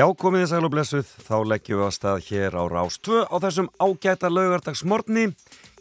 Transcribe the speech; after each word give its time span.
Já, 0.00 0.06
komið 0.16 0.40
þið 0.40 0.48
sæl 0.48 0.64
og 0.64 0.70
blessuð, 0.72 1.08
þá 1.26 1.34
leggjum 1.50 1.76
við 1.76 1.84
að 1.84 1.90
stað 1.92 2.22
hér 2.30 2.54
á 2.56 2.64
Rástvö 2.72 3.18
á 3.28 3.36
þessum 3.44 3.68
ágæta 3.76 4.30
laugardagsmorni. 4.32 5.24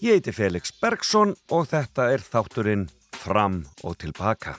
Ég 0.04 0.20
heiti 0.20 0.34
Felix 0.36 0.74
Bergsson 0.76 1.38
og 1.56 1.70
þetta 1.72 2.10
er 2.12 2.26
þátturinn 2.26 2.90
Fram 3.16 3.62
og 3.80 3.96
Tilbaka. 4.04 4.58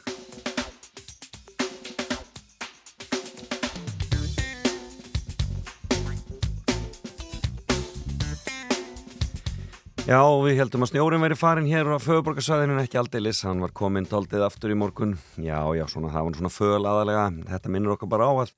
Já, 10.11 10.25
við 10.43 10.57
heldum 10.59 10.83
að 10.83 10.89
snjórin 10.91 11.23
væri 11.23 11.37
farin 11.39 11.69
hér 11.71 11.87
á 11.95 12.03
föðuborgarsvæðinu 12.03 12.75
en 12.75 12.81
ekki 12.83 12.99
aldeilis, 12.99 13.45
hann 13.47 13.61
var 13.63 13.71
komin 13.71 14.09
daldið 14.11 14.43
aftur 14.43 14.73
í 14.75 14.75
morgun. 14.75 15.13
Já, 15.39 15.61
já, 15.79 15.85
svona, 15.87 16.11
það 16.11 16.25
var 16.27 16.39
svona 16.41 16.51
föl 16.51 16.81
aðalega, 16.81 17.27
þetta 17.47 17.71
minnur 17.71 17.95
okkur 17.95 18.11
bara 18.11 18.27
á 18.27 18.33
að 18.43 18.51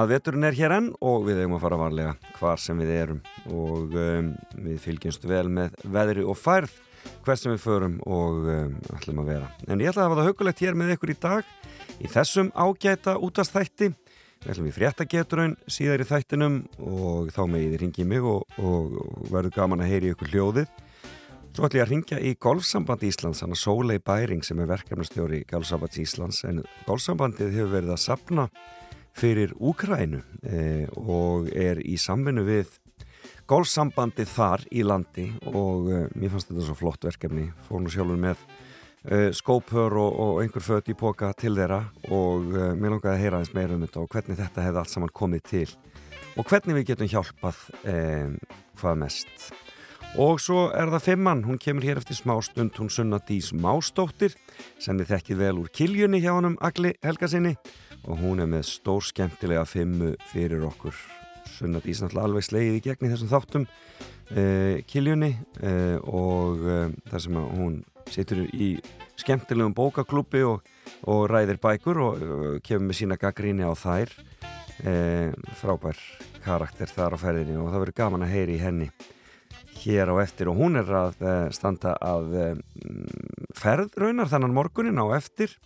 að 0.00 0.10
veturinn 0.16 0.48
er 0.48 0.58
hér 0.58 0.74
enn 0.74 0.88
og 0.98 1.28
við 1.28 1.44
eigum 1.44 1.54
að 1.60 1.62
fara 1.62 1.78
varlega 1.78 2.16
hvar 2.40 2.58
sem 2.62 2.82
við 2.82 2.90
erum 2.96 3.22
og 3.54 3.94
um, 4.02 4.32
við 4.66 4.82
fylgjumst 4.82 5.30
vel 5.30 5.46
með 5.60 5.78
veðri 5.94 6.26
og 6.26 6.38
færð 6.42 6.74
hvert 7.22 7.42
sem 7.44 7.54
við 7.54 7.62
förum 7.68 7.96
og 8.10 8.50
um, 8.50 8.76
ætlum 8.98 9.22
að 9.22 9.32
vera. 9.36 9.54
En 9.70 9.78
ég 9.78 9.94
ætla 9.94 10.08
að 10.08 10.10
hafa 10.10 10.20
það 10.24 10.32
hugulegt 10.32 10.66
hér 10.66 10.78
með 10.82 10.94
ykkur 10.96 11.14
í 11.14 11.18
dag 11.22 11.54
í 12.02 12.10
þessum 12.10 12.50
ágæta 12.50 13.14
útastætti. 13.14 13.92
Við 14.40 14.54
ætlum 14.54 14.66
við 14.70 14.76
fréttageturinn 14.78 15.54
síðar 15.68 16.00
í 16.00 16.04
þættinum 16.08 16.54
og 16.80 17.28
þá 17.34 17.42
með 17.44 17.64
ég 17.66 17.80
ringi 17.82 18.06
mig 18.08 18.24
og, 18.24 18.46
og, 18.56 18.94
og 18.96 19.26
verður 19.28 19.52
gaman 19.58 19.84
að 19.84 19.90
heyri 19.92 20.12
ykkur 20.14 20.30
hljóðið. 20.32 20.70
Svo 21.52 21.66
ætlum 21.66 21.76
ég 21.76 21.84
að 21.84 21.92
ringja 21.92 22.20
í 22.24 22.30
Golfsamband 22.40 23.04
Íslands, 23.04 23.42
hann 23.44 23.52
að 23.52 23.60
Sólei 23.60 23.98
Bæring 24.00 24.40
sem 24.46 24.62
er 24.64 24.70
verkefnastjóri 24.70 25.42
Golfsamband 25.50 25.98
Íslands 26.00 26.40
en 26.48 26.62
Golfsambandið 26.86 27.52
hefur 27.58 27.74
verið 27.74 27.92
að 27.92 28.00
sapna 28.06 28.46
fyrir 29.20 29.52
Úkrænu 29.60 30.22
eh, 30.48 30.86
og 30.96 31.52
er 31.52 31.82
í 31.84 31.98
samvinnu 32.00 32.46
við 32.48 32.78
golfsambandi 33.50 34.24
þar 34.30 34.62
í 34.70 34.84
landi 34.86 35.26
og 35.50 35.88
eh, 35.90 36.08
mér 36.14 36.32
fannst 36.32 36.52
þetta 36.52 36.66
svo 36.68 36.76
flott 36.78 37.06
verkefni 37.08 37.48
fór 37.66 37.82
nú 37.82 37.90
sjálfur 37.92 38.20
með 38.24 38.44
eh, 39.08 39.30
skópör 39.36 39.96
og, 40.00 40.20
og 40.20 40.42
einhver 40.42 40.64
fött 40.64 40.90
í 40.92 40.96
póka 40.98 41.32
til 41.38 41.54
þeirra 41.56 41.84
og 42.10 42.52
eh, 42.52 42.72
mér 42.76 42.96
langaði 42.96 43.14
að 43.14 43.22
heyra 43.24 43.40
eins 43.40 43.54
meira 43.56 43.76
um 43.76 43.84
þetta 43.86 44.02
og 44.04 44.12
hvernig 44.12 44.40
þetta 44.40 44.66
hefði 44.66 44.82
allt 44.82 44.94
saman 44.94 45.16
komið 45.22 45.44
til 45.48 45.66
og 46.38 46.46
hvernig 46.46 46.78
við 46.78 46.88
getum 46.92 47.10
hjálpað 47.10 47.66
eh, 47.90 48.56
hvað 48.80 49.02
mest. 49.04 49.50
Og 50.18 50.40
svo 50.42 50.64
er 50.74 50.90
það 50.90 51.04
Femman, 51.04 51.44
hún 51.46 51.58
kemur 51.62 51.84
hér 51.86 52.00
eftir 52.00 52.18
smá 52.18 52.32
stund 52.42 52.74
hún 52.80 52.90
sunna 52.90 53.20
Dís 53.22 53.52
Mástóttir 53.54 54.34
sem 54.82 54.98
þið 54.98 55.12
þekkið 55.12 55.38
vel 55.38 55.52
úr 55.60 55.70
kiljunni 55.70 56.18
hjá 56.22 56.32
honum 56.34 56.58
Agli 56.58 56.96
Helgasinni 57.04 57.54
og 58.08 58.18
hún 58.18 58.42
er 58.42 58.48
með 58.50 58.66
stór 58.66 59.04
skemmtilega 59.06 59.62
fimmu 59.68 60.16
fyrir 60.32 60.64
okkur. 60.66 60.96
Sunna 61.54 61.82
Dís 61.84 62.02
náttúrulega 62.02 62.26
alveg 62.26 62.46
slegið 62.48 62.80
í 62.80 62.82
gegni 62.88 63.12
þessum 63.12 63.30
þáttum 63.30 63.68
eh, 64.34 64.82
Kiljunni 64.90 65.30
eh, 65.62 65.96
og 66.02 66.66
eh, 66.66 66.90
þar 67.10 67.24
sem 67.26 67.40
hún 67.60 67.80
situr 68.10 68.44
í 68.50 68.72
skemmtilegum 69.20 69.74
bókaklúpi 69.76 70.42
og, 70.46 70.66
og 71.10 71.24
ræðir 71.30 71.60
bækur 71.62 72.02
og 72.04 72.20
kemur 72.66 72.88
með 72.88 73.00
sína 73.00 73.20
gaggríni 73.20 73.66
á 73.66 73.72
þær. 73.76 74.12
Eh, 74.80 75.32
frábær 75.60 75.98
karakter 76.40 76.88
þar 76.88 77.16
á 77.16 77.18
ferðinni 77.20 77.58
og 77.60 77.68
það 77.68 77.82
verður 77.84 77.98
gaman 78.00 78.24
að 78.24 78.32
heyri 78.32 78.56
í 78.56 78.62
henni 78.62 78.88
hér 79.80 80.12
á 80.12 80.16
eftir. 80.22 80.50
Og 80.50 80.60
hún 80.60 80.80
er 80.80 80.88
að 80.88 81.24
uh, 81.24 81.48
standa 81.54 81.94
að 82.00 82.36
uh, 82.36 82.52
ferð 83.56 83.96
raunar 84.00 84.30
þannan 84.30 84.56
morgunin 84.56 85.00
á 85.00 85.06
eftir. 85.16 85.56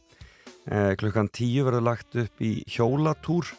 Eh, 0.64 0.94
klukkan 0.96 1.28
tíu 1.28 1.66
verður 1.66 1.84
lagt 1.90 2.16
upp 2.16 2.40
í 2.40 2.54
hjólatúr 2.72 3.50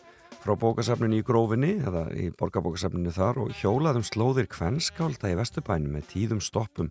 frá 0.42 0.56
bókasafninu 0.58 1.20
í 1.22 1.26
Grófinni 1.26 1.76
eða 1.86 2.08
í 2.18 2.32
borgarbókasafninu 2.34 3.14
þar 3.14 3.44
og 3.44 3.54
hjólaðum 3.60 4.06
slóðir 4.06 4.50
kvennskálda 4.50 5.30
í 5.30 5.38
Vesturbænum 5.38 5.94
með 6.00 6.10
tíðum 6.16 6.42
stoppum 6.42 6.90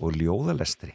og 0.00 0.20
ljóðalestri 0.20 0.92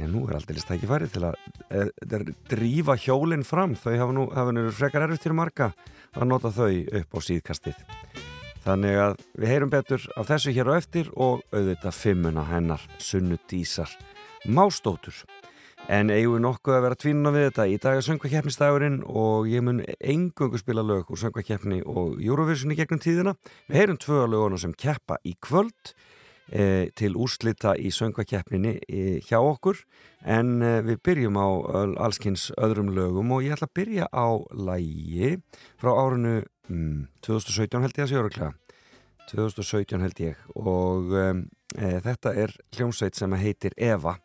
Já, 0.00 0.06
nú 0.08 0.22
er 0.28 0.38
aldrei 0.38 0.62
stækifæri 0.62 1.10
til 1.12 1.26
að 1.28 1.34
e, 1.68 2.20
drífa 2.48 2.94
hjólinn 2.96 3.44
fram 3.44 3.74
þau 3.76 3.92
hafa 3.92 4.14
nú, 4.16 4.22
hafa 4.32 4.54
nú 4.56 4.62
frekar 4.72 5.04
erfitt 5.04 5.26
fyrir 5.26 5.36
marga 5.36 5.72
að 6.16 6.30
nota 6.30 6.52
þau 6.56 6.70
upp 7.02 7.16
á 7.16 7.18
síðkastið 7.26 7.82
þannig 8.64 8.96
að 9.02 9.20
við 9.34 9.52
heyrum 9.52 9.72
betur 9.72 10.06
af 10.16 10.30
þessu 10.30 10.54
hér 10.56 10.72
á 10.72 10.78
eftir 10.78 11.12
og 11.12 11.44
auðvitað 11.52 11.98
fimmuna 11.98 12.46
hennar 12.48 12.86
sunnudísar 12.96 13.92
mástótur 14.48 15.20
En 15.90 16.10
eigum 16.12 16.36
við 16.36 16.42
nokkuð 16.44 16.76
að 16.76 16.84
vera 16.84 16.96
tvínuna 17.02 17.30
við 17.34 17.46
þetta. 17.48 17.64
Í 17.66 17.78
dag 17.82 17.96
er 17.98 18.04
söngvakeppnistagurinn 18.06 18.98
og 19.08 19.48
ég 19.50 19.64
mun 19.64 19.80
engungu 19.98 20.60
spila 20.60 20.84
lög 20.86 21.08
úr 21.10 21.18
söngvakeppni 21.18 21.80
og 21.82 22.20
Eurovision 22.22 22.70
í 22.70 22.76
gegnum 22.78 23.00
tíðina. 23.02 23.32
Við 23.66 23.80
heyrum 23.80 23.98
tvö 23.98 24.26
löguna 24.28 24.60
sem 24.60 24.74
keppa 24.76 25.18
í 25.26 25.32
kvöld 25.42 25.90
e, 25.90 25.94
til 26.50 27.14
úrslita 27.14 27.76
í 27.78 27.92
söngvakeppninni 27.94 28.72
e, 28.82 29.02
hjá 29.22 29.38
okkur. 29.38 29.78
En 30.26 30.56
e, 30.62 30.72
við 30.86 31.02
byrjum 31.06 31.38
á 31.38 31.48
allskynns 32.06 32.48
öðrum 32.58 32.90
lögum 32.96 33.30
og 33.36 33.44
ég 33.46 33.54
ætla 33.54 33.68
að 33.70 33.76
byrja 33.78 34.08
á 34.10 34.28
lægi 34.50 35.36
frá 35.78 35.92
árinu 35.94 36.40
mm, 36.68 37.06
2017 37.22 37.86
held 37.86 38.00
ég 38.00 38.06
að 38.06 38.10
sé 38.10 38.18
öruglega. 38.22 38.52
2017 39.30 40.02
held 40.02 40.24
ég 40.24 40.40
og 40.58 41.12
þetta 41.78 42.32
er 42.34 42.50
hljómsveit 42.74 43.14
sem 43.14 43.36
heitir 43.38 43.76
Eva 43.78 44.16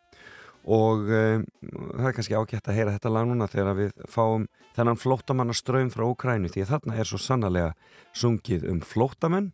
og 0.66 1.06
um, 1.06 1.44
það 1.62 2.08
er 2.08 2.14
kannski 2.16 2.36
ágætt 2.36 2.70
að 2.70 2.78
heyra 2.80 2.94
þetta 2.96 3.12
lag 3.14 3.28
núna 3.28 3.46
þegar 3.50 3.76
við 3.78 3.92
fáum 4.10 4.46
þennan 4.76 4.98
flótamannaströym 4.98 5.92
frá 5.94 6.04
Ukrænu 6.08 6.50
því 6.50 6.66
þarna 6.72 6.96
er 6.98 7.08
svo 7.08 7.20
sannarlega 7.22 7.72
sungið 8.16 8.66
um 8.72 8.80
flótamenn 8.82 9.52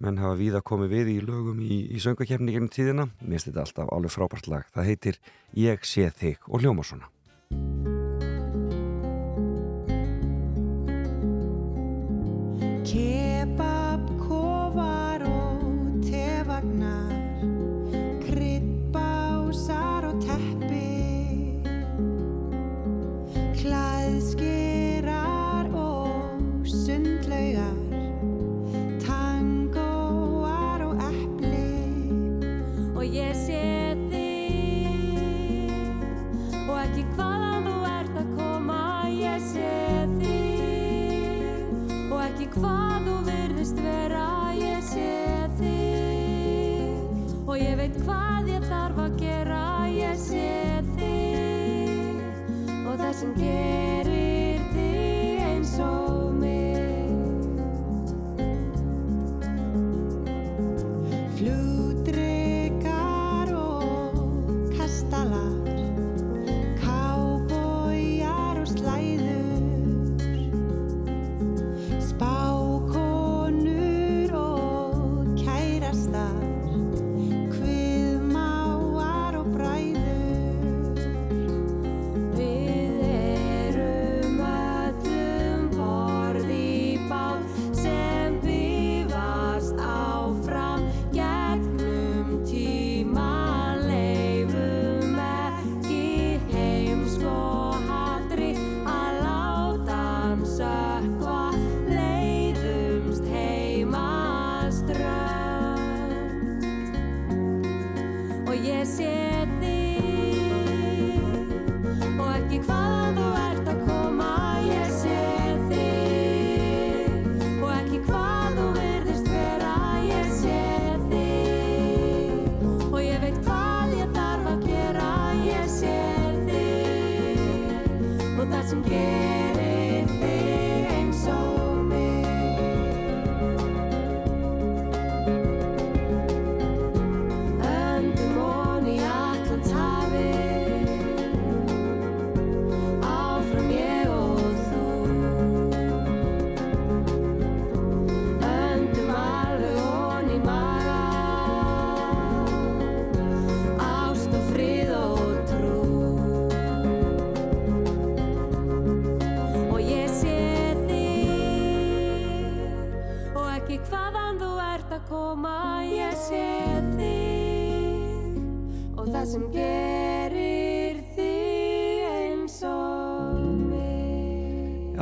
menn 0.00 0.20
hafa 0.20 0.38
við 0.40 0.58
að 0.58 0.66
komi 0.72 0.90
við 0.90 1.14
í 1.14 1.20
lögum 1.24 1.60
í, 1.60 1.84
í 1.92 2.02
söngakefni 2.02 2.54
gegnum 2.54 2.72
tíðina, 2.72 3.08
minnst 3.20 3.50
þetta 3.50 3.64
alltaf 3.66 3.94
alveg 3.94 4.16
frábært 4.16 4.50
lag, 4.50 4.68
það 4.74 4.92
heitir 4.92 5.22
Ég 5.58 5.82
sé 5.84 6.10
þig 6.14 6.46
og 6.48 6.62
hljóma 6.62 6.86
svona 6.86 7.10
sem 53.20 53.34
gerir 53.34 53.89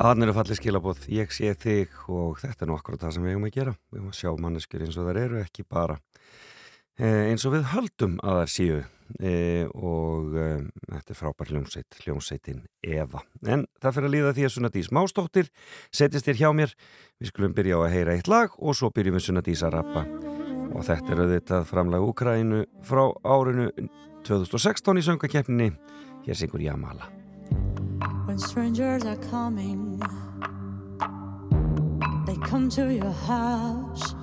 þannig 0.06 0.28
eru 0.28 0.34
fallið 0.36 0.58
skilabóð, 0.60 1.06
ég 1.10 1.32
sé 1.34 1.48
þig 1.58 1.94
og 2.14 2.36
þetta 2.38 2.62
er 2.62 2.70
nú 2.70 2.76
akkurat 2.78 3.02
það 3.02 3.16
sem 3.16 3.24
við 3.24 3.32
eigum 3.32 3.48
að 3.48 3.56
gera. 3.56 3.72
Við 3.90 3.98
eigum 3.98 4.12
að 4.12 4.18
sjá 4.20 4.30
manneskjur 4.44 4.84
eins 4.84 4.98
og 5.00 5.08
þær 5.08 5.18
eru, 5.24 5.40
ekki 5.42 5.64
bara 5.66 5.96
eh, 6.98 7.24
eins 7.32 7.46
og 7.48 7.56
við 7.56 7.66
höldum 7.72 8.14
að 8.22 8.38
þær 8.38 8.52
séu 8.54 8.78
eh, 8.78 9.64
og 9.74 10.38
eh, 10.38 10.62
þetta 10.86 11.14
er 11.14 11.18
frábær 11.18 11.50
hljómsveit, 11.50 11.98
hljómsveitin 12.04 12.62
Eva. 12.86 13.24
En 13.42 13.66
það 13.82 13.98
fyrir 13.98 14.10
að 14.10 14.14
líða 14.14 14.32
því 14.38 14.46
að 14.46 14.54
Sunnadís 14.54 14.94
Mástóttir 14.94 15.52
setjast 15.90 16.30
þér 16.30 16.40
hjá 16.44 16.48
mér. 16.62 16.78
Við 17.18 17.34
skulum 17.34 17.58
byrja 17.58 17.82
á 17.82 17.86
að 17.88 17.94
heyra 17.98 18.18
eitt 18.18 18.30
lag 18.30 18.54
og 18.54 18.78
svo 18.78 18.94
byrjum 18.94 19.18
við 19.18 19.28
Sunnadís 19.32 19.66
að 19.66 19.80
rappa. 19.80 20.06
Og 20.68 20.84
þetta 20.86 21.10
er 21.10 21.26
auðvitað 21.26 21.70
framlag 21.74 22.06
Úkrænu 22.06 22.66
frá 22.86 23.08
árinu 23.26 23.72
2016 24.28 25.02
í 25.02 25.08
söngakeppninni. 25.10 25.72
Hér 26.28 26.38
syngur 26.38 26.62
Jamala. 26.62 27.17
Strangers 28.38 29.04
are 29.04 29.16
coming, 29.16 30.00
they 32.24 32.36
come 32.36 32.68
to 32.70 32.94
your 32.94 33.10
house. 33.10 34.14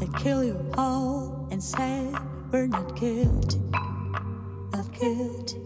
They 0.00 0.08
kill 0.18 0.42
you 0.42 0.58
all 0.76 1.46
and 1.52 1.62
say, 1.62 2.12
We're 2.50 2.66
not 2.66 2.98
guilty, 2.98 3.60
not 4.72 4.92
guilty. 4.98 5.58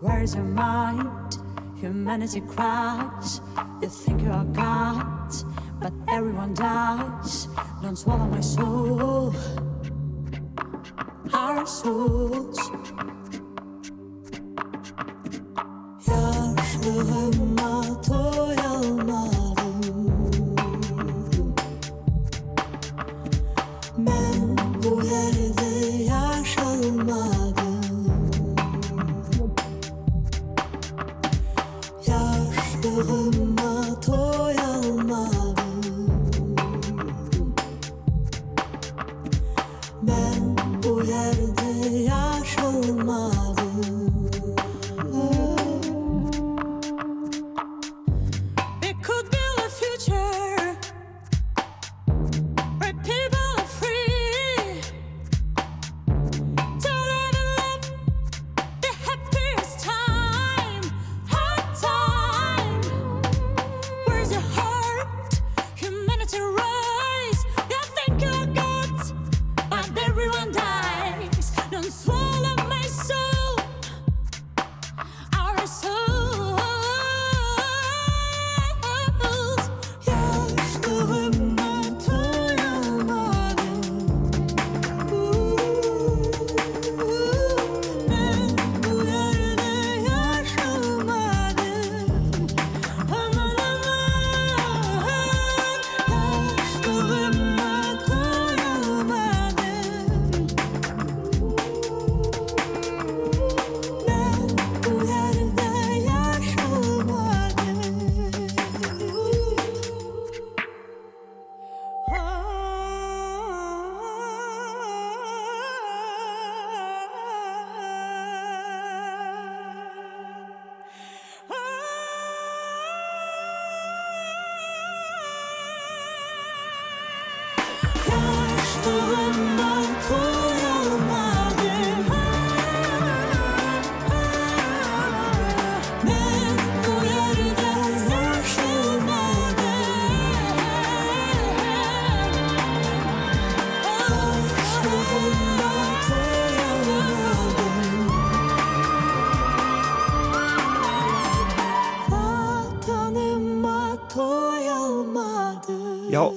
Where's 0.00 0.36
your 0.36 0.44
mind? 0.44 1.38
Humanity 1.80 2.40
cries. 2.42 3.40
You 3.82 3.88
think 3.88 4.22
you 4.22 4.30
are 4.30 4.44
God, 4.44 5.34
but 5.80 5.92
everyone 6.08 6.54
dies. 6.54 7.48
Don't 7.82 7.96
swallow 7.96 8.26
my 8.26 8.40
soul, 8.40 9.34
our 11.32 11.66
souls. 11.66 12.60
Ahımma 17.12 18.02
toy 18.02 18.56
alma. 18.66 19.33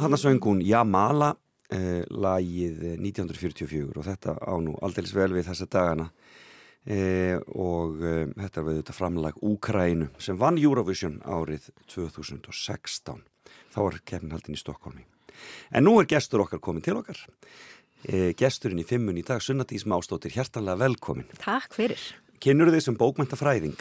Þannig 0.07 0.23
söng 0.23 0.39
hún 0.45 0.63
Jamala 0.63 1.33
eh, 1.73 2.03
lagið 2.07 2.83
eh, 2.93 2.99
1944 3.03 3.99
og 3.99 4.05
þetta 4.07 4.37
á 4.39 4.55
nú 4.63 4.77
aldeilis 4.79 5.15
vel 5.15 5.33
við 5.35 5.49
þessa 5.49 5.67
dagana. 5.67 6.07
Eh, 6.87 7.35
og 7.59 7.99
eh, 7.99 8.29
þetta 8.31 8.63
var 8.63 8.77
þetta 8.79 8.95
framlag 8.95 9.39
Úkrænu 9.43 10.07
sem 10.23 10.39
vann 10.39 10.59
Eurovision 10.61 11.19
árið 11.27 11.67
2016 11.91 13.19
þá 13.73 13.79
var 13.81 13.97
kefnin 14.07 14.31
haldin 14.31 14.55
í 14.55 14.61
Stokkólmi 14.61 15.03
en 15.75 15.83
nú 15.83 15.97
er 15.99 16.07
gestur 16.07 16.45
okkar 16.45 16.61
komin 16.63 16.85
til 16.85 16.95
okkar. 17.01 17.19
Eh, 18.07 18.31
gesturinn 18.39 18.79
í 18.79 18.87
fimmun 18.87 19.19
í 19.19 19.25
dag 19.27 19.43
Sunnatís 19.43 19.83
Mástóttir, 19.89 20.31
hjertanlega 20.31 20.79
velkomin. 20.85 21.27
Takk 21.41 21.75
fyrir. 21.75 21.99
Kynur 22.39 22.71
þið 22.71 22.85
sem 22.87 22.97
bókmentafræðing 22.97 23.75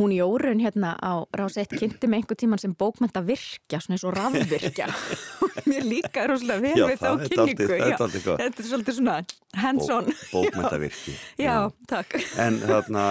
Hún 0.00 0.14
Jórun 0.16 0.62
hérna 0.64 0.94
á 0.96 1.28
Rás 1.36 1.58
1 1.60 1.76
kynnti 1.76 2.08
mig 2.08 2.22
einhver 2.22 2.38
tíman 2.40 2.58
sem 2.62 2.72
bókmenta 2.72 3.20
virkja, 3.20 3.82
svona 3.84 3.98
eins 3.98 4.04
og 4.08 4.14
rafvirkja. 4.16 4.86
Mér 5.68 5.84
líka 5.84 6.24
rosalega 6.30 6.64
vel 6.64 6.78
Já, 6.80 6.86
við 6.88 7.02
þá 7.02 7.10
er 7.10 7.28
kynningu. 7.28 7.66
er 7.68 7.92
Já. 7.92 7.98
Þetta 8.40 8.64
er 8.64 8.68
svolítið 8.70 8.96
svona 8.96 9.18
hands-on. 9.60 10.08
bókmentavirki 10.32 11.14
Já, 11.46 11.54
takk. 11.90 12.16
En, 12.40 12.58
þarna, 12.64 13.04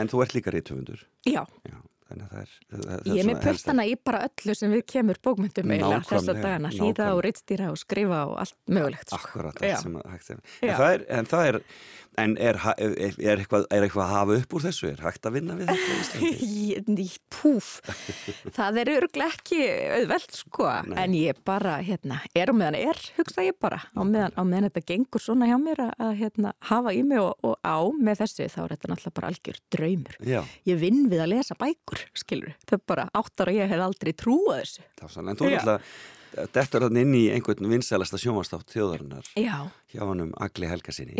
en 0.00 0.08
þú 0.08 0.24
ert 0.24 0.34
líka 0.38 0.54
reytufundur 0.56 1.04
Já, 1.28 1.44
Já, 1.68 1.76
að 2.10 2.22
er, 2.40 2.54
það, 2.72 2.80
það 2.80 2.94
er 2.96 3.12
ég 3.12 3.20
er 3.20 3.28
með 3.28 3.42
pörtana 3.44 3.84
í 3.86 3.94
bara 4.08 4.22
öllu 4.30 4.56
sem 4.58 4.72
við 4.74 4.84
kemur 4.94 5.20
bókmentum 5.22 5.70
eiginlega 5.76 6.00
þessa 6.08 6.32
Nákvæmlega, 6.32 6.42
dagana. 6.48 6.72
Nákvæmlega. 6.72 7.12
og 7.14 7.22
reittstýra 7.28 7.68
og 7.70 7.78
skrifa 7.84 8.22
og 8.32 8.36
allt 8.42 8.56
mögulegt. 8.66 9.12
sko. 9.12 9.20
Akkurat, 9.20 9.60
Já. 9.60 9.74
allt 9.76 9.84
sem 9.84 10.00
að 10.00 10.08
hægt 10.16 10.30
er. 10.32 10.40
Já. 10.64 10.74
En 11.20 11.28
það 11.30 11.50
er, 11.52 11.60
en 12.20 12.36
er, 12.40 12.58
er, 12.76 12.94
er, 12.94 13.16
er, 13.18 13.40
eitthvað, 13.40 13.66
er 13.72 13.86
eitthvað 13.86 14.04
að 14.06 14.14
hafa 14.14 14.36
upp 14.40 14.54
úr 14.56 14.64
þessu? 14.66 14.90
Er 14.90 15.02
hægt 15.04 15.28
að 15.28 15.36
vinna 15.38 15.56
við 15.58 15.70
þetta 15.72 17.08
Púf, 17.40 17.68
það 18.52 18.78
er 18.82 18.90
örglega 18.98 19.32
ekki 19.32 19.60
auðvelt 19.96 20.34
sko, 20.36 20.66
Nei. 20.90 20.96
en 21.04 21.14
ég 21.16 21.38
bara, 21.46 21.78
hérna, 21.84 22.18
er 22.36 22.52
og 22.52 22.58
meðan 22.58 22.76
er, 22.76 23.00
hugsa 23.16 23.44
ég 23.46 23.56
bara, 23.62 23.78
á 23.96 24.02
meðan, 24.04 24.34
á 24.36 24.42
meðan 24.44 24.68
þetta 24.68 24.82
gengur 24.90 25.24
svona 25.24 25.48
hjá 25.48 25.56
mér 25.62 25.80
að, 25.86 26.12
hérna, 26.20 26.52
hafa 26.68 26.92
í 26.96 27.00
mig 27.06 27.22
og, 27.22 27.32
og 27.46 27.56
á 27.64 27.80
með 27.96 28.22
þessu, 28.24 28.48
þá 28.52 28.60
er 28.64 28.74
þetta 28.74 28.92
náttúrulega 28.92 29.16
bara 29.20 29.32
algjör 29.32 29.60
draumur. 29.72 30.20
Já, 30.28 30.40
Ég 30.68 30.80
vinn 30.82 31.02
við 31.10 31.24
að 31.24 31.32
lesa 31.32 31.56
bækur, 31.60 32.04
skilur, 32.18 32.54
er 32.68 32.84
bara 32.92 33.08
áttar 33.16 33.52
og 33.52 33.60
ég 33.60 33.70
hef 33.72 33.84
aldrei 33.86 34.12
trúað 34.12 34.64
þessu. 34.64 34.88
það 34.98 35.06
var 35.06 35.14
svona. 35.16 35.32
En 35.32 35.40
þú 35.40 35.48
er 35.48 35.58
alltaf, 35.62 35.94
þetta 36.34 36.62
er 36.78 36.84
þannig 36.86 37.06
inn 37.06 37.14
í 37.18 37.22
einhvern 37.34 37.70
vinsælasta 37.72 38.18
sjónvastátt 38.22 38.70
þjóðarinnar 38.74 39.30
Já, 39.36 39.56
hjá 39.92 40.02
hann 40.06 40.24
um 40.26 40.32
Agli 40.40 40.66
Helgasinni 40.70 41.16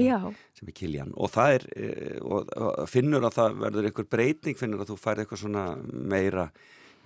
sem 0.56 0.68
er 0.68 0.76
Kiljan 0.76 1.14
og 1.16 1.30
það 1.34 1.54
er, 1.58 1.68
eh, 1.76 2.18
og, 2.22 2.50
og 2.56 2.84
finnur 2.90 3.26
að 3.28 3.38
það 3.38 3.56
verður 3.64 3.88
einhver 3.90 4.10
breyting, 4.16 4.58
finnur 4.58 4.84
að 4.84 4.92
þú 4.94 4.98
færð 5.00 5.24
eitthvað 5.24 5.42
svona 5.46 5.64
meira 5.90 6.50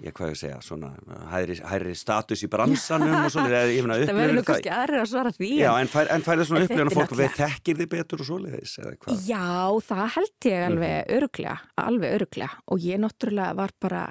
ég 0.03 0.11
hvað 0.11 0.33
ég 0.33 0.39
segja, 0.41 0.57
svona 0.59 0.89
hæri, 1.31 1.55
hæri 1.71 1.93
status 1.95 2.41
í 2.43 2.49
bransanum 2.51 3.13
og 3.15 3.29
svona, 3.31 3.61
Það 3.63 4.09
verður 4.19 4.35
nú 4.35 4.43
kannski 4.43 4.73
aðrir 4.75 5.03
að 5.05 5.07
svara 5.13 5.31
því. 5.37 5.51
Já, 5.61 5.71
en- 5.79 6.11
en 6.17 6.25
fær, 6.27 6.43
svona 6.49 6.65
þetta 6.67 6.81
er 6.83 6.91
fólk 6.97 7.13
við 7.21 7.37
þekkir 7.39 7.79
þið 7.79 7.91
betur 7.93 8.25
og 8.25 8.27
svoleiðis, 8.27 8.73
eða 8.83 8.97
hvað? 8.99 9.21
Já, 9.29 9.45
það 9.87 10.11
held 10.17 10.49
ég 10.51 10.59
Mhm. 10.59 10.73
alveg 10.73 11.15
öruglega, 11.15 11.59
alveg 11.79 12.17
öruglega 12.19 12.51
og 12.67 12.79
ég 12.81 12.99
náttúrulega 12.99 13.55
var 13.55 13.71
bara, 13.81 14.03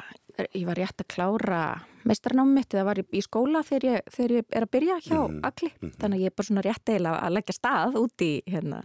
ég 0.55 0.65
var 0.65 0.75
rétt 0.79 1.03
að 1.03 1.11
klára 1.11 1.81
meistarnámi 2.09 2.57
mitt 2.59 2.73
eða 2.75 2.85
var 2.89 3.01
í, 3.01 3.05
í 3.13 3.21
skóla 3.25 3.63
þegar 3.67 3.87
ég, 3.89 4.11
þegar 4.15 4.35
ég 4.37 4.51
er 4.59 4.67
að 4.67 4.73
byrja 4.77 4.99
hjá 5.07 5.17
Mhm, 5.23 5.39
Agli, 5.47 5.71
þannig 6.01 6.19
að 6.19 6.21
ég 6.23 6.31
er 6.31 6.37
bara 6.37 6.49
svona 6.49 6.65
rétt 6.67 6.89
eiginlega 6.93 7.23
að 7.23 7.33
leggja 7.37 7.57
stað 7.57 7.97
út 8.03 8.27
í 8.27 8.33
hérna, 8.49 8.83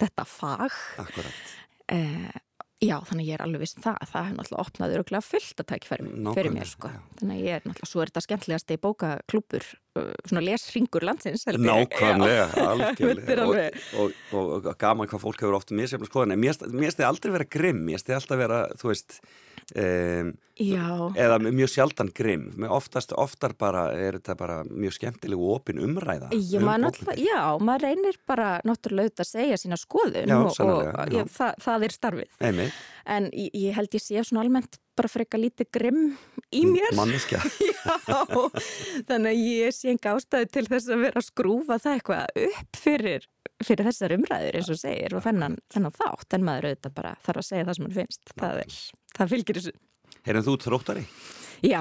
þetta 0.00 0.26
fag. 0.30 0.76
Akkurat. 1.02 1.54
Eh, 1.92 2.34
já, 2.82 2.96
þannig 3.08 3.22
að 3.22 3.28
ég 3.30 3.34
er 3.38 3.42
alveg 3.44 3.62
viss 3.62 3.76
um 3.78 3.84
það, 3.86 3.98
það 4.10 4.24
hefur 4.26 4.36
náttúrulega 4.36 4.64
opnað 4.66 4.94
öruglega 4.96 5.24
fullt 5.24 5.62
að 5.62 5.68
tækja 5.70 5.90
fyrir, 5.92 6.50
mér 6.56 6.68
sko. 6.70 6.90
Þannig 7.20 7.36
að 7.36 7.46
ég 7.46 7.56
er 7.56 7.62
náttúrulega, 7.64 7.90
svo 7.92 8.02
er 8.02 8.10
þetta 8.10 8.24
skemmtilegasti 8.26 8.78
bókaklúpur, 8.82 9.68
uh, 9.96 10.10
svona 10.28 10.44
lesringur 10.44 11.06
landsins. 11.06 11.46
ég. 11.46 11.60
Nákvæmlega, 11.62 12.46
er 12.56 12.70
algjörlega 12.74 13.46
og, 13.46 13.56
og, 14.02 14.20
og, 14.32 14.54
og 14.66 14.78
gaman 14.82 15.08
hvað 15.08 15.24
fólk 15.24 15.40
hefur 15.44 15.58
oft 15.60 15.72
misjafn 15.72 16.08
skoðan, 16.10 16.36
en 16.36 16.42
mér 16.42 16.58
finnst 16.58 17.00
þið 17.00 17.08
aldrei 17.08 17.32
vera 17.38 17.48
grimm 17.56 17.84
mér 17.88 18.04
þið 18.04 18.18
alltaf 18.20 18.42
vera, 18.42 18.62
þú 18.76 18.92
veist 18.92 19.20
um, 19.74 20.28
eða 20.56 21.36
mjög 21.42 21.68
sjaldan 21.68 22.10
grimm 22.16 22.64
oftast, 22.72 23.12
oftar 23.12 23.52
bara 23.58 23.88
er 23.92 24.16
þetta 24.20 24.36
bara 24.38 24.58
mjög 24.64 24.94
skemmtileg 24.96 25.40
og 25.42 25.56
opin 25.58 25.80
umræða 25.82 26.30
Já, 26.32 26.60
um 26.60 26.68
maður, 26.68 27.10
já, 27.20 27.40
maður 27.60 27.84
reynir 27.88 28.18
bara 28.28 28.54
náttúrulega 28.64 29.10
auðvitað 29.10 29.26
að 29.26 29.32
segja 29.32 29.58
sína 29.60 29.78
skoðun 29.80 30.32
Já, 30.32 30.38
og, 30.38 30.60
og 30.64 31.12
já. 31.12 31.22
það, 31.34 31.60
það 31.66 31.86
er 31.88 31.96
starfið. 31.98 32.30
Einmitt, 32.50 32.82
En 33.06 33.28
ég, 33.30 33.50
ég 33.54 33.76
held 33.76 33.92
ég 33.94 34.02
sé 34.02 34.22
svona 34.26 34.42
almennt 34.42 34.80
bara 34.98 35.10
freka 35.12 35.38
lítið 35.38 35.68
grimm 35.76 36.00
í 36.56 36.64
mér. 36.66 36.94
manneskja 36.96 37.38
Já, 37.68 38.24
þannig 39.06 39.30
að 39.30 39.44
ég 39.44 39.76
sé 39.76 39.92
enga 39.92 40.16
ástæðu 40.16 40.48
til 40.56 40.64
þess 40.70 40.88
að 40.90 41.04
vera 41.04 41.20
að 41.22 41.28
skrúfa 41.28 41.78
það 41.84 41.98
eitthvað 41.98 42.40
upp 42.48 42.80
fyrir, 42.80 43.28
fyrir 43.64 43.88
þessar 43.88 44.16
umræður 44.16 44.58
eins 44.58 44.72
og 44.72 44.80
segir 44.80 45.16
og 45.16 45.24
þennan, 45.24 45.56
þennan 45.72 45.94
þátt 45.96 46.36
en 46.36 46.44
maður 46.46 46.68
auðvitað 46.70 46.96
bara 46.98 47.14
þarf 47.24 47.42
að 47.42 47.48
segja 47.48 47.68
það 47.68 47.78
sem 47.78 47.86
hann 47.86 47.96
finnst. 48.00 48.34
Það, 48.34 48.58
er, 48.64 48.80
það 49.16 49.32
fylgir 49.32 49.60
þessu. 49.60 49.74
Heyrðan 50.26 50.46
þú 50.46 50.58
þróttari 50.66 51.06
Já, 51.64 51.80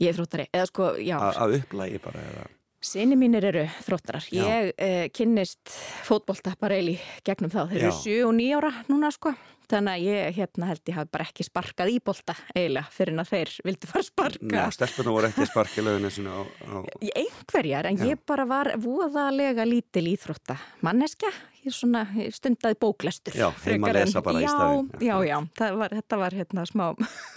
ég 0.00 0.08
er 0.08 0.16
þróttari. 0.16 0.48
Eða 0.54 0.70
sko, 0.70 0.88
já, 1.02 1.18
að 1.18 1.60
upplægi 1.60 2.00
bara 2.06 2.24
eða 2.30 2.48
Sinni 2.80 3.16
mínir 3.20 3.44
eru 3.44 3.66
þróttarar. 3.84 4.24
Ég 4.32 4.70
eh, 4.80 5.10
kynnist 5.12 5.68
fótbolta 6.06 6.54
bara 6.56 6.78
eil 6.80 6.94
í 6.94 7.00
gegnum 7.28 7.52
þá. 7.52 7.66
Þeir 7.68 7.82
eru 7.82 7.90
Já. 7.90 7.98
7 8.06 8.14
og 8.24 8.32
9 8.38 8.54
ára 8.56 8.70
núna 8.88 9.10
sko. 9.12 9.34
Þannig 9.70 9.92
að 9.92 10.06
ég 10.08 10.34
hérna 10.40 10.66
held 10.70 10.80
ég 10.90 10.96
hafi 10.98 11.12
bara 11.14 11.26
ekki 11.28 11.44
sparkað 11.46 11.92
í 11.94 11.98
bolta 12.02 12.34
eiginlega 12.56 12.90
fyrir 12.94 13.14
en 13.14 13.22
að 13.22 13.30
þeir 13.34 13.52
vildu 13.68 13.90
fara 13.90 14.02
að 14.02 14.08
sparka. 14.10 14.50
Ná, 14.50 14.64
stelpuna 14.74 15.14
voru 15.14 15.28
ekki 15.30 15.46
sparkilöðinu 15.50 16.10
svona 16.14 16.34
á, 16.34 16.42
á 16.42 16.76
Í 17.06 17.12
einhverjar, 17.22 17.86
en 17.92 18.00
Já. 18.00 18.08
ég 18.10 18.24
bara 18.26 18.46
var 18.50 18.72
voðalega 18.82 19.66
lítil 19.68 20.08
íþrótta 20.14 20.58
manneskja. 20.86 21.30
Ég, 21.60 21.74
svona, 21.76 22.06
ég 22.16 22.32
stundaði 22.32 22.78
bóklestur. 22.80 23.34
Já, 23.36 23.50
frekar 23.52 23.92
en- 23.92 24.06
lesa 24.08 24.22
bara 24.24 24.40
í 24.40 24.46
já, 24.46 24.48
staðinn. 24.48 24.86
Já, 25.04 25.16
já, 25.28 25.36
það 25.60 25.74
var, 25.82 25.94
þetta 25.98 26.18
var 26.22 26.36
hérna 26.38 26.62
smá, 26.64 26.86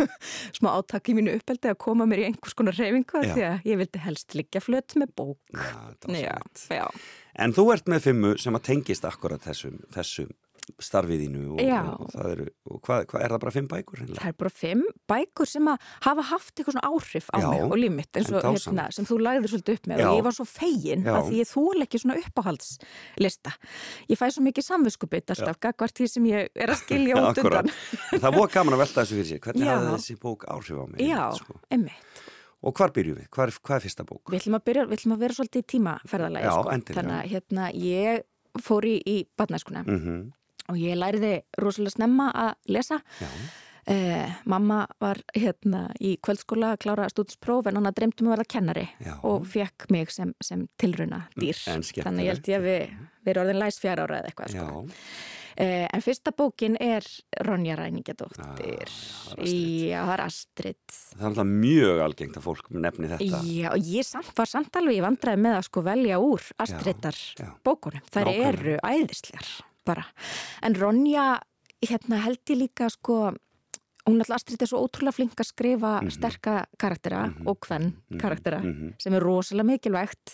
smá 0.58 0.70
átak 0.78 1.10
í 1.12 1.16
mínu 1.18 1.34
uppeldi 1.38 1.68
að 1.74 1.78
koma 1.84 2.08
mér 2.08 2.22
í 2.24 2.28
einhvers 2.30 2.56
konar 2.56 2.78
reyfingu 2.80 3.20
Já. 3.26 3.34
því 3.36 3.44
að 3.50 3.68
ég 3.68 3.82
vildi 3.84 4.04
helst 4.06 4.38
liggja 4.40 4.62
flött 4.64 4.96
með 4.96 5.12
bók. 5.20 5.42
Já, 5.52 5.68
þetta 5.92 6.08
var 6.14 6.22
Já, 6.24 6.38
svo 6.64 6.80
já. 6.80 6.88
En 7.44 7.52
þú 7.58 7.66
ert 7.74 7.92
með 7.92 8.06
fimmu 8.08 8.32
sem 8.40 8.56
að 8.56 8.66
tengist 8.70 9.06
akkurat 9.10 9.44
þessum, 9.44 9.76
þessum 9.92 10.32
starfiðinu 10.84 11.42
og, 11.56 11.62
Já. 11.64 11.80
og 11.98 12.10
það 12.14 12.30
eru, 12.34 12.46
og 12.72 12.80
hvað, 12.86 13.06
hvað 13.12 13.24
er 13.26 13.34
það 13.34 13.42
bara 13.44 13.54
fimm 13.56 13.68
bækur? 13.72 14.00
hreinlega? 14.00 14.22
Það 14.24 14.32
er 14.32 14.38
bara 14.44 14.52
fimm 14.62 14.84
bækur 15.12 15.50
sem 15.52 15.70
að 15.74 15.88
hafa 16.06 16.26
haft 16.30 16.54
eitthvað 16.54 16.76
svona 16.78 16.90
áhrif 16.90 17.28
á 17.34 17.38
Já, 17.44 17.48
mig 17.52 17.64
og 17.68 17.76
líf 17.82 17.94
mitt 17.98 18.20
eins 18.22 18.32
og 18.32 18.48
hérna, 18.48 18.86
sem 18.96 19.08
þú 19.10 19.18
lagðir 19.26 19.54
svolítið 19.54 19.78
upp 19.80 19.90
með 19.92 20.04
Já. 20.04 20.08
og 20.10 20.18
ég 20.20 20.26
var 20.28 20.38
svo 20.38 20.46
fegin 20.50 21.04
Já. 21.08 21.14
að 21.18 21.30
því 21.30 21.42
ég 21.44 21.52
þól 21.54 21.86
ekki 21.88 22.02
svona 22.04 22.18
uppáhaldslista. 22.24 23.56
Ég 24.10 24.20
fæ 24.20 24.26
svo 24.34 24.44
mikið 24.48 24.68
samviskubit 24.70 25.34
alltaf 25.36 25.60
gagvart 25.64 25.98
því 26.00 26.10
sem 26.14 26.28
ég 26.32 26.50
er 26.56 26.74
að 26.74 26.82
skilja 26.84 27.18
út 27.24 27.42
undan. 27.44 27.72
Það 28.14 28.38
voru 28.40 28.52
gaman 28.54 28.78
að 28.78 28.84
velta 28.86 29.02
þessu 29.04 29.18
fyrir 29.20 29.30
sér. 29.34 29.42
Hvernig 29.44 29.72
hafði 29.74 29.96
þessi 29.98 30.18
bók 30.24 30.46
áhrif 30.48 30.80
á 30.80 30.86
mig? 30.88 31.04
Já, 31.04 31.24
Sko? 31.40 31.58
einmitt. 31.74 32.22
Og 32.64 32.72
hvar 32.80 32.94
byrjum 32.96 33.18
við? 33.20 33.26
Hvað 33.28 33.50
er, 33.50 33.58
hvað 33.60 33.76
er 33.76 33.84
fyrsta 33.84 34.06
bók? 34.08 34.22
Við 34.32 34.40
ætlum 34.40 34.56
að, 34.56 34.62
byrja, 34.70 34.84
við 34.88 34.96
ætlum 35.02 35.14
að 35.18 35.24
vera 35.26 35.36
svolítið 35.36 35.64
í 35.64 35.68
tímaferðalagi. 35.74 36.52
Sko. 36.54 36.78
Þannig 36.96 37.16
að 37.18 37.26
hérna, 37.34 37.66
ég 37.76 38.62
fór 38.64 38.88
í, 38.88 38.94
í 39.04 39.18
badnæskuna 39.36 39.84
Mm 39.84 40.32
og 40.72 40.80
ég 40.80 40.98
læriði 41.00 41.36
rosalega 41.60 41.98
snemma 41.98 42.32
að 42.32 42.74
lesa. 42.76 43.02
Eh, 43.84 44.30
mamma 44.48 44.86
var 45.04 45.20
hérna 45.36 45.90
í 46.00 46.14
kvöldskóla 46.24 46.70
að 46.72 46.86
klára 46.86 47.10
stúdinspróf 47.12 47.68
en 47.68 47.82
hann 47.82 47.90
að 47.90 47.98
dreymdi 47.98 48.24
mig 48.24 48.32
að 48.32 48.38
verða 48.38 48.52
kennari 48.54 48.86
Já. 49.04 49.18
og 49.28 49.44
fekk 49.52 49.90
mig 49.92 50.14
sem, 50.16 50.32
sem 50.40 50.64
tilruna 50.80 51.26
dýr. 51.36 51.60
Þannig 51.60 52.30
ég 52.30 52.32
held 52.32 52.48
ég 52.48 52.62
að 52.62 52.68
við, 52.70 52.94
við 53.26 53.34
erum 53.34 53.44
orðin 53.44 53.60
læs 53.60 53.80
fjara 53.84 54.06
ára 54.08 54.22
eða 54.22 54.32
eitthvað. 54.32 54.54
Sko. 54.56 54.86
Eh, 55.54 55.84
en 55.86 56.02
fyrsta 56.02 56.32
bókin 56.34 56.78
er 56.82 57.06
Ronja 57.46 57.76
Ræningadóttir. 57.78 58.88
Já, 58.88 59.44
já, 59.44 60.00
það 60.00 60.14
er 60.16 60.24
Astrid. 60.30 60.96
Það 61.12 61.20
er 61.20 61.28
alltaf 61.28 61.52
mjög 61.52 62.02
algengt 62.08 62.40
að 62.40 62.48
fólk 62.48 62.72
nefni 62.88 63.12
þetta. 63.12 63.44
Já, 63.52 63.68
og 63.76 63.92
ég 63.92 64.08
samt, 64.08 64.32
var 64.40 64.50
samt 64.50 64.80
alveg 64.80 65.02
í 65.02 65.04
vandræði 65.04 65.44
með 65.44 65.60
að 65.60 65.68
sko 65.68 65.86
velja 65.92 66.24
úr 66.24 66.48
Astridar 66.64 67.22
bókunum. 67.68 68.08
Þær 68.16 68.32
Nákvæmlega. 68.32 68.50
eru 68.56 68.80
æðislegar 68.80 69.54
bara. 69.86 70.06
En 70.64 70.76
Ronja, 70.76 71.40
hérna 71.84 72.22
held 72.24 72.40
ég 72.50 72.58
líka 72.58 72.90
sko, 72.90 73.34
hún 74.04 74.20
alltaf 74.20 74.36
Astrid 74.36 74.60
er 74.62 74.68
svo 74.68 74.82
ótrúlega 74.84 75.16
flink 75.16 75.40
að 75.40 75.48
skrifa 75.48 75.92
sterka 76.12 76.54
karaktera 76.80 77.22
og 77.48 77.60
hvern 77.64 77.94
karaktera 78.20 78.58
mhm. 78.60 78.90
sem 79.00 79.14
er 79.16 79.24
rosalega 79.24 79.64
mikilvægt 79.70 80.34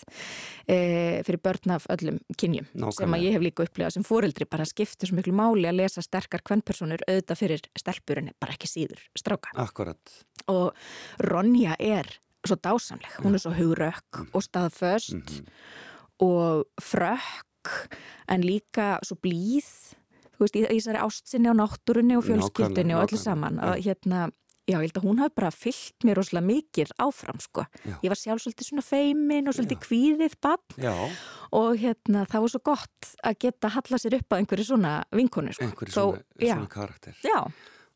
e, 0.66 1.22
fyrir 1.26 1.38
börn 1.38 1.70
af 1.76 1.86
öllum 1.94 2.18
kynjum 2.34 2.66
Nákvæmlega. 2.74 2.96
sem 2.98 3.14
að 3.14 3.22
ég 3.28 3.36
hef 3.36 3.44
líka 3.46 3.66
upplegað 3.68 3.94
sem 3.94 4.06
fóreldri 4.08 4.48
bara 4.50 4.66
skiptir 4.66 5.06
svo 5.10 5.20
miklu 5.20 5.36
máli 5.38 5.68
að 5.70 5.78
lesa 5.84 6.02
sterkar 6.02 6.42
hvernpersonur 6.50 7.04
auðvitað 7.06 7.38
fyrir 7.44 7.62
stelpurinn 7.78 8.32
bara 8.42 8.56
ekki 8.58 8.66
síður 8.72 9.04
stráka 9.14 9.54
Akkurat. 9.54 10.16
og 10.50 10.74
Ronja 11.22 11.76
er 11.78 12.10
svo 12.42 12.56
dásamleg, 12.58 13.20
hún 13.22 13.38
er 13.38 13.44
svo 13.44 13.54
hugrökk 13.54 14.24
og 14.34 14.42
staðföst 14.42 15.14
Mhm. 15.14 15.46
og 16.26 16.66
frökk 16.82 17.46
en 18.28 18.44
líka 18.46 18.98
svo 19.06 19.16
blíð 19.22 19.70
þú 20.40 20.46
veist, 20.46 20.56
í 20.56 20.62
þessari 20.64 21.00
ástsinni 21.04 21.50
á 21.52 21.54
náttúrunni 21.56 22.16
og 22.16 22.24
fjölskyldunni 22.24 22.94
og 22.96 23.02
öllu 23.08 23.18
saman. 23.20 23.58
Að 23.60 23.82
hérna, 23.84 24.20
já, 24.64 24.78
ég 24.78 24.86
held 24.86 25.00
að 25.00 25.04
hún 25.04 25.18
hafi 25.20 25.34
bara 25.36 25.50
fyllt 25.52 26.06
mér 26.06 26.16
rosalega 26.16 26.46
mikið 26.46 26.94
áfram, 27.04 27.40
sko. 27.44 27.66
Já. 27.84 27.96
ég 28.00 28.08
var 28.08 28.20
sjálf 28.20 28.40
svolítið 28.44 28.68
svona 28.70 28.84
feimin 28.86 29.50
og 29.50 29.56
svolítið 29.58 29.82
kvíðið 29.84 30.36
bann 30.40 30.80
Já, 30.80 30.94
og 31.52 31.76
hérna, 31.76 32.24
það 32.30 32.40
var 32.46 32.54
svo 32.54 32.62
gott 32.70 33.10
að 33.26 33.38
geta 33.44 33.72
halla 33.76 34.00
sér 34.00 34.16
upp 34.20 34.32
að 34.32 34.40
einhverju 34.44 34.68
svona 34.70 34.94
vinkonu, 35.12 35.52
sko. 35.52 35.68
Einhverju 35.68 35.92
Þó- 35.92 36.00
svona, 36.00 36.24
já, 36.40 36.54
svona 36.56 36.72
karakter. 36.72 37.20
já, 37.20 37.38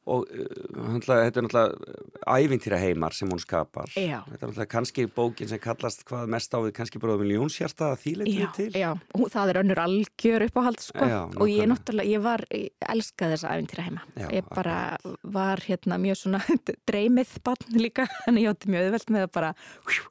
Og 0.05 0.27
náttúrulega, 0.29 1.31
þetta 1.31 1.41
er 1.41 1.47
náttúrulega 1.47 2.35
ævintýra 2.45 2.79
heimar 2.83 3.15
sem 3.17 3.31
hún 3.31 3.41
skapar. 3.41 3.89
Já. 3.97 4.19
Þetta 4.27 4.37
er 4.37 4.51
náttúrulega 4.51 4.73
kannski 4.75 5.07
bókin 5.17 5.49
sem 5.49 5.61
kallast 5.65 6.05
hvað 6.09 6.29
mest 6.35 6.53
á 6.53 6.59
við 6.61 6.75
kannski 6.77 7.01
bara 7.01 7.17
miljónshjarta 7.21 7.93
að 7.95 8.03
þýleitinu 8.03 8.49
til. 8.57 8.69
já, 8.77 8.91
hún, 9.17 9.33
það 9.33 9.53
er 9.55 9.61
önnur 9.63 9.81
algjör 9.81 10.47
uppáhald 10.49 10.85
sko. 10.85 11.09
Já, 11.09 11.21
og 11.25 11.49
ég 11.49 11.71
náttúrulega, 11.73 12.13
ég 12.13 12.25
var, 12.27 12.45
ég 12.53 12.89
elskaði 12.95 13.39
þessa 13.39 13.55
æfintýra 13.57 13.87
heima. 13.89 14.05
Ég 14.29 14.53
bara 14.53 14.77
var 15.23 15.65
hérna 15.65 16.01
mjög 16.05 16.21
svona 16.21 16.43
dreymið 16.91 17.35
barn 17.49 17.81
líka, 17.81 18.09
en 18.29 18.43
ég 18.43 18.53
átti 18.53 18.73
mjög 18.75 18.91
auðvelt 18.91 19.17
með 19.17 19.29
að 19.31 19.35
bara 19.41 19.53
hjú, 19.89 20.07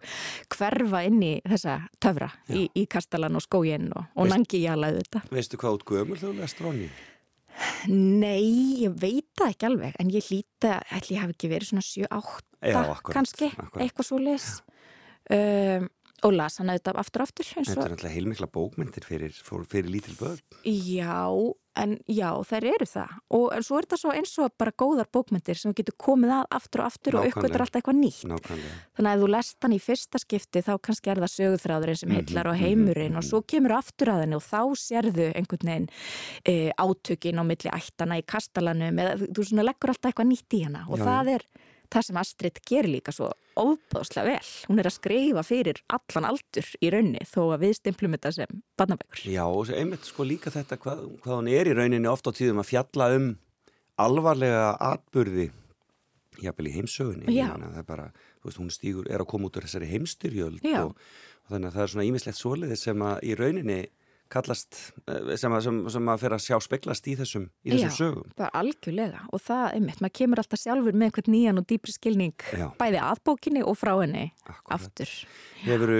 hverfa 0.57 1.05
inn 1.05 1.21
í 1.21 1.33
þessa 1.45 1.79
töfra 2.01 2.33
í, 2.49 2.65
í 2.73 2.87
kastalan 2.89 3.37
og 3.37 3.45
skóginn 3.45 3.91
og, 3.93 4.09
og 4.17 4.33
nangi 4.33 4.65
jálaði 4.65 5.05
þetta. 5.05 5.25
Veistu 5.33 5.61
hvað 5.61 5.79
út 5.81 5.89
gömul 5.93 6.17
þú 6.17 6.37
lest 6.41 6.65
Ronny? 6.65 6.89
Nei, 7.87 8.83
ég 8.83 8.93
veit 8.99 9.27
það 9.37 9.51
ekki 9.53 9.67
alveg, 9.69 9.97
en 10.01 10.11
ég 10.13 10.29
hlýta, 10.29 10.77
ætli 10.95 11.17
ég 11.17 11.23
hafi 11.23 11.35
ekki 11.35 11.51
verið 11.51 11.69
svona 11.71 11.85
7-8 11.85 12.45
Já, 12.63 12.77
akkurat, 12.79 13.13
kannski, 13.17 13.49
akkurat. 13.53 13.83
eitthvað 13.83 14.07
svo 14.07 14.19
leis. 14.23 14.47
Um, 15.33 15.89
og 16.23 16.33
las 16.37 16.57
hann 16.61 16.69
auðvitað 16.71 16.99
aftur 17.03 17.21
og 17.23 17.27
aftur 17.27 17.49
Þetta 17.49 17.73
og 17.79 17.83
er 17.85 17.91
náttúrulega 17.95 18.15
heilmikla 18.15 18.47
bókmyndir 18.53 19.03
fyrir, 19.07 19.33
fyrir, 19.43 19.67
fyrir 19.67 19.89
lítil 19.91 20.15
börn. 20.19 20.39
Já, 20.63 21.25
en 21.75 21.95
já, 22.07 22.29
þær 22.45 22.67
eru 22.69 22.85
það 22.85 23.13
og 23.33 23.53
svo 23.65 23.79
er 23.79 23.87
þetta 23.87 23.97
svo 23.97 24.11
eins 24.13 24.33
og 24.43 24.53
bara 24.61 24.71
góðar 24.77 25.07
bókmyndir 25.09 25.57
sem 25.57 25.73
getur 25.73 25.95
komið 25.97 26.33
að 26.35 26.43
aftur 26.59 26.83
og 26.83 26.89
aftur 26.91 27.17
og 27.17 27.25
Nákvæmlega. 27.25 27.33
uppgötur 27.41 27.63
alltaf 27.65 27.79
eitthvað 27.81 27.97
nýtt 28.03 28.27
Nákvæmlega. 28.29 28.75
þannig 28.93 29.09
að 29.09 29.17
ef 29.17 29.23
þú 29.23 29.29
lest 29.33 29.57
hann 29.65 29.73
í 29.73 29.81
fyrsta 29.81 30.21
skipti 30.21 30.61
þá 30.67 30.71
kannski 30.85 31.11
er 31.15 31.21
það 31.23 31.33
sögurþráðurinn 31.33 31.99
sem 32.03 32.09
Mhm, 32.13 32.19
heillar 32.21 32.47
og 32.51 32.55
mhm, 32.55 32.63
heimurinn 32.63 33.17
og 33.17 33.23
mhm. 33.23 33.29
svo 33.31 33.41
kemur 33.41 33.73
aftur 33.79 34.13
að 34.13 34.21
henni 34.23 34.37
og 34.37 34.45
þá 34.45 34.61
sérðu 34.85 35.27
einhvern 35.33 35.67
veginn 35.73 35.89
e, 36.45 36.71
átökin 36.77 37.41
á 37.41 37.43
milli 37.43 37.69
ættana 37.73 38.21
í 38.21 38.25
kastalanum 38.25 39.01
eða 39.01 39.17
þú- 39.33 39.63
leggur 39.63 39.89
alltaf 39.89 40.11
eitthvað 40.13 40.29
nýtt 40.29 40.53
í 40.59 40.63
hana 40.67 40.85
og 40.89 40.99
Já, 40.99 41.05
það 41.09 41.33
er 41.39 41.43
það 41.93 42.07
sem 42.07 42.19
Astrid 42.23 42.59
gerir 42.67 42.91
líka 42.95 43.13
svo 43.15 43.29
óbáðslega 43.59 44.33
vel. 44.33 44.51
Hún 44.69 44.81
er 44.81 44.89
að 44.89 44.95
skrifa 44.97 45.43
fyrir 45.45 45.81
allan 45.93 46.29
aldur 46.31 46.69
í 46.81 46.91
raunni 46.93 47.23
þó 47.29 47.41
að 47.53 47.65
við 47.67 47.75
stimplum 47.79 48.15
þetta 48.17 48.33
sem 48.39 48.61
barnabækur. 48.79 49.25
Já, 49.29 49.43
og 49.45 49.73
einmitt 49.73 50.09
sko 50.09 50.25
líka 50.27 50.53
þetta 50.53 50.79
hvað, 50.81 51.03
hvað 51.23 51.39
hún 51.39 51.51
er 51.53 51.69
í 51.69 51.75
rauninni 51.77 52.09
oft 52.09 52.29
á 52.29 52.31
tíðum 52.33 52.63
að 52.63 52.71
fjalla 52.71 53.09
um 53.17 53.33
alvarlega 54.01 54.71
atburði 54.81 55.51
jafnvel 56.41 56.69
í 56.69 56.73
heimsögunni 56.77 57.29
það 57.29 57.77
er 57.77 57.87
bara, 57.87 58.07
þú 58.41 58.49
veist, 58.49 58.61
hún 58.61 58.73
stígur, 58.73 59.09
er 59.09 59.21
að 59.21 59.29
koma 59.33 59.49
út 59.49 59.59
úr 59.59 59.67
þessari 59.67 59.89
heimstyrjöld 59.91 60.65
og, 60.79 60.95
og 61.45 61.53
þannig 61.53 61.69
að 61.69 61.75
það 61.75 61.83
er 61.83 61.91
svona 61.93 62.07
ímislegt 62.07 62.39
svoleiði 62.39 62.79
sem 62.79 63.05
að 63.05 63.27
í 63.27 63.35
rauninni 63.37 63.79
kallast 64.33 64.79
eh, 65.07 65.33
sem 65.39 65.53
að, 65.55 65.61
sem, 65.67 65.79
sem 65.95 66.11
að 66.13 66.23
fyrir 66.23 66.37
að 66.37 66.43
sjá 66.47 66.57
speglast 66.65 67.09
í 67.11 67.15
þessum, 67.19 67.47
í 67.63 67.73
þessum 67.73 67.91
Já. 67.91 67.97
sögum 67.99 68.33
bara 68.39 68.51
algjörlega 68.61 69.23
og 69.33 69.43
það, 69.45 69.65
einmitt, 69.77 70.01
maður 70.03 70.15
kemur 70.19 70.43
alltaf 70.43 70.63
sjálfur 70.63 70.97
með 70.97 71.09
einhvern 71.09 71.33
nýjan 71.35 71.61
og 71.63 71.67
dýpri 71.69 71.95
skilning 71.95 72.47
Já. 72.59 72.67
bæði 72.81 73.01
að 73.03 73.23
bókinni 73.29 73.63
og 73.63 73.77
frá 73.79 73.93
henni 74.01 74.25
Akkúrat. 74.43 74.73
aftur. 74.79 75.13
Hefur 75.63 75.93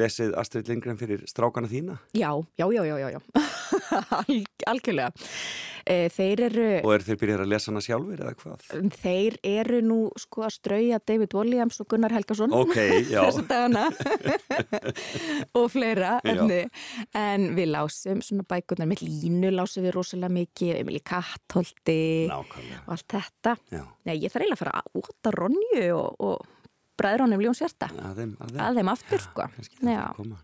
lesið 0.00 0.36
Astrid 0.40 0.70
Lindgren 0.70 1.00
fyrir 1.00 1.26
strákana 1.28 1.68
þína 1.70 1.98
Já, 2.16 2.30
já, 2.56 2.66
já, 2.72 2.82
já, 2.88 2.96
já, 3.04 3.08
já. 3.16 3.20
Al, 4.20 4.40
algjörlega. 4.70 5.10
E, 5.88 6.08
þeir 6.12 6.42
eru 6.48 6.66
og 6.84 6.92
er 6.94 7.04
þeir 7.06 7.18
byrjar 7.22 7.42
að 7.44 7.50
lesa 7.54 7.70
hana 7.70 7.80
sjálfur 7.84 8.20
eða 8.24 8.34
hvað? 8.40 8.66
Þeir 9.00 9.36
eru 9.48 9.80
nú 9.86 9.98
sko 10.20 10.44
að 10.46 10.54
strauja 10.58 10.98
David 11.08 11.34
Williams 11.38 11.80
og 11.80 11.88
Gunnar 11.92 12.12
Helgason 12.14 12.52
Ok, 12.56 12.76
já, 13.14 13.22
þessu 13.24 13.46
dagana 13.48 13.86
og 15.58 15.66
fleira 15.72 16.16
Já. 16.24 16.34
efni. 16.34 16.60
en 17.16 17.48
við 17.56 17.70
lásum 17.74 18.20
svona 18.24 18.44
bækurnar 18.50 18.88
með 18.90 19.04
línu 19.06 19.50
lásum 19.54 19.84
við 19.86 19.94
rosalega 19.96 20.32
mikið 20.36 20.74
Emilí 20.82 21.00
Kattholti 21.06 21.98
nákvæmlega 22.30 22.82
og 22.86 22.94
allt 22.96 23.08
þetta 23.16 23.56
Já, 23.72 23.84
Nei, 24.08 24.16
ég 24.20 24.32
þarf 24.32 24.44
eiginlega 24.44 24.58
að 24.58 24.62
fara 24.64 24.82
að 24.82 25.02
óta 25.02 25.34
Ronju 25.36 25.84
og, 25.96 26.24
og 26.30 26.46
bræðrónum 27.00 27.40
Ljón 27.44 27.56
Sjarta 27.56 27.88
að 27.96 28.20
þeim, 28.22 28.36
að 28.44 28.54
þeim. 28.54 28.62
að 28.68 28.80
þeim 28.80 28.92
aftur 28.92 29.22
sko 29.24 29.48
kannski 29.56 29.78
þetta 29.80 29.94
Já. 29.96 30.04
að 30.10 30.16
koma 30.20 30.40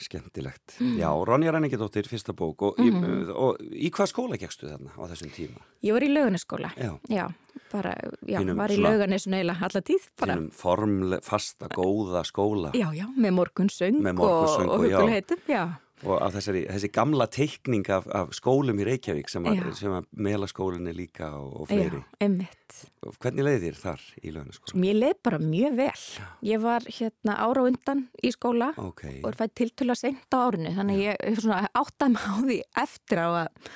skemmtilegt. 0.00 0.76
Já, 0.98 1.08
Ronja 1.24 1.52
Ræningidóttir 1.54 2.08
fyrsta 2.10 2.32
bók 2.34 2.62
og, 2.62 2.78
Mhm. 2.78 3.04
í, 3.04 3.30
og 3.30 3.58
í 3.60 3.90
hvað 3.90 4.10
skóla 4.10 4.38
gekstu 4.38 4.66
þarna 4.68 4.90
á 4.98 5.02
þessum 5.12 5.30
tíma? 5.30 5.60
Ég 5.82 5.92
var 5.92 6.02
í 6.02 6.08
lauganiskóla 6.10 6.70
Já, 6.76 6.98
Já, 7.08 7.28
bara, 7.72 7.94
já, 8.26 8.40
Þínum 8.40 8.56
var 8.56 8.68
í 8.70 8.76
lauganisinu 8.78 9.36
eiginlega 9.38 9.62
alla 9.62 9.80
tíð 9.82 10.08
bara, 10.18 10.34
þínum 10.34 10.52
formle, 10.52 11.20
fasta, 11.22 11.68
góða 11.68 12.24
skóla. 12.26 12.72
Já, 12.74 12.90
já, 12.92 13.06
með 13.16 13.32
morgunsöng 13.38 14.00
Með 14.02 14.14
morgunsöng 14.18 14.68
og, 14.68 14.74
og 14.74 14.80
og 14.80 14.84
hugulheitum 14.84 15.38
Já, 15.48 15.78
og 16.04 16.18
af 16.20 16.34
þessari, 16.36 16.64
þessi 16.68 16.90
gamla 16.94 17.26
teikning 17.32 17.88
af, 17.94 18.08
af 18.12 18.34
skólum 18.36 18.80
í 18.82 18.86
Reykjavík 18.88 19.30
sem 19.32 19.46
að, 19.48 19.60
Já. 19.60 19.90
að 19.98 20.08
melaskólinni 20.26 20.94
líka 20.96 21.30
og, 21.38 21.50
og 21.62 21.72
já, 21.72 21.76
fleiri. 21.76 22.02
einmitt 22.24 22.60
Og 23.04 23.16
Hvernig 23.20 23.44
leiði 23.46 23.60
þér 23.68 23.80
þar 23.80 24.04
í 24.20 24.34
lögnaskóla? 24.34 24.80
Mér 24.80 24.98
leið 24.98 25.16
bara 25.28 25.40
mjög 25.42 25.74
vel. 25.78 26.04
Ég 26.48 26.62
var 26.64 26.86
hérna 26.88 27.38
ára 27.44 27.64
undan 27.68 28.06
í 28.24 28.32
skóla 28.34 28.70
Ok, 28.80 29.02
og 29.22 29.28
er 29.30 29.40
fætt 29.40 29.56
tiltölu 29.60 29.96
seint 29.98 30.34
á 30.34 30.38
árinu 30.44 30.72
þannig 30.76 31.00
að 31.00 31.04
ég 31.04 31.68
áttaði 31.74 32.14
mig 32.14 32.24
á 32.24 32.34
því 32.40 32.60
eftir 32.84 33.24
á 33.24 33.28
að 33.44 33.74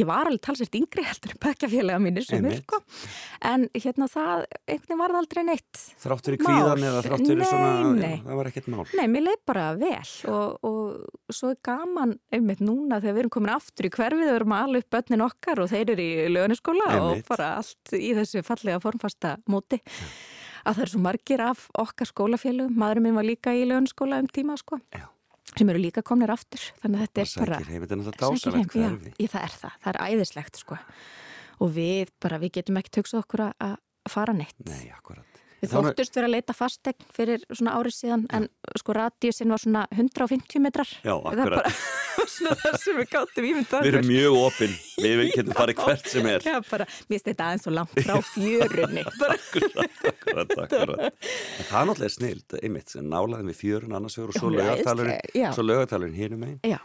ég 0.00 0.08
var 0.08 0.30
alveg 0.30 0.42
talsvært 0.46 0.78
yngri 0.80 1.04
heldur 1.06 1.34
bekkjafélaga 1.44 2.00
mínir 2.02 2.26
sem 2.26 2.44
er 2.48 2.58
sko. 2.60 2.80
En 3.50 3.66
hérna 3.74 4.08
það, 4.10 4.44
einhvern 4.64 4.86
veginn 4.88 5.00
var 5.02 5.14
það 5.14 5.20
aldrei 5.22 5.42
neitt. 5.50 5.82
þrátt 6.02 6.30
fyrir 6.30 6.42
Mál. 6.44 6.50
kvíðan 6.50 6.86
eða 6.90 7.04
þrátt 7.06 7.26
fyrir 7.26 7.42
Nei, 7.42 7.50
svona, 7.50 7.92
nei. 8.00 8.16
Það 8.24 8.40
var 8.40 8.50
ekkert 8.50 8.70
mál. 8.74 8.84
Nei, 8.98 9.06
mér 9.14 9.26
leið 9.28 9.40
bara 9.50 9.66
vel 9.80 10.14
og, 10.34 10.66
og 10.70 11.34
svo 11.36 11.52
er 11.54 11.60
gaman 11.70 12.16
einmitt 12.32 12.64
núna 12.64 13.00
þegar 13.00 13.16
við 13.16 13.24
erum 13.24 13.34
komin 13.36 13.54
aftur 13.54 13.88
í 13.88 13.92
hverfið 13.94 14.32
og 14.32 14.36
erum 14.40 14.56
að 14.56 14.66
ala 14.68 14.82
upp 14.82 14.90
börnin 14.96 15.24
okkar 15.26 15.62
og 15.64 15.70
þeir 15.72 15.94
eru 15.94 16.04
í 16.04 16.28
lögniskóla 16.34 16.90
og 17.04 17.22
bara 17.28 17.52
allt 17.60 17.94
í 17.96 18.10
þessu 18.18 18.44
fallega 18.46 18.80
formfasta 18.82 19.36
móti 19.50 19.80
að 20.64 20.74
það 20.76 20.82
eru 20.84 20.92
svo 20.94 21.00
margir 21.04 21.40
af 21.44 21.62
okkar 21.80 22.10
skólafélugum 22.10 22.76
maðurinn 22.80 23.06
minn 23.08 23.16
var 23.16 23.26
líka 23.28 23.54
í 23.56 23.64
lögniskóla 23.68 24.18
um 24.20 24.28
tíma 24.28 24.56
sko, 24.60 24.80
Já. 24.92 25.06
Sem 25.56 25.72
eru 25.72 25.82
líka 25.82 26.02
komnir 26.06 26.32
aftur 26.32 26.62
þannig 26.82 27.00
að 27.00 27.06
þetta 27.06 27.22
er 27.22 27.32
bara 27.42 27.58
sækir 27.58 27.72
heim, 27.72 27.82
þetta 27.82 27.96
er 27.96 28.00
náttúrulega 28.00 28.26
dásalegt 28.26 28.76
já, 28.76 28.88
það 29.34 29.42
er 29.42 29.56
það, 29.56 29.76
það 29.84 29.92
er 29.92 30.00
æðislegt 30.06 30.60
sko. 30.62 30.78
Og 31.60 31.72
við 31.76 32.12
bara, 32.22 32.38
við 32.40 32.54
getum 32.56 32.80
ekki 32.80 32.94
töksað 33.00 33.24
okkur 33.24 33.42
að 33.50 33.74
fara 34.08 34.32
neitt. 34.36 34.56
Nei, 34.64 34.88
akkurat. 34.94 35.40
Við 35.60 35.72
þóttust 35.74 36.16
vera 36.16 36.28
að 36.28 36.34
leita 36.36 36.54
fastegn 36.56 37.08
fyrir 37.16 37.42
svona 37.50 37.74
árið 37.76 37.96
síðan 37.98 38.22
en 38.36 38.46
sko 38.80 38.94
radíusin 38.96 39.52
var 39.52 39.60
svona 39.60 39.82
150 39.92 40.62
metrar. 40.64 40.92
Já, 41.04 41.14
Það 41.20 41.32
er 41.34 41.42
akkurat. 41.44 41.82
svona 42.34 42.56
það 42.60 42.76
sem 42.82 42.98
við 43.00 43.08
gáttum 43.12 43.48
ímyndað 43.50 43.84
Við 43.86 43.90
erum 43.92 44.08
mjög 44.10 44.38
opinn, 44.40 44.76
við 45.00 45.22
getum 45.34 45.56
farið 45.56 45.82
hvert 45.84 46.10
sem 46.12 46.28
er. 46.30 46.46
Já, 46.46 46.56
bara, 46.70 46.86
mér 47.10 47.24
þetta 47.26 47.48
aðeins 47.48 47.66
svo 47.66 47.74
langt 47.76 47.98
frá 47.98 48.16
fjörunni. 48.30 49.04
Akkurat, 49.30 50.06
akkurat, 50.10 50.54
akkurat. 50.64 51.04
En 51.10 51.68
það 51.68 51.80
er 51.80 51.90
náttúrulega 51.90 52.14
snild, 52.14 52.56
einmitt, 52.60 52.94
nálaðin 53.04 53.52
við 53.52 53.60
fjörun 53.60 53.96
annars 53.98 54.16
vegar 54.18 54.32
og 54.32 54.40
svo 54.40 54.50
já. 55.36 55.50
svo 55.54 55.64
lögatalurinn 55.66 56.16
hinum 56.16 56.46
einn. 56.48 56.58
já, 56.66 56.78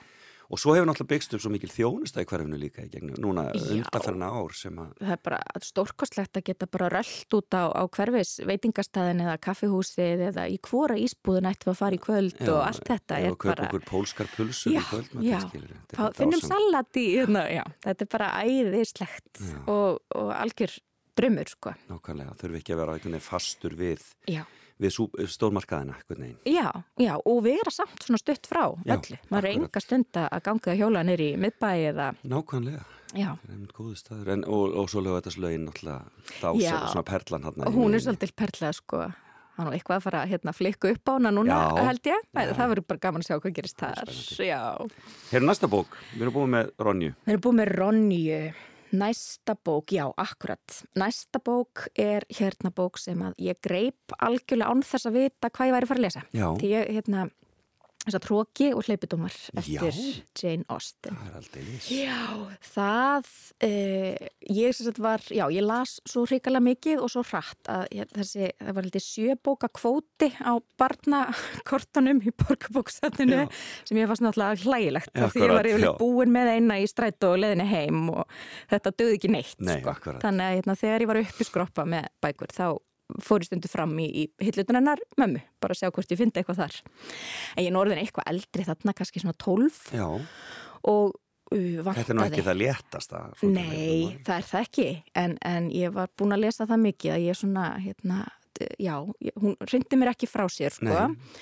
Og 0.50 0.60
svo 0.62 0.76
hefur 0.76 0.86
náttúrulega 0.90 1.12
byggst 1.16 1.34
upp 1.36 1.42
svo 1.44 1.52
mikil 1.54 1.72
þjónusta 1.74 2.22
í 2.22 2.28
hverfinu 2.30 2.60
líka 2.62 2.84
í 2.86 2.90
gegnum, 2.92 3.18
núna 3.22 3.48
Já. 3.56 3.64
undarferna 3.80 4.30
ár 4.30 4.54
sem 4.58 4.78
að, 4.82 4.92
það 5.02 5.14
er 5.16 5.22
bara 5.26 5.40
stórkostlegt 5.66 6.40
að 6.40 6.46
geta 6.52 6.68
bara 6.70 6.90
röllt 6.94 7.38
út 7.40 7.58
á, 7.58 7.64
á 7.74 7.84
hverfis 7.98 8.34
veitingastæðin 8.46 9.24
eða 9.26 9.38
kaffihúsið 9.48 10.26
eða 10.30 10.48
í 10.52 10.60
hvora 10.70 10.98
ísbúðin 11.02 11.50
ættum 11.50 11.74
að 11.74 11.80
fara 11.82 11.98
í 11.98 12.02
kvöld 12.06 12.42
og 12.46 12.60
allt 12.62 12.90
þetta 12.92 13.22
er 13.22 13.30
að 13.32 13.38
kaupa 13.38 13.56
bara... 13.56 13.70
okkur 13.70 13.88
pólskar 13.90 14.30
pulsur 14.36 14.76
Já, 14.76 14.82
í 14.82 14.90
kvöld, 14.92 15.16
já. 15.26 15.40
þetta. 15.42 15.96
Fá- 15.98 16.20
Finnum 16.20 16.44
salat 16.44 17.00
í, 17.02 17.06
hérna, 17.18 17.46
já, 17.50 17.64
þetta 17.88 18.06
er 18.06 18.12
bara 18.18 18.30
æðislegt 18.46 19.42
Já. 19.42 19.58
og, 19.66 20.04
og 20.16 20.30
algjör 20.36 20.78
drömmur, 21.16 21.48
sko. 21.48 21.74
Nákvæmlega, 21.90 22.36
þurfi 22.42 22.62
ekki 22.62 22.76
að 22.76 22.82
vera 22.84 23.20
fastur 23.24 23.76
við, 23.80 24.04
Já. 24.30 24.44
Við 24.82 24.92
sú, 24.92 25.06
stórmarkaðina. 25.32 25.96
Já, 26.50 26.70
já, 27.00 27.14
og 27.16 27.42
vera 27.46 27.72
samt 27.74 28.04
svona 28.04 28.20
stutt 28.20 28.48
frá 28.50 28.64
Já, 28.86 28.96
öllu. 28.98 29.20
Maður 29.32 29.48
er 29.50 29.54
enga 29.56 29.84
stund 29.84 30.20
að 30.20 30.42
ganga 30.48 30.76
hjóla 30.80 31.04
nýri 31.08 31.32
í 31.34 31.40
miðbæi 31.40 31.92
eða, 31.92 32.10
Nákvæmlega, 32.28 32.82
já, 33.14 33.30
það 33.40 33.50
er 33.50 33.54
einmitt 33.56 33.76
góðu 33.78 34.00
staður. 34.00 34.34
En, 34.36 34.48
og, 34.58 34.76
og 34.82 34.90
svo 34.92 35.04
lögðu 35.06 35.22
þetta 35.22 35.36
slögin 35.38 35.70
dásar 35.76 36.60
Já. 36.60 36.74
og 36.82 36.90
svona 36.92 37.08
perlan 37.08 37.48
hann. 37.48 37.64
og 37.70 37.80
hún 37.80 37.96
er 37.96 38.04
svolítið 38.04 38.36
perlað, 38.36 38.76
sko. 38.82 39.06
Er 39.56 39.64
nú 39.64 39.72
eitthvað 39.72 40.02
að 40.02 40.04
fara 40.04 40.22
að 40.26 40.32
hérna, 40.34 40.52
flikku 40.52 40.90
upp 40.92 41.08
á 41.08 41.12
hana 41.16 41.32
núna, 41.32 41.56
Já. 41.64 41.84
held 41.88 42.08
ég. 42.12 42.24
Já. 42.36 42.54
Það 42.60 42.72
verður 42.74 42.88
bara 42.92 43.04
gaman 43.08 43.24
að 43.24 43.30
sjá 43.30 43.38
hvað 43.40 43.54
gerist 43.56 43.80
þar. 43.80 44.16
Hér 45.32 45.40
er 45.40 45.46
næsta 45.48 45.72
bók, 45.72 45.96
við 46.12 46.26
erum 46.26 46.36
búin 46.36 46.56
með 46.58 46.74
Ronju. 46.84 47.14
Við 47.24 47.38
erum 47.38 47.46
búið 47.46 47.62
með 47.62 47.72
Ronju. 47.80 48.40
Næsta 48.96 49.56
bók, 49.66 49.92
já, 49.92 50.06
akkurat. 50.18 50.78
Næsta 50.96 51.42
bók 51.44 51.88
er 52.00 52.26
hérna 52.32 52.72
bók 52.76 53.00
sem 53.02 53.22
að 53.26 53.36
ég 53.50 53.60
greip 53.66 54.16
algjörlega 54.20 54.72
án 54.72 54.84
þess 54.86 55.10
að 55.10 55.18
vita 55.20 55.52
hvað 55.52 55.70
ég 55.70 55.76
væri 55.76 55.88
að 55.88 55.92
fara 55.92 56.02
að 56.02 56.08
lesa. 56.08 56.24
Já. 56.32 56.48
Því 56.62 56.72
ég, 56.72 56.92
hérna, 56.98 57.26
þess 58.06 58.18
að 58.20 58.24
tróki 58.26 58.68
og 58.76 58.86
hleypidómar 58.86 59.36
eftir 59.58 59.90
Já. 59.90 60.22
Jane 60.38 60.66
Austen. 60.72 61.18
Það 61.18 61.30
er 61.30 61.38
aldrei 61.40 61.64
lís. 61.66 61.90
Já, 61.90 62.20
það, 62.72 63.30
uh, 63.68 64.28
ég 64.56 64.82
var, 65.02 65.26
já, 65.34 65.46
ég 65.56 65.66
las 65.66 65.96
svo 66.06 66.26
hrikalega 66.30 66.66
mikið 66.70 67.04
og 67.06 67.12
svo 67.14 67.24
hratt 67.26 67.72
að 67.72 67.86
ég, 67.98 68.12
þessi, 68.16 68.50
það 68.62 68.78
var 68.78 68.88
heldur 68.88 69.06
sjöbóka 69.06 69.72
kvóti 69.80 70.32
á 70.42 70.54
barnakortunum 70.80 72.22
í 72.26 72.34
borgarbóksatinu 72.44 73.44
Já. 73.46 73.48
sem 73.88 74.02
ég 74.02 74.10
fannst 74.12 74.26
náttúrulega 74.26 74.64
hlægilegt 74.66 75.14
Já, 75.14 75.28
því 75.32 75.42
ég 75.42 75.50
var 75.50 75.60
akkurat, 75.60 75.72
yfirleitt 75.72 75.92
já. 75.92 76.00
búin 76.02 76.34
með 76.36 76.52
eina 76.56 76.80
í 76.82 76.90
strætó 76.90 77.34
og 77.36 77.42
leðinni 77.42 77.70
heim 77.70 78.10
og 78.14 78.26
þetta 78.72 78.94
döði 79.02 79.20
ekki 79.20 79.32
neitt, 79.34 79.56
Nei, 79.66 79.80
sko. 79.82 80.18
Þannig 80.22 80.46
að 80.50 80.58
hérna, 80.60 80.78
þegar 80.84 81.06
ég 81.06 81.12
var 81.12 81.22
uppi 81.24 81.48
skroppa 81.48 81.88
með 81.90 82.12
bækur 82.24 82.54
þá 82.56 82.68
fór 83.24 83.44
ég 83.44 83.50
stundu 83.50 83.70
fram 83.70 83.94
í, 84.02 84.08
í 84.08 84.24
hillutunarnar 84.44 85.02
mömmu, 85.20 85.42
bara 85.62 85.76
að 85.76 85.84
sjá 85.84 85.92
hvort 85.94 86.14
ég 86.14 86.20
fyndi 86.20 86.42
eitthvað 86.42 86.64
þar. 86.64 86.80
En 87.56 87.66
ég 87.66 87.70
er 87.70 87.78
orðin 87.80 88.02
eitthvað 88.02 88.32
eldri 88.32 88.66
þarna, 88.68 88.96
kannski 88.98 89.22
svona 89.22 89.36
12 89.42 89.82
Já, 89.96 90.08
og 90.92 91.12
uh, 91.14 91.76
vantaði. 91.86 92.00
þetta 92.00 92.16
er 92.16 92.20
nú 92.20 92.26
ekki 92.26 92.46
það 92.48 92.60
léttasta. 92.62 93.22
Nei, 93.44 94.16
það 94.26 94.40
er 94.40 94.50
það 94.50 94.66
ekki, 94.66 94.88
en, 95.22 95.38
en 95.52 95.70
ég 95.76 95.94
var 95.96 96.10
búin 96.18 96.38
að 96.38 96.48
lesa 96.48 96.70
það 96.70 96.82
mikið 96.88 97.18
að 97.18 97.28
ég 97.28 97.40
svona, 97.42 97.68
hérna, 97.84 98.24
já, 98.82 98.96
hún 99.44 99.60
reyndi 99.70 100.02
mér 100.02 100.16
ekki 100.16 100.32
frá 100.32 100.48
sér, 100.52 100.74
sko. 100.74 100.90
Nei. 100.90 101.38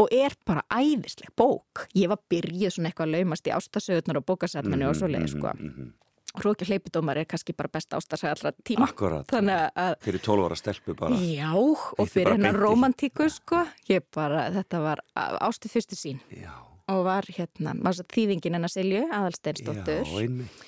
Og 0.00 0.12
er 0.16 0.32
bara 0.48 0.62
æðisleg 0.72 1.28
bók. 1.36 1.82
Ég 1.92 2.08
var 2.08 2.20
byrjuð 2.32 2.72
svona 2.72 2.88
eitthvað 2.88 3.10
að 3.10 3.18
laumast 3.18 3.48
í 3.48 3.52
ástasögurnar 3.52 4.20
og 4.22 4.24
bókasafninu 4.30 4.86
og 4.88 4.94
svo 4.96 5.10
leið, 5.12 5.26
sko. 5.34 5.52
Mm 5.58 5.72
-hmm. 5.74 5.90
Hróki 6.38 6.64
hleypidómar 6.68 7.18
er 7.18 7.24
kannski 7.26 7.52
bara 7.58 7.68
besta 7.72 7.96
ástasög 7.98 8.30
allra 8.30 8.52
tíma. 8.62 8.86
Akkurat. 8.86 9.26
Að 9.34 9.96
Fyrir 10.04 10.20
12 10.22 10.44
ára 10.46 10.56
stelpu 10.60 10.94
bara. 10.94 11.16
Já, 11.18 11.50
og 11.58 12.06
fyrir 12.08 12.36
hennar 12.36 12.54
romantíku, 12.54 13.26
sko. 13.34 13.64
Ég 13.90 14.04
bara, 14.14 14.46
þetta 14.54 14.80
var 14.84 15.02
ástu 15.42 15.68
fyrstu 15.72 15.98
sín 15.98 16.20
Já, 16.30 16.52
og 16.88 17.02
var 17.08 17.26
hérna, 17.34 17.74
þess 17.82 18.04
að 18.04 18.12
þýðingin 18.14 18.54
hennar 18.60 18.70
Silju, 18.70 19.02
já, 19.02 19.10
aðalsteinsdóttur. 19.18 20.06
einmitt. 20.20 20.62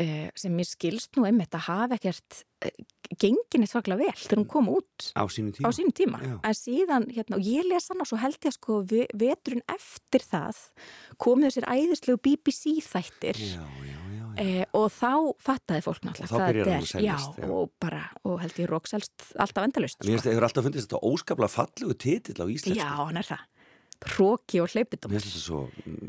uh, 0.00 0.28
sem 0.34 0.50
mér 0.58 0.66
skilst 0.66 1.14
nú 1.16 1.24
einmitt 1.28 1.54
að 1.54 1.68
hafa 1.68 1.94
ekkert 1.94 2.40
uh, 2.66 2.70
gengin 3.14 3.62
eitt 3.62 3.70
svaklega 3.70 4.00
vel 4.02 4.16
þegar 4.18 4.40
hún 4.42 4.48
kom 4.50 4.68
út 4.74 5.12
Á 5.14 5.22
sínu 5.30 5.52
tíma. 5.54 5.68
á 5.68 5.70
sínum 5.76 5.94
tíma 5.94 6.18
Já. 6.24 6.34
en 6.42 6.54
síðan, 6.58 7.06
hérna, 7.14 7.36
og 7.38 7.46
ég 7.46 7.62
les 7.70 7.86
hann 7.92 8.02
og 8.02 8.08
svo 8.10 8.18
held 8.18 8.34
ég 8.42 8.50
að 8.50 8.56
sko 8.58 8.80
ve- 8.90 9.06
veturinn 9.14 9.62
eftir 9.70 10.26
það 10.26 10.58
komið 11.22 11.46
þessir 11.52 11.68
æðislegu 11.70 12.18
BBC 12.26 12.74
þættir 12.82 13.38
Já, 13.38 13.62
já, 13.62 13.84
já. 13.86 13.94
já. 13.94 14.00
Eh, 14.40 14.64
og 14.74 14.88
þá 14.90 15.10
fattaði 15.42 15.84
fólk 15.86 16.04
náttúrulega 16.06 16.30
hvað 16.32 16.46
þetta 16.58 16.76
er. 16.76 16.86
seljast, 16.90 17.36
já, 17.38 17.44
já. 17.44 17.50
og 17.54 17.72
bara, 17.82 18.04
og 18.26 18.40
held 18.42 18.60
ég 18.64 18.70
rókselst 18.70 19.26
alltaf 19.38 19.66
endalust 19.68 20.00
Mér 20.02 20.16
finnst 20.16 20.26
það 20.26 20.34
hefur 20.34 20.46
alltaf 20.48 20.66
fundist 20.68 20.88
þetta 20.88 21.02
óskaplega 21.10 21.52
fallegu 21.54 21.94
titill 21.94 22.40
á 22.42 22.46
íslensku. 22.50 22.80
já, 22.80 22.88
hann 22.98 23.20
er 23.20 23.28
það 23.28 23.44
hróki 24.04 24.58
og 24.60 24.72
hleypidum 24.74 25.12
Mér 25.14 25.22
finnst 25.22 25.36
þetta 25.36 25.44
svo, 25.44 25.60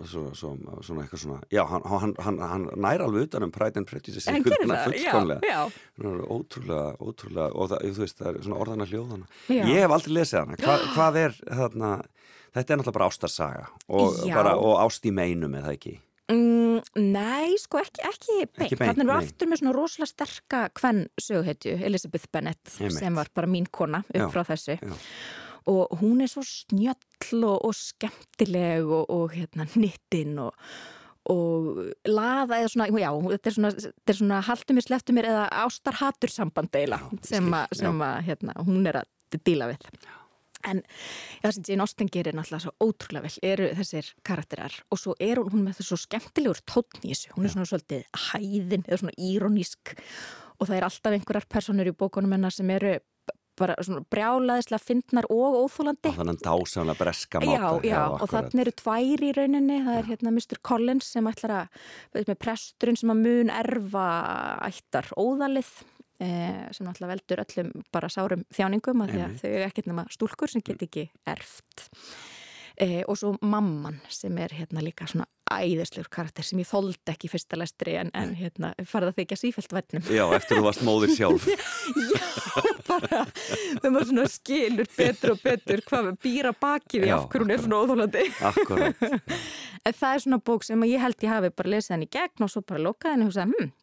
svo, 0.10 0.24
svo, 0.36 0.54
svona 0.84 1.06
eitthvað 1.06 1.22
svona, 1.22 1.38
já, 1.54 1.62
hann, 1.70 1.86
hann, 1.92 2.16
hann, 2.26 2.40
hann 2.50 2.66
nær 2.88 3.04
alveg 3.06 3.28
utan 3.30 3.46
um 3.46 3.54
Pride 3.56 3.80
and 3.80 3.88
Prejudice 3.90 4.26
En 4.32 4.44
gerir 4.44 4.66
það, 4.68 4.98
já, 5.00 5.14
já. 5.46 5.62
Er 6.02 6.24
ótrúlega, 6.26 6.96
ótrúlega, 7.00 7.52
og 7.54 7.70
það, 7.72 7.86
þú 7.96 8.04
veist, 8.04 8.18
það 8.20 8.32
er 8.32 8.42
svona 8.48 8.60
orðana 8.66 8.90
hljóðana. 8.90 9.30
Já. 9.48 9.62
Ég 9.70 9.80
hef 9.86 9.94
aldrei 9.96 10.18
lesið 10.18 10.42
hana. 10.42 10.58
Hva, 10.66 10.76
hvað 10.98 11.20
er 11.22 11.38
þarna, 11.62 11.92
þetta 12.58 12.66
er 12.76 12.82
náttúrulega 12.82 12.98
bara 12.98 13.12
ástarsaga 13.14 13.70
og, 13.88 14.20
bara, 14.34 14.58
og 14.60 14.82
ást 14.84 15.08
í 15.08 15.14
meinum 15.16 15.56
eða 15.62 15.76
ekki. 15.78 15.96
Mm, 16.32 16.80
nei, 17.14 17.54
sko 17.62 17.78
ekki, 17.84 18.02
ekki 18.08 18.36
beint. 18.48 18.64
Ekki 18.66 18.78
beint, 18.80 18.90
Þannig 18.96 19.04
erum 19.06 19.12
við 19.12 19.28
aftur 19.28 19.50
með 19.52 19.60
svona 19.62 19.74
rosalega 19.76 20.10
sterka 20.10 20.62
hvern 20.80 21.02
söguhetju, 21.22 21.76
Elizabeth 21.86 22.30
Bennett, 22.34 22.64
Einmitt. 22.80 22.98
sem 22.98 23.20
var 23.20 23.30
bara 23.38 23.50
mín 23.52 23.68
kona 23.70 24.00
upp 24.08 24.18
Já, 24.18 24.26
frá 24.34 24.42
þessu. 24.50 24.80
já. 24.82 24.96
Og 25.70 25.96
hún 26.02 26.22
er 26.22 26.30
svo 26.30 26.42
snjöll 26.46 27.40
og, 27.46 27.56
og 27.66 27.74
skemmtileg 27.78 28.86
og, 28.86 29.06
og 29.10 29.32
hérna 29.38 29.66
nittin 29.78 30.36
og, 30.42 30.54
og 31.30 31.80
laða 32.10 32.60
eða 32.62 32.74
svona, 32.74 32.90
já, 33.02 33.10
þetta 33.32 33.50
er 33.50 33.56
svona, 33.60 33.72
þetta 33.86 34.14
er 34.14 34.20
svona 34.20 34.42
haldum 34.50 34.78
mér, 34.80 34.86
sleftum 34.90 35.18
mér 35.18 35.30
eða 35.32 35.46
ástarhatur 35.66 36.34
samband 36.34 36.78
eila 36.82 37.00
Já, 37.02 37.10
sem, 37.32 37.50
að, 37.58 37.74
sem 37.82 38.06
að 38.10 38.20
hérna, 38.30 38.58
hún 38.66 38.86
er 38.90 39.02
að 39.02 39.40
díla 39.46 39.70
við. 39.74 39.90
En 40.66 40.82
það 41.44 41.56
sem 41.58 41.68
Jane 41.70 41.86
Austen 41.86 42.12
gerir 42.12 42.38
náttúrulega 42.38 42.66
svo 42.66 42.76
ótrúlega 42.86 43.26
vel 43.28 43.52
eru 43.54 43.72
þessir 43.80 44.12
karakterar 44.28 44.78
og 44.92 45.02
svo 45.02 45.16
er 45.20 45.42
hún, 45.42 45.52
hún 45.54 45.66
með 45.68 45.82
þessu 45.82 46.00
skemmtilegur 46.06 46.62
tónn 46.70 47.02
í 47.04 47.14
þessu. 47.14 47.34
Hún 47.36 47.48
er 47.48 47.56
svona 47.56 47.70
svolítið 47.70 48.06
hæðin 48.30 48.86
eða 48.88 49.02
svona 49.04 49.18
írónísk 49.32 49.96
og 50.56 50.70
það 50.70 50.78
er 50.78 50.88
alltaf 50.88 51.18
einhverjar 51.18 51.50
personur 51.52 51.92
í 51.92 51.96
bókunum 51.96 52.36
hennar 52.38 52.54
sem 52.56 52.70
eru 52.76 52.98
bara 53.56 53.76
svona 53.84 54.04
brjálaðislega 54.12 54.84
fyndnar 54.84 55.28
og 55.32 55.58
óþólandi. 55.64 56.12
Og 56.12 56.18
þannig 56.20 56.42
dásamlega 56.44 57.00
breska 57.00 57.40
Já, 57.40 57.48
máta. 57.48 57.88
já, 57.88 58.00
og 58.04 58.18
akkurat. 58.18 58.50
þannig 58.52 58.64
eru 58.66 58.74
tvær 58.82 59.24
í 59.24 59.32
rauninni, 59.38 59.78
það 59.86 60.00
er 60.00 60.10
hérna 60.10 60.34
Mr. 60.36 60.60
Collins 60.62 61.12
sem 61.16 61.30
ætlar 61.32 61.54
að, 61.62 61.84
veit 62.18 62.32
með 62.32 62.40
presturinn 62.44 63.00
sem 63.00 63.14
að 63.14 63.22
mun 63.24 63.54
erfa 63.56 64.08
ættar 64.68 65.08
óðalið 65.16 65.72
sem 66.20 66.88
náttúrulega 66.88 67.12
veldur 67.12 67.44
öllum 67.44 67.72
bara 67.92 68.10
sárum 68.12 68.46
þjáningum 68.56 69.04
að 69.04 69.18
að 69.26 69.38
þau 69.42 69.50
eru 69.52 69.66
ekkert 69.68 69.90
nema 69.92 70.08
stúlkur 70.14 70.52
sem 70.52 70.64
get 70.66 70.86
ekki 70.86 71.10
erft. 71.28 71.88
Eh, 72.76 73.04
og 73.08 73.16
svo 73.16 73.38
mamman 73.40 74.02
sem 74.12 74.36
er 74.44 74.52
hérna 74.52 74.82
líka 74.84 75.06
svona 75.08 75.30
æðislegur 75.48 76.10
karakter 76.12 76.44
sem 76.44 76.60
ég 76.60 76.68
þoldi 76.68 77.14
ekki 77.14 77.30
fyrsta 77.32 77.56
lestri 77.56 77.94
en, 78.02 78.10
en 78.18 78.34
hérna 78.36 78.74
farið 78.90 79.12
að 79.14 79.20
þykja 79.22 79.38
sífælt 79.40 79.76
vætnum 79.78 80.10
Já, 80.12 80.24
eftir 80.36 80.60
þú 80.60 80.66
varst 80.66 80.84
móðir 80.84 81.14
sjálf. 81.16 81.46
Já, 82.12 82.74
bara 82.90 83.22
þegar 83.30 83.94
maður 83.94 84.10
svona 84.10 84.28
skilur 84.34 84.92
betur 84.98 85.36
og 85.36 85.40
betur 85.46 85.86
hvað 85.88 86.12
býra 86.26 86.52
bakið 86.52 87.08
í 87.08 87.14
af 87.16 87.30
hverju 87.32 87.46
hún 87.46 87.56
er 87.56 87.64
svona 87.64 87.80
óþólandi 87.86 88.26
Akkurat. 88.50 89.08
En 89.86 89.94
það 89.96 90.12
er 90.12 90.26
svona 90.26 90.42
bók 90.52 90.68
sem 90.68 90.86
ég 90.90 91.04
held 91.06 91.24
ég 91.24 91.32
hafi 91.32 91.54
bara 91.56 91.76
lesið 91.78 91.96
hann 91.96 92.08
í 92.08 92.12
gegn 92.12 92.44
og 92.48 92.52
svo 92.52 92.66
bara 92.66 92.84
lokaði 92.90 93.16
henni 93.16 93.28
og 93.28 93.32
hugsaði, 93.32 93.56
hm, 93.62 93.74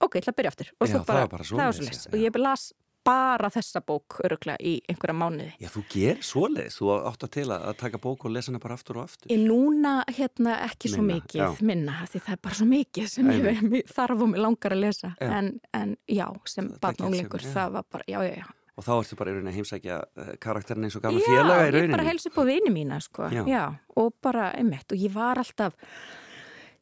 ok, 0.00 0.14
ég 0.16 0.22
ætla 0.24 0.32
að 0.34 0.38
byrja 0.42 0.52
aftur. 0.54 0.70
Og 0.80 0.86
Já, 0.88 0.92
svo 0.92 1.00
það 1.00 1.08
bara 1.10 1.24
það 1.26 1.32
var 1.32 1.44
svoleiðis, 1.50 2.06
já. 2.06 2.12
Og 2.14 2.20
ég 2.24 2.38
las 2.40 2.72
bara 3.00 3.48
þessa 3.48 3.80
bók 3.80 4.18
öruglega 4.28 4.60
í 4.60 4.74
einhverja 4.92 5.14
mánuði. 5.16 5.52
Já, 5.62 5.68
þú 5.72 5.82
gerir 5.88 6.18
svoleiðis. 6.26 6.74
Þú 6.76 6.90
átt 7.08 7.24
að 7.24 7.30
til 7.38 7.46
að 7.56 7.70
taka 7.80 7.98
bók 8.02 8.26
og 8.28 8.34
lesa 8.34 8.50
hana 8.52 8.60
bara 8.60 8.76
aftur 8.76 8.98
og 9.00 9.06
aftur. 9.08 9.30
Ég 9.32 9.40
núna 9.40 9.94
hérna 10.12 10.58
ekki 10.66 10.90
svo 10.92 11.00
Minna, 11.02 11.16
mikið 11.22 11.40
já. 11.40 11.48
minna, 11.64 11.94
því 12.12 12.20
það 12.26 12.36
er 12.36 12.40
bara 12.44 12.58
svo 12.60 12.66
mikið 12.68 13.08
sem 13.08 13.30
ég, 13.32 13.48
Einmitt. 13.54 13.70
mér 13.72 13.94
þarf 13.96 14.20
og 14.26 14.28
mér 14.34 14.42
langar 14.44 14.76
að 14.76 14.82
lesa. 14.84 15.12
Já. 15.16 15.30
En, 15.40 15.48
en 15.80 15.96
já, 16.12 16.26
sem 16.44 16.68
Það- 16.76 17.00
það 17.00 17.40
já. 17.40 17.70
var 17.78 17.84
bara, 17.90 18.04
já, 18.06 18.18
já, 18.28 18.34
já. 18.44 18.48
Og 18.80 18.84
þá 18.86 18.92
ertu 19.00 19.16
bara 19.18 19.30
í 19.30 19.34
rauninni 19.34 19.50
að 19.50 19.56
heimsækja 19.60 19.96
eh, 20.16 20.28
karakterin 20.40 20.84
eins 20.86 20.94
og 20.96 21.02
gamla 21.04 21.20
Já, 21.20 21.26
félaga 21.26 21.64
í 21.64 21.66
ég 21.66 21.74
rauninni. 21.74 21.96
bara 21.96 22.06
helsi 22.06 22.28
upp 22.30 22.38
á 22.40 22.44
vini 22.48 22.70
mína 22.72 23.00
sko. 23.04 23.26
Já. 23.32 23.42
Já. 23.48 23.64
og 23.96 24.14
bara 24.22 24.52
einmitt 24.56 24.92
og 24.92 24.96
ég 25.02 25.12
var 25.12 25.36
alltaf 25.42 25.74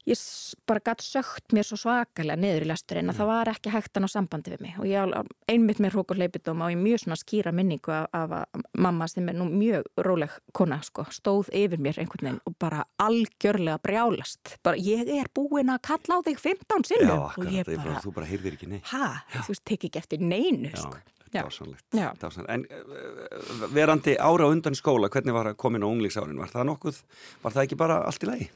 ég 0.08 0.20
bara 0.68 0.80
gatt 0.84 1.02
sögt 1.04 1.52
mér 1.56 1.66
svo 1.68 1.78
svakalega 1.80 2.38
niður 2.40 2.64
í 2.66 2.68
lesturinn 2.70 3.12
að 3.12 3.18
það 3.20 3.30
var 3.30 3.50
ekki 3.52 3.72
hægt 3.74 3.98
að 3.98 4.04
ná 4.04 4.08
sambandi 4.12 4.52
við 4.54 4.62
mig 4.64 4.78
og 4.80 4.86
ég 4.88 5.16
einmitt 5.52 5.82
með 5.84 5.94
hrók 5.96 6.14
og 6.14 6.20
hleypidóm 6.20 6.62
og 6.64 6.72
ég 6.72 6.80
mjög 6.80 7.02
svona 7.04 7.18
skýra 7.20 7.52
minningu 7.56 7.92
af, 7.94 8.08
af 8.16 8.34
að 8.38 8.64
mamma 8.86 9.08
sem 9.10 9.28
er 9.28 9.36
nú 9.38 9.48
mjög 9.50 9.88
róleg 10.06 10.38
kona 10.56 10.80
sko, 10.86 11.04
stóð 11.14 11.52
yfir 11.52 11.82
mér 11.82 12.00
einhvern 12.02 12.28
veginn 12.30 12.40
og 12.48 12.56
bara 12.60 12.84
algjörlega 13.04 13.78
brjálast 13.84 14.56
bara 14.64 14.80
ég 14.80 15.08
er 15.18 15.30
búin 15.34 15.72
að 15.74 15.82
kalla 15.90 16.18
á 16.18 16.26
þig 16.26 16.42
15 16.46 16.82
Já, 16.82 16.88
sinnum 16.92 17.14
og 17.18 17.28
akkurat. 17.30 17.52
ég 17.52 17.68
Ég 17.68 17.76
bara, 17.76 17.84
bara, 17.92 18.02
þú 18.04 18.14
bara 18.16 18.26
heyrðir 18.32 18.56
ekki 18.58 18.68
neitt. 18.72 18.90
ha, 18.92 19.12
þú 19.34 19.48
veist, 19.52 19.64
tek 19.64 19.88
ekki 19.88 20.00
eftir 20.00 20.20
neinu 20.24 20.72
Já, 20.72 20.80
sko. 20.82 20.96
þetta 20.96 21.18
Já. 21.28 21.44
Já. 21.92 22.08
Dásamlegt. 22.22 22.50
En 22.54 22.64
uh, 22.70 23.66
verandi 23.74 24.16
ára 24.16 24.48
á 24.48 24.52
undan 24.52 24.74
skóla, 24.78 25.10
hvernig 25.12 25.34
var 25.36 25.52
komin 25.60 25.84
á 25.84 25.88
unglingsárin? 25.88 26.38
Var 26.40 26.48
það 26.54 26.70
nokkuð, 26.70 27.02
var 27.42 27.52
það 27.52 27.66
ekki 27.66 27.76
bara 27.76 28.00
allt 28.08 28.24
í 28.24 28.30
lagi? 28.30 28.48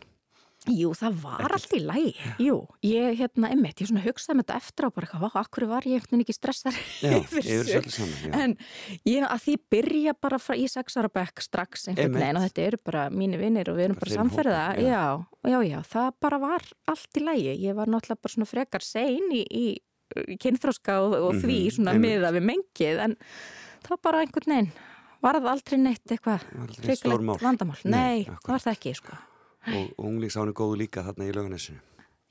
Jú, 0.70 0.92
það 0.94 1.14
var 1.24 1.50
allt 1.56 1.72
í 1.74 1.78
lagi. 1.82 2.12
Jú, 2.38 2.54
ég 2.86 3.16
hérna, 3.18 3.48
einmitt, 3.50 3.80
ég 3.82 3.88
svona 3.90 4.02
hugsaði 4.04 4.36
með 4.38 4.44
þetta 4.46 4.58
eftir 4.62 4.86
á 4.86 4.90
bara, 4.94 5.08
hvað, 5.10 5.32
akkur 5.40 5.64
var 5.66 5.86
ég 5.90 5.96
einhvern 5.98 6.12
veginn 6.12 6.22
ekki 6.22 6.36
stressar 6.36 6.76
Já, 7.02 7.16
yfir 7.18 7.48
þessu? 7.48 8.06
En 8.30 8.54
ég, 9.08 9.24
að 9.26 9.42
því 9.42 9.54
byrja 9.74 10.14
bara 10.22 10.38
frá 10.38 10.54
í 10.54 10.68
sex 10.70 10.94
ára 11.00 11.10
bekk 11.10 11.42
strax 11.42 11.88
einhvern 11.90 12.14
veginn 12.14 12.38
og 12.38 12.46
þetta 12.46 12.66
eru 12.68 12.78
bara 12.86 13.06
mínir 13.10 13.42
vinnir 13.42 13.72
og 13.72 13.80
við 13.80 13.88
erum 13.88 13.98
Bara 13.98 14.06
bara 14.12 14.20
samferða. 14.20 14.60
já. 14.78 14.86
Já, 14.86 15.50
já, 15.50 15.58
já, 15.72 15.78
það 15.96 16.12
bara 16.22 16.38
var 16.46 16.68
allt 16.94 17.18
í 17.18 17.24
lagi. 17.26 17.56
Ég 17.66 17.74
var 17.80 17.90
náttúrulega 17.90 18.22
bara 18.22 18.36
svona 18.36 18.50
frekar 18.52 18.86
sein 18.86 19.34
í, 19.34 19.42
í, 19.42 19.66
í 20.30 20.38
kynþróska 20.46 21.00
og, 21.08 21.18
og 21.26 21.34
því 21.42 21.58
Mhm, 21.58 21.74
svona 21.80 21.96
miða 21.98 22.30
við 22.38 22.46
mengið 22.52 23.02
en 23.08 23.18
það 23.82 24.00
bara 24.06 24.22
einhvern 24.22 24.54
veginn 24.54 24.70
var 25.22 25.38
það 25.42 25.50
aldrei 25.56 25.76
neitt 25.78 26.06
eitthvað 26.14 26.46
Var 26.54 26.96
stórmál. 27.02 27.38
vandamál. 27.42 27.78
Nei, 27.82 27.90
Nei, 27.92 28.24
það 28.30 28.50
var 28.54 28.62
það 28.68 28.74
ekki, 28.78 28.94
sko. 29.02 29.18
Og, 29.70 29.92
unglingsárin 30.02 30.54
góðu 30.58 30.80
líka 30.82 31.04
þarna 31.06 31.28
í 31.28 31.34
lauganessinu. 31.36 31.80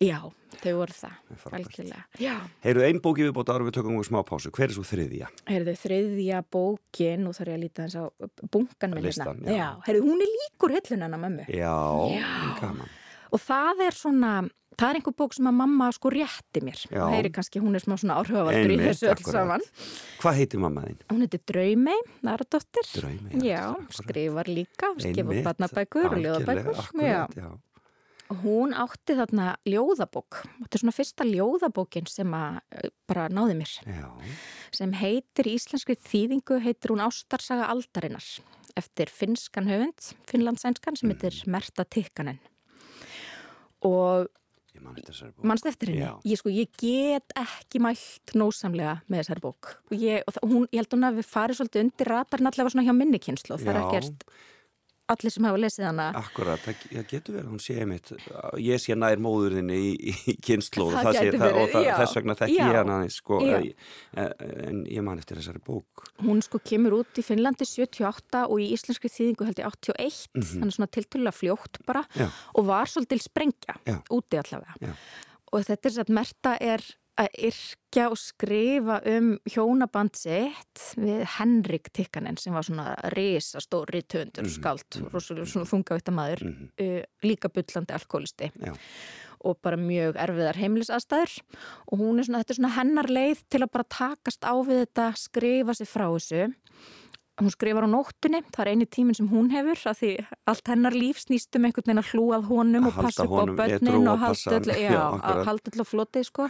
Já, 0.01 0.17
þau 0.63 0.71
voru 0.79 0.95
það, 0.97 1.17
algjörlega. 1.53 1.99
Já. 2.17 2.33
Heyrðu, 2.63 2.83
ein 2.87 3.01
bóki 3.05 3.21
við 3.27 3.35
bóta 3.37 3.53
ára 3.53 3.67
við 3.67 3.75
tökum 3.75 3.99
um 3.99 4.05
smá 4.07 4.23
pásu. 4.25 4.49
Hver 4.49 4.71
er 4.71 4.73
svo 4.73 4.81
þriðja? 4.89 5.27
Heyrðu, 5.45 5.75
þriðja 5.77 6.39
bókin, 6.55 7.27
og 7.29 7.35
þarf 7.37 7.51
ég 7.51 7.59
að 7.59 7.61
líta 7.61 7.85
eins 7.85 7.97
á 8.01 8.03
bunkan 8.49 8.95
minn 8.95 9.05
Listan, 9.05 9.43
hérna. 9.45 9.53
já. 9.59 9.67
heyrðu, 9.85 10.01
hún 10.09 10.23
er 10.25 10.31
líkur 10.33 10.73
hillunana 10.73 11.19
mömmu. 11.21 11.45
Já, 11.53 11.75
Já. 12.17 12.33
gaman. 12.57 12.89
Og 13.31 13.39
það 13.39 13.81
er 13.87 13.95
svona, 13.95 14.31
það 14.75 14.89
er 14.89 14.97
einhver 14.99 15.15
bók 15.21 15.35
sem 15.37 15.47
að 15.47 15.57
mamma 15.61 15.87
sko 15.95 16.11
rétti 16.11 16.61
mér. 16.65 16.81
Já. 16.91 17.01
Og 17.05 17.13
heyri 17.15 17.31
kannski, 17.31 17.61
hún 17.63 17.77
er 17.79 17.83
smá 17.83 17.95
svona 18.01 18.17
áhugavaldur 18.19 18.73
í 18.75 18.79
þessu 18.81 19.07
öll 19.07 19.15
akkurat. 19.15 19.37
saman. 19.37 19.65
Hvað 20.21 20.39
heitir 20.41 20.61
mamma 20.63 20.83
þín? 20.89 21.01
Hún 21.13 21.23
heitir 21.25 21.43
Draumei, 21.47 21.97
Naradóttir. 22.27 22.89
Draumey, 22.97 23.41
Já, 23.47 23.61
akkurat. 23.71 23.97
skrifar 24.01 24.51
líka, 24.51 24.91
skifur 24.99 25.43
barnabækur 25.47 26.09
og 26.11 26.17
ljóðabækur. 26.25 26.81
Akkurat, 26.85 27.35
já. 27.39 27.51
Og 28.31 28.37
hún 28.45 28.71
átti 28.79 29.15
þarna 29.19 29.57
ljóðabók. 29.67 30.37
Þetta 30.61 30.77
er 30.77 30.81
svona 30.85 30.93
fyrsta 30.95 31.25
ljóðabókin 31.27 32.05
sem 32.07 32.31
að 32.31 32.61
eh, 32.79 32.91
bara 33.11 33.25
náði 33.27 33.57
mér. 33.59 33.73
Já, 33.83 34.05
sem 34.71 34.93
heitir 34.95 35.49
í 35.51 35.55
íslenskri 35.59 35.97
þýðingu 35.99 36.61
heitir 36.63 36.93
hún 36.93 37.03
Ástarsaga 37.03 37.67
aldarinnar 37.73 38.23
eftir 38.79 39.11
finskan 39.11 39.67
höfund, 39.67 40.13
finnlandsænskan 40.31 40.95
sem 40.95 41.11
heitir 41.11 41.41
Merta 41.51 41.83
Tikkanen 41.83 42.39
og 43.87 44.27
mannst 45.43 45.65
eftir 45.67 45.91
henni? 45.91 46.05
Ég, 46.25 46.37
sko, 46.39 46.49
ég 46.53 46.69
get 46.79 47.33
ekki 47.35 47.81
mælt 47.83 48.33
nósamlega 48.39 49.01
með 49.11 49.23
þessari 49.23 49.43
bók. 49.43 49.73
Og 49.91 49.97
ég, 49.99 50.23
og 50.27 50.33
það- 50.37 50.47
hún, 50.51 50.67
ég 50.71 50.79
held 50.81 50.93
hún 50.95 51.07
að 51.09 51.17
við 51.19 51.27
farið 51.31 51.59
svolítið 51.59 51.83
undir 51.85 52.11
ratarinn 52.13 52.47
allavega 52.51 52.71
svona 52.75 52.87
hjá 52.87 52.95
minni 52.95 53.19
kynslu 53.19 53.57
það 53.57 53.67
er 53.67 53.79
Já. 53.81 53.85
ekkert 53.89 54.23
allir 55.13 55.33
sem 55.33 55.45
hafa 55.47 55.59
lesið 55.61 55.85
hana 55.87 56.07
Akkurat, 56.19 56.61
það, 56.63 56.83
getur 57.09 57.37
verið, 57.37 57.49
hún 57.51 57.61
sé 57.63 57.77
einmitt, 57.81 58.11
ég 58.61 58.81
sé 58.81 58.95
nær 58.97 59.21
móðurðinni 59.23 59.77
í, 59.77 60.13
í 60.31 60.35
kynnslóð 60.43 60.97
og, 60.99 61.09
og 61.11 61.75
þess 61.75 62.15
vegna 62.17 62.37
þekki 62.39 62.57
Já. 62.57 62.63
ég 62.67 62.77
hana 62.79 62.99
sko, 63.13 63.41
Já. 63.45 63.57
en, 63.61 64.29
en 64.67 64.83
ég 64.91 65.05
man 65.05 65.21
eftir 65.21 65.39
þessari 65.41 65.63
bók. 65.65 66.05
hún 66.25 66.41
sko 66.45 66.61
kemur 66.63 66.99
út 67.01 67.21
í 67.21 67.25
Finnlandi 67.25 67.67
78 67.67 68.45
og 68.47 68.63
í 68.63 68.71
íslenskri 68.75 69.11
þýðingu 69.11 69.49
held 69.49 69.61
ég 69.63 69.69
81 69.71 70.21
þannig 70.53 70.77
svona 70.77 70.91
tiltölulega 70.91 71.37
fljótt 71.37 71.81
bara. 71.87 72.05
Já. 72.17 72.29
og 72.55 72.69
var 72.69 72.91
svolítil 72.91 73.21
sprengja 73.23 73.77
Já. 73.87 73.99
úti 74.13 74.39
allavega 74.41 74.77
Já. 74.81 74.95
og 75.51 75.67
þetta 75.67 75.89
er 75.89 75.97
satt 75.99 76.13
Merta 76.15 76.55
er 76.61 76.85
að 77.19 77.27
yrkja 77.49 78.05
og 78.11 78.17
skrifa 78.19 78.99
um 79.11 79.33
hjónaband 79.51 80.15
sitt 80.15 80.83
við 80.97 81.25
Henrik 81.37 81.89
Tikkanen 81.93 82.37
sem 82.39 82.55
var 82.55 82.63
svona 82.67 82.95
risastóri 83.15 84.03
töndur 84.07 84.47
Mhm, 84.47 84.53
skald, 84.53 85.01
rosalega 85.11 85.45
svona 85.51 85.69
þungavita 85.69 86.13
maður 86.15 86.45
uh, 86.47 87.01
líka 87.23 87.51
bullandi 87.51 87.93
alkoholisti 87.97 88.51
Já. 88.55 88.73
og 89.43 89.59
bara 89.61 89.77
mjög 89.77 90.15
erfiðar 90.21 90.59
heimilisaðstæður. 90.61 91.37
Og 91.91 91.99
hún 91.99 92.19
er 92.21 92.27
svona, 92.27 92.43
þetta 92.43 92.53
er 92.53 92.59
svona 92.61 92.75
hennar 92.77 93.09
leið 93.09 93.43
til 93.49 93.61
að 93.63 93.71
bara 93.73 93.89
takast 93.89 94.45
á 94.45 94.53
við 94.61 94.85
þetta, 94.85 95.07
skrifa 95.17 95.73
sig 95.73 95.89
frá 95.89 96.07
þessu 96.13 96.53
hún 97.39 97.51
skrifar 97.53 97.87
á 97.87 97.89
nóttunni, 97.89 98.41
það 98.51 98.63
er 98.63 98.71
eini 98.73 98.87
tíminn 98.89 99.17
sem 99.17 99.29
hún 99.31 99.51
hefur 99.53 99.79
að 99.91 99.99
því 100.01 100.11
allt 100.51 100.71
hennar 100.71 100.97
líf 100.97 101.21
snýst 101.23 101.55
um 101.57 101.67
einhvern 101.67 101.87
veginn 101.87 102.01
að 102.03 102.11
hlúað 102.11 102.47
honum 102.49 102.87
Að 102.87 102.91
og 102.91 103.05
passa 103.05 103.25
upp 103.25 103.37
á 103.39 103.45
börnin 103.61 104.09
og 104.11 104.25
að 104.27 105.43
halda 105.47 105.71
öll 105.71 105.83
á 105.83 105.85
floti 105.87 106.25
sko. 106.27 106.47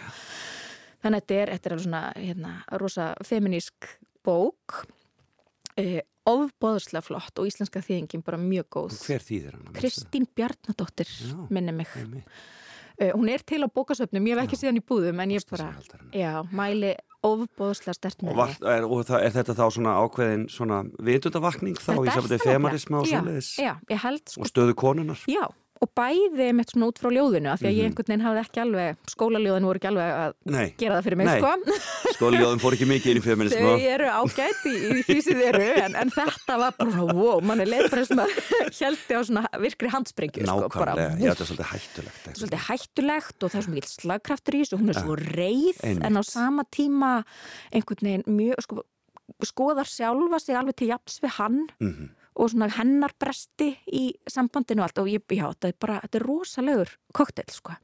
þannig 1.04 1.20
að 1.20 1.22
þetta 1.22 1.38
er, 1.42 1.54
þetta 1.54 1.70
er 1.70 1.76
alveg 1.76 1.86
svona 1.86 2.04
hérna, 2.18 2.54
rosa 2.82 3.12
feminísk 3.28 3.92
bók 4.26 4.82
e, 5.78 6.02
ofbóðslega 6.30 7.04
flott 7.06 7.40
og 7.42 7.50
íslenska 7.50 7.82
þýðingin 7.84 8.26
bara 8.26 8.40
mjög 8.42 8.68
góð. 8.76 8.98
Hver 9.06 9.24
þýðir 9.26 9.56
hann? 9.58 9.70
Kristín 9.78 10.28
Bjarnadóttir, 10.36 11.14
minni 11.50 11.74
mig. 11.76 11.96
Uh, 13.02 13.10
hún 13.16 13.32
er 13.34 13.42
til 13.48 13.64
á 13.66 13.70
bókasöfnum, 13.72 14.28
ég 14.30 14.38
hef 14.38 14.46
ekki 14.46 14.60
síðan 14.60 14.78
í 14.78 14.84
búðum 14.86 15.24
en 15.24 15.34
ég 15.34 15.46
bara, 15.50 15.72
já, 16.14 16.44
mæli 16.54 16.92
ofbóðslega 17.28 17.94
stert 17.98 18.22
Og, 18.24 18.28
með 18.30 18.40
var, 18.40 18.54
er, 18.74 18.86
og 18.88 19.12
er 19.18 19.34
þetta 19.36 19.56
þá 19.58 19.66
svona 19.76 19.96
ákveðin 20.02 20.46
svona 20.50 20.82
vitundavakning 21.06 21.78
þá 21.78 21.92
í 21.94 22.14
sambandi 22.16 22.40
femarisma 22.42 23.02
og 23.02 23.10
svoleiðis 23.12 23.52
Já, 23.62 23.74
ég 23.92 24.02
held 24.06 24.24
sko, 24.26 24.42
og 24.42 24.50
stöðu 24.52 24.78
konunar? 24.82 25.22
já, 25.30 25.44
og 25.82 25.90
bæði 25.98 26.48
mitt 26.54 26.70
svona 26.70 26.88
út 26.92 27.00
frá 27.02 27.10
ljóðinu 27.10 27.50
af 27.50 27.60
því 27.62 27.66
að 27.66 27.74
ég 27.74 27.82
Mhm. 27.82 27.88
einhvern 27.90 28.10
veginn 28.12 28.26
hafði 28.26 28.42
ekki 28.46 28.60
alveg, 28.62 28.98
skólaljóðin 29.10 29.66
voru 29.66 29.80
ekki 29.82 29.90
alveg 29.90 30.12
að 30.22 30.34
Nei, 30.46 30.68
gera 30.78 30.96
það 31.00 31.06
fyrir 31.08 31.18
mig, 31.18 31.28
sko. 31.34 31.52
skólaljóðum 32.18 32.62
fór 32.62 32.76
ekki 32.78 32.88
mikið 32.92 33.12
inn 33.12 33.18
í 33.18 33.24
feminismu. 33.26 33.72
Þau 33.72 33.88
eru 33.96 34.06
ágætt 34.14 34.62
í, 34.70 34.74
í 34.92 35.02
því 35.08 35.18
sem 35.26 35.40
þau 35.42 35.48
eru 35.50 35.66
en, 35.82 35.96
en 36.04 36.10
þetta 36.14 36.58
var 36.62 36.72
bara 36.78 36.92
svona, 36.92 37.16
wow, 37.18 37.42
mann 37.42 37.62
er 37.62 38.06
sem 38.06 38.22
að 38.22 38.30
heldi 38.78 39.14
á 39.18 39.22
svona 39.26 39.44
virkri 39.58 39.90
handsprengju 39.90 40.46
sko, 40.46 40.70
Nákvæmlega, 40.70 41.18
já, 41.18 41.34
þetta 41.34 41.42
er 41.42 41.50
svolítið 41.50 41.72
hættulegt. 41.74 42.22
þetta 42.22 42.32
er 42.32 42.40
svolítið 42.42 42.66
hættulegt 42.70 43.44
og 43.44 43.50
það 43.52 43.58
er 43.58 43.66
svo 43.66 43.74
mikil 43.74 43.94
slagkraftur 43.98 44.54
í 44.54 44.62
þessu, 44.62 44.78
hún 44.82 44.90
er 44.94 45.02
svo 45.02 45.16
reið 45.18 45.78
einmitt. 45.84 46.06
en 46.06 46.14
á 46.14 46.22
sama 46.24 46.64
tíma 46.72 47.12
einhvern 47.74 48.06
veginn 48.06 48.24
mjög 48.30 48.62
sko, 48.62 48.84
skoðar 49.44 49.88
sjálfa 49.90 50.40
sig 50.40 50.56
alveg 50.56 50.76
til 50.76 50.88
jafns 50.94 51.20
við 51.24 51.30
hann 51.42 51.68
Mhm. 51.82 52.10
Og 52.36 52.52
svona 52.54 52.70
hennar 52.78 53.14
bresti 53.20 53.74
í 53.92 54.08
sambandinu 54.30 54.84
og 54.84 54.90
allt. 54.90 55.04
Og 55.04 55.12
ég, 55.12 55.26
já, 55.36 55.46
þetta 55.52 55.72
er 55.72 55.78
bara, 55.82 56.00
þetta 56.06 56.20
er 56.22 56.28
rosalegur 56.28 56.96
koktel, 57.18 57.52
sko. 57.52 57.76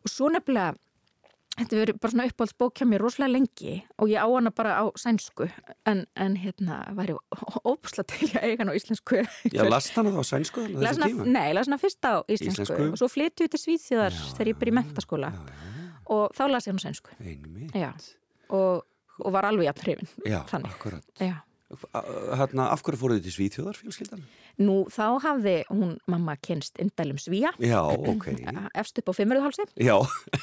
Og 0.00 0.12
svo 0.12 0.30
nefnilega 0.32 0.76
þetta 1.60 1.78
verður 1.80 1.98
bara 2.00 2.12
svona 2.14 2.26
uppáhaldsbók 2.30 2.78
hjá 2.78 2.86
mér 2.88 3.02
rosalega 3.04 3.34
lengi 3.34 3.74
og 4.00 4.10
ég 4.10 4.22
á 4.22 4.28
hana 4.28 4.52
bara 4.54 4.76
á 4.80 4.84
sænsku 4.98 5.48
en, 5.88 6.04
en 6.16 6.36
hérna 6.40 6.78
væri 6.96 7.16
ópsla 7.68 8.04
til 8.08 8.30
að 8.30 8.46
eiga 8.46 8.62
hana 8.62 8.72
á 8.72 8.78
íslensku. 8.78 9.20
Já, 9.50 9.64
last 9.68 9.96
hana 9.98 10.14
þá 10.14 10.22
á 10.22 10.26
sænsku 10.30 10.64
þannig 10.64 10.86
Las 10.86 11.00
þessi 11.00 11.18
hana, 11.18 11.26
nei, 11.34 11.50
las 11.56 11.68
hana 11.68 11.80
fyrst 11.82 12.06
á 12.06 12.14
íslensku, 12.24 12.64
Íslensku? 12.64 12.88
og 12.94 13.02
svo 13.02 13.10
flyttu 13.12 13.44
við 13.44 13.52
til 13.54 13.62
Svíþjóðar 13.64 14.16
Já, 14.16 14.24
þegar 14.38 14.52
ég 14.52 14.62
byrja 14.62 14.72
í 14.72 14.76
já, 14.76 14.78
mentaskóla 14.80 15.32
Já, 15.34 15.42
já, 15.50 15.76
og 16.16 16.38
þá 16.38 16.42
las 16.54 16.66
ég 16.68 16.72
hann 16.72 16.80
á 16.80 16.86
sænsku. 16.86 17.18
Einmitt. 17.20 17.76
já, 17.76 17.90
og, 18.56 18.88
og 19.20 19.36
var 19.36 19.50
alveg 19.50 19.68
jafn 19.70 19.86
hrifin. 19.86 20.12
Já, 20.24 20.40
akkurat. 20.62 21.04
já. 21.20 21.36
Hérna, 21.70 22.66
af 22.74 22.82
hverju 22.82 22.98
fóruð 22.98 23.20
þið 23.20 23.26
til 23.28 23.34
Svíþjóðar 23.36 23.76
fjölskyldan? 23.78 24.24
Nú, 24.60 24.74
þá 24.92 25.04
hafði 25.24 25.54
hún 25.70 25.94
mamma 26.10 26.34
kynst 26.44 26.76
indælum 26.82 27.16
svíja 27.20 27.52
Já, 27.62 27.80
ok. 27.80 28.26
efst 28.76 28.98
upp 29.00 29.08
á 29.08 29.12
fimmurðuhálsi 29.16 29.64
Já, 29.88 29.96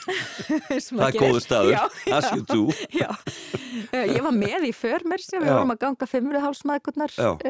það 0.07 1.03
er 1.07 1.17
góðu 1.21 1.41
staður. 1.43 1.75
Já, 1.75 1.83
As 2.17 2.29
you 2.33 2.43
do. 2.49 2.63
já. 2.97 3.09
Eh, 3.93 4.07
Ég 4.15 4.21
var 4.25 4.33
með 4.33 4.65
í 4.69 4.71
för 4.75 5.05
mér 5.07 5.21
sem 5.21 5.43
við 5.43 5.51
vorum 5.53 5.73
að 5.75 5.79
ganga 5.83 6.07
fimmurðuhálsmaðgurnar 6.09 7.13
og 7.21 7.43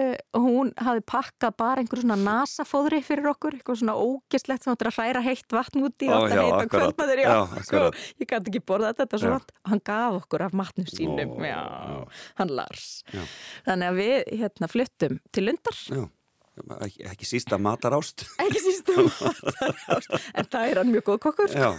hún 0.43 0.71
hafði 0.83 1.03
pakkað 1.07 1.55
bara 1.61 1.81
einhver 1.83 2.01
svona 2.03 2.17
nasafóðri 2.19 2.99
fyrir 3.05 3.29
okkur, 3.31 3.57
eitthvað 3.57 3.79
svona 3.81 3.95
ógeslegt 3.95 4.65
sem 4.67 4.73
áttur 4.75 4.91
að 4.91 4.97
hræra 4.99 5.23
heitt 5.25 5.55
vatn 5.55 5.85
úti 5.87 6.09
og 6.11 6.27
að 6.27 6.35
heita 6.35 6.67
kvöldmaður, 6.73 7.23
já, 7.23 7.29
Já, 7.37 7.63
sko, 7.67 7.83
ég 8.21 8.29
gæti 8.31 8.51
ekki 8.51 8.63
borðað 8.67 8.99
þetta 9.01 9.21
svo 9.21 9.31
Já. 9.31 9.35
vant 9.37 9.55
og 9.63 9.71
hann 9.71 9.83
gaf 9.91 10.19
okkur 10.21 10.45
af 10.47 10.55
matnum 10.57 10.87
sínum, 10.91 11.33
já, 11.47 11.61
hann 12.41 12.53
Lars. 12.59 12.87
Já. 13.13 13.23
Þannig 13.67 13.91
að 13.93 13.99
við 14.01 14.15
hérna 14.43 14.69
fluttum 14.71 15.19
til 15.35 15.47
Lundar. 15.47 15.79
Já, 15.87 16.03
ekki, 17.09 17.27
sísta 17.27 17.59
matarást. 17.61 18.25
ekki 18.43 18.61
sístum 18.63 19.09
en 20.37 20.49
það 20.49 20.69
er 20.71 20.81
hann 20.81 20.91
mjög 20.91 21.07
góð 21.11 21.19
kokkur. 21.27 21.55
Já, 21.55 21.71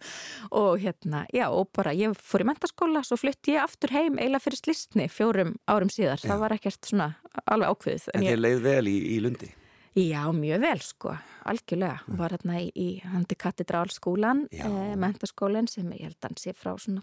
og 0.62 0.72
hérna, 0.82 1.24
já, 1.34 1.46
og 1.48 1.70
bara 1.76 1.94
ég 1.96 2.16
fór 2.18 2.44
í 2.44 2.50
mentaskóla, 2.50 3.04
svo 3.06 3.18
flutti 3.20 3.56
ég 3.56 3.64
aftur 3.64 3.94
heim 3.94 4.18
eiginlega 4.18 4.44
fyrir 4.46 4.62
slistni 4.62 5.08
fjórum 5.12 5.56
árum 5.70 5.92
síðar. 5.92 6.22
Það 6.22 6.44
var 6.44 6.56
ekkert 6.58 6.92
svona 6.92 7.12
alveg 7.46 7.74
ákveðið 7.74 8.10
en 8.14 8.26
ég, 8.26 8.36
þið 8.36 8.44
leið 8.46 8.62
vel 8.68 8.84
í, 8.90 8.98
í 9.14 9.18
Lundi. 9.24 9.54
Já, 9.96 10.22
mjög 10.32 10.60
vel 10.62 10.80
sko. 10.84 11.12
Algjörlega, 11.50 12.00
var 12.18 12.30
hérna 12.36 12.58
í, 12.60 12.66
í 12.76 12.88
handi 13.10 13.34
katedrálskólan, 13.34 14.44
Já. 14.52 14.66
eh, 14.68 14.92
mentaskólan 15.00 15.66
sem 15.72 15.88
ég 15.96 16.04
held 16.04 16.16
að 16.20 16.28
hann 16.28 16.36
sé 16.38 16.52
frá 16.54 16.74
svona 16.78 17.02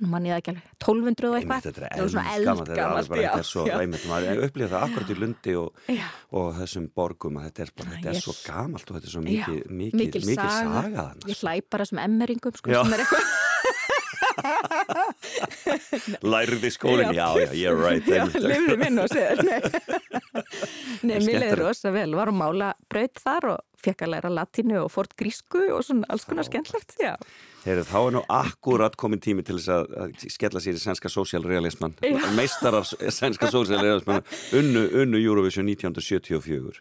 nú 0.00 0.08
mann 0.08 0.24
ég 0.26 0.32
það 0.32 0.40
ekki 0.40 0.50
alveg, 0.54 0.64
1200 0.80 1.28
og 1.30 1.36
eitthvað. 1.38 1.62
þetta 1.66 1.82
er 1.82 2.00
eldgamalt, 2.00 2.68
þetta 2.70 2.80
er 2.80 2.94
alveg 2.96 3.08
bara, 3.10 3.34
er 3.38 3.46
svo, 3.50 3.64
einmitt, 3.66 4.06
maður 4.10 4.42
upplýða 4.46 4.70
það 4.72 4.86
akkurat 4.88 5.10
í 5.10 5.18
Lundi 5.20 5.54
og, 5.60 5.80
og 6.40 6.48
þessum 6.60 6.88
borgum 6.96 7.36
að 7.40 7.46
þetta 7.50 7.62
er 7.66 7.72
bara, 7.76 7.90
þetta 7.96 8.08
er 8.10 8.18
Ég- 8.18 8.24
svo 8.24 8.34
gamalt 8.46 8.90
og 8.90 8.96
þetta 8.96 9.06
er 9.10 9.14
svo 9.14 9.22
mikið, 9.26 9.60
mikið, 9.70 10.00
mikil 10.00 10.26
mikið 10.30 10.50
saga. 10.50 10.82
saga 10.82 11.06
ég 11.30 11.40
hlæ 11.44 11.54
bara 11.70 11.84
sem 11.90 11.98
emmeringum 11.98 12.56
sko, 12.56 12.70
Já. 12.70 12.82
sem 12.84 12.92
er 12.94 13.04
eitthvað 13.04 13.49
Lærði 16.32 16.70
skólinn, 16.74 17.14
já, 17.16 17.26
já, 17.38 17.48
you're 17.56 17.78
right. 17.78 18.06
Já, 18.06 18.24
lifði 18.34 18.76
minn 18.80 19.02
og 19.02 19.10
sér 19.12 19.40
Nei, 19.44 19.60
Nei 21.06 21.18
mér 21.24 21.42
leiði 21.44 21.58
rosa 21.62 21.92
vel. 21.94 22.10
Var 22.16 22.32
að 22.32 22.38
mála 22.40 22.72
braut 22.90 23.20
þar 23.22 23.48
og 23.54 23.58
fekk 23.84 24.04
að 24.04 24.12
læra 24.14 24.32
latínu 24.32 24.76
og 24.84 24.90
fórt 24.92 25.14
grísku 25.18 25.62
og 25.74 25.82
svona 25.86 26.08
alls 26.12 26.26
konar 26.28 26.46
skemmtlegt 26.48 26.96
Já, 27.00 27.14
Heyrðu, 27.64 27.86
þá 27.88 27.96
er 28.00 28.14
nú 28.16 28.22
akkurat 28.36 28.96
komin 29.00 29.22
tími 29.22 29.44
til 29.46 29.58
þess 29.58 29.72
að, 29.74 29.90
að 30.04 30.28
skella 30.34 30.62
sér 30.64 30.78
í 30.78 30.82
sænska 30.84 31.12
sósjálrealisman 31.12 31.96
Já. 32.04 32.20
meistarar 32.36 32.86
sænska 32.88 33.50
sósjálrealisman 33.52 34.24
unnu, 34.60 34.86
unnu 35.02 35.20
Eurovision 35.24 35.68
1974 35.72 36.80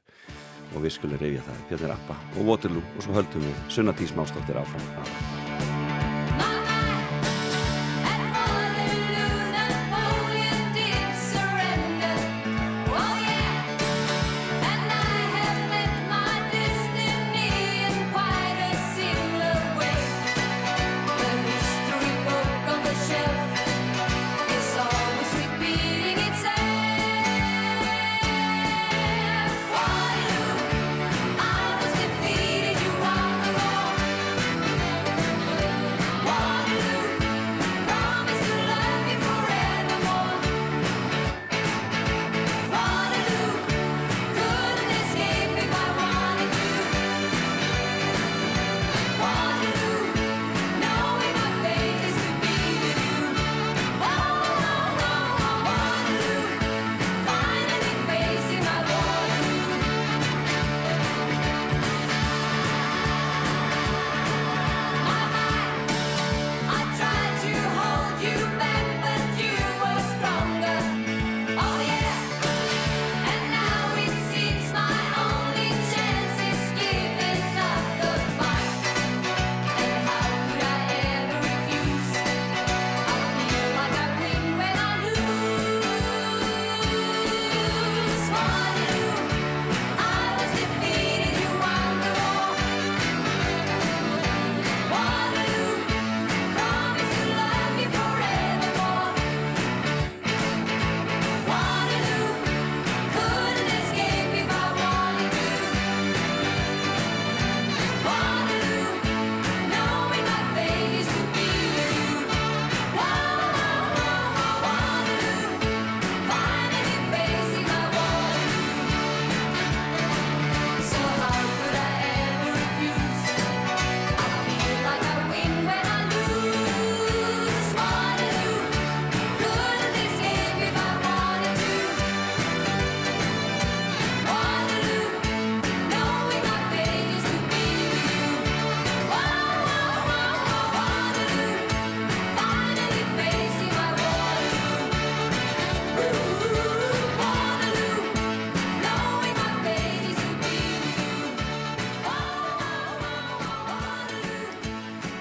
og 0.70 0.86
við 0.86 0.96
skulum 1.00 1.20
reyfja 1.22 1.44
það 1.48 1.68
Bjarnir 1.72 1.98
Appa 1.98 2.22
og 2.36 2.48
Waterloo 2.52 2.86
og 2.96 3.04
svo 3.06 3.20
höldum 3.20 3.48
við 3.48 3.68
Sunna 3.74 3.96
Dís 3.98 4.16
Mástóttir 4.18 4.60
áfram 4.62 5.39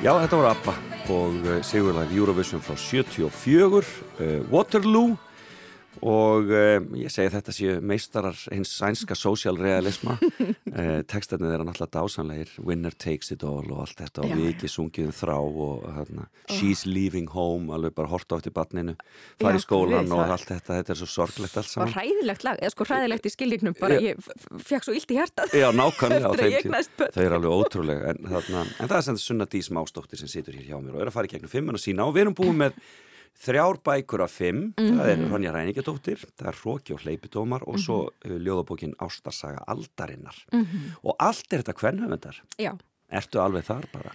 Já, 0.09 0.15
þetta 0.23 0.37
voru 0.39 0.49
ABBA 0.49 0.73
og 1.13 1.35
uh, 1.45 1.57
Sigurlæg 1.69 2.13
Eurovision 2.17 2.63
frá 2.65 2.73
74, 2.81 3.89
uh, 4.17 4.39
Waterloo. 4.49 5.19
Og 6.01 6.49
uh, 6.49 6.79
ég 6.97 7.13
segi 7.13 7.29
þetta 7.35 7.53
séu 7.53 7.75
meistarar 7.85 8.39
hins 8.49 8.73
sænska 8.73 9.13
sósjálrealisma 9.13 10.17
uh, 10.79 11.01
textarnir 11.11 11.53
er 11.55 11.63
náttúrulega 11.67 11.91
dásanlegir 11.99 12.53
Winner 12.65 12.95
takes 12.95 13.33
it 13.35 13.45
all 13.47 13.67
og 13.75 13.83
allt 13.85 13.99
þetta 14.01 14.23
og 14.25 14.31
Já, 14.31 14.37
við 14.39 14.45
já. 14.47 14.53
ekki 14.55 14.71
sungið 14.73 15.09
um 15.11 15.15
þrá 15.19 15.35
og 15.39 15.87
hérna, 15.97 16.27
she's 16.55 16.85
leaving 16.89 17.29
home 17.35 17.75
alveg 17.75 17.97
bara 17.99 18.11
horta 18.13 18.37
á 18.37 18.41
eftir 18.41 18.55
barninu 18.57 18.95
í 18.95 19.63
skólan 19.65 20.13
og 20.15 20.23
allt 20.25 20.49
þetta 20.53 20.79
þetta 20.79 20.95
er 20.95 21.01
svo 21.03 21.11
sorglegt 21.13 21.59
allt 21.59 21.69
og 21.69 21.75
saman 21.75 21.95
hræðilegt 21.97 22.47
lag, 22.47 22.63
eða 22.63 22.75
sko 22.75 22.89
hræðilegt 22.89 23.29
í 23.29 23.35
skiljíknum 23.35 23.77
bara 23.81 23.99
Já. 23.99 24.13
ég 24.13 24.31
fekk 24.71 24.89
svo 24.89 24.97
illt 24.99 25.11
í 25.13 25.19
hjartað 25.19 25.59
Já, 25.59 25.69
nákvæmlega 25.75 26.51
ég. 26.55 26.71
Þau 26.99 27.23
eru 27.25 27.41
alveg 27.41 27.59
ótrúlega 27.59 28.15
en, 28.15 28.23
þarna, 28.33 28.65
en 28.79 28.89
það 28.89 28.99
er 29.01 29.07
sem 29.11 29.21
Sunna 29.23 29.49
Dís 29.51 29.73
Mástóttir 29.75 30.21
sem 30.21 30.31
situr 30.31 30.57
hér 30.57 30.71
hjá 30.73 30.79
mér 30.81 30.97
og 30.97 31.05
er 31.05 31.13
að 31.13 31.19
fara 31.19 31.29
í 31.29 31.35
gegnum 31.35 31.53
fimmuna 31.53 31.81
sína 31.83 32.07
og 32.09 32.17
við 32.17 32.27
erum 32.27 32.39
búin 32.39 32.59
með 32.65 32.79
þrjár 33.37 33.79
bækur 33.85 34.23
af 34.25 34.31
fimm 34.33 34.73
það 34.77 35.07
er 35.13 35.17
Mhm. 35.19 35.31
Ronja 35.33 35.53
Ræningadóttir, 35.53 36.25
það 36.39 36.49
er 36.49 36.59
Hróki 36.63 36.93
og 36.95 37.01
Hleypidómar 37.05 37.63
og 37.69 37.79
svo 37.79 37.99
uh, 38.09 38.39
ljóðabókin 38.39 38.95
Ástarsaga 38.99 39.65
Aldarinnar. 39.67 40.37
Mhm. 40.53 40.97
og 41.05 41.17
allt 41.19 41.53
er 41.53 41.63
þetta 41.63 41.75
kvennhöfundar 41.75 42.41
Já, 42.59 42.77
Ertu 43.11 43.41
alveg 43.41 43.65
þar 43.65 43.87
bara? 43.93 44.13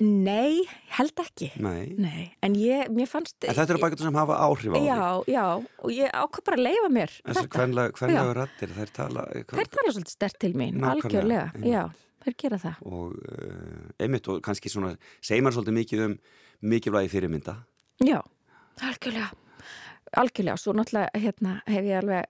nei, 0.00 0.62
held 0.96 1.12
ekki. 1.20 1.50
Nei, 1.60 1.94
Nei, 1.98 2.24
en 2.42 2.54
ég, 2.54 2.88
mér 2.92 3.08
fannst 3.08 3.44
En 3.44 3.54
þetta 3.56 3.74
eru 3.74 3.82
bækur 3.82 3.98
sem 4.04 4.14
hafa 4.16 4.36
áhrif 4.46 4.72
á 4.72 4.76
þig? 4.76 4.86
Já, 4.86 5.24
já, 5.32 5.44
og 5.84 5.90
ég 5.92 6.10
ákvað 6.12 6.44
bara 6.48 6.56
að 6.56 6.64
leifa 6.66 6.90
mér 6.92 7.12
Þessar 7.22 7.42
þetta. 7.46 7.52
kvenlega, 7.56 7.92
kvenlega 7.96 8.34
rættir, 8.40 8.74
þær 8.76 8.92
tala 8.96 9.24
Þær 9.32 9.70
tala 9.76 9.92
svolítið 9.94 10.14
stert 10.16 10.38
til 10.40 10.52
mín, 10.56 10.80
algjörlega. 10.80 11.46
einmitt. 11.54 11.72
Já, 11.72 11.84
þær 12.26 12.36
gera 12.42 12.58
það. 12.64 12.82
Og 12.86 13.16
uh, 13.16 13.86
einmitt 14.00 14.28
og 14.32 14.42
kannski 14.42 14.72
svona 14.72 14.96
segir 15.20 15.42
maður 15.46 15.58
svolítið 15.60 15.78
mikið 15.80 16.04
um 16.06 16.18
mikilvægi 16.66 17.12
fyrirmynda 17.12 17.56
Já, 18.04 18.20
algjörlega 18.82 19.30
Algjörlega, 20.16 20.56
svo 20.60 20.72
náttúrulega 20.76 21.10
hérna, 21.20 21.60
hef 21.66 21.84
ég 21.84 21.98
alveg 21.98 22.24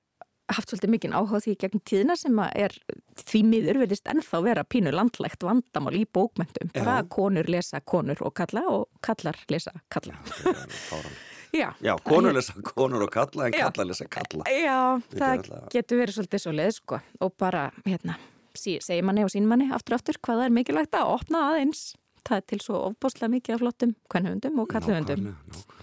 haft 0.48 0.70
svolítið 0.70 0.90
mikinn 0.94 1.14
áhuga 1.18 1.40
því 1.42 1.52
í 1.52 1.58
gegnum 1.58 1.82
tíðina 1.90 2.14
sem 2.16 2.36
að 2.38 2.52
er 2.62 2.74
því 3.18 3.40
miður 3.50 3.80
verðist 3.82 4.06
ennþá 4.10 4.40
vera 4.46 4.62
pínu 4.64 4.92
landlægt 4.94 5.42
vandamál 5.42 5.96
í 5.98 6.04
bókmentum 6.06 6.70
bara 6.76 7.00
Já. 7.02 7.08
konur 7.10 7.50
lesa 7.50 7.80
konur 7.82 8.22
og 8.22 8.34
kalla 8.38 8.62
og 8.70 8.86
kallar 9.02 9.38
lesa 9.50 9.74
kalla 9.90 10.14
Já. 11.56 11.72
Já, 11.82 11.94
konur 12.04 12.34
lesa 12.36 12.54
konur 12.62 13.02
og 13.06 13.10
kalla 13.14 13.46
en 13.48 13.54
Já. 13.58 13.66
kalla 13.70 13.86
lesa 13.90 14.06
kalla. 14.10 14.44
Já, 14.50 14.78
Þetta 15.10 15.16
er 15.16 15.20
það 15.20 15.36
alltaf- 15.38 15.68
getur 15.72 16.00
verið 16.02 16.16
svolítið 16.18 16.42
svo 16.42 16.52
leið 16.52 16.72
sko 16.78 16.98
og 17.26 17.36
bara, 17.38 17.62
hérna, 17.86 18.16
sí, 18.54 18.78
segir 18.82 19.06
manni 19.06 19.24
og 19.24 19.30
sín 19.32 19.46
manni 19.48 19.70
aftur 19.72 19.94
og 19.96 20.00
aftur 20.02 20.18
hvað 20.20 20.42
það 20.42 20.48
er 20.50 20.56
mikilvægt 20.58 20.98
að 20.98 21.12
opna 21.14 21.44
aðeins. 21.52 21.84
Það 22.26 22.36
er 22.40 22.46
til 22.52 22.60
svo 22.64 22.82
ofbáslega 22.90 23.32
mikið 23.36 23.54
af 23.54 23.62
flottum 23.62 23.96
kvennhundum 24.10 24.62
og 24.62 24.70
kallhundum. 24.72 25.28
Nákvæmlega. 25.30 25.76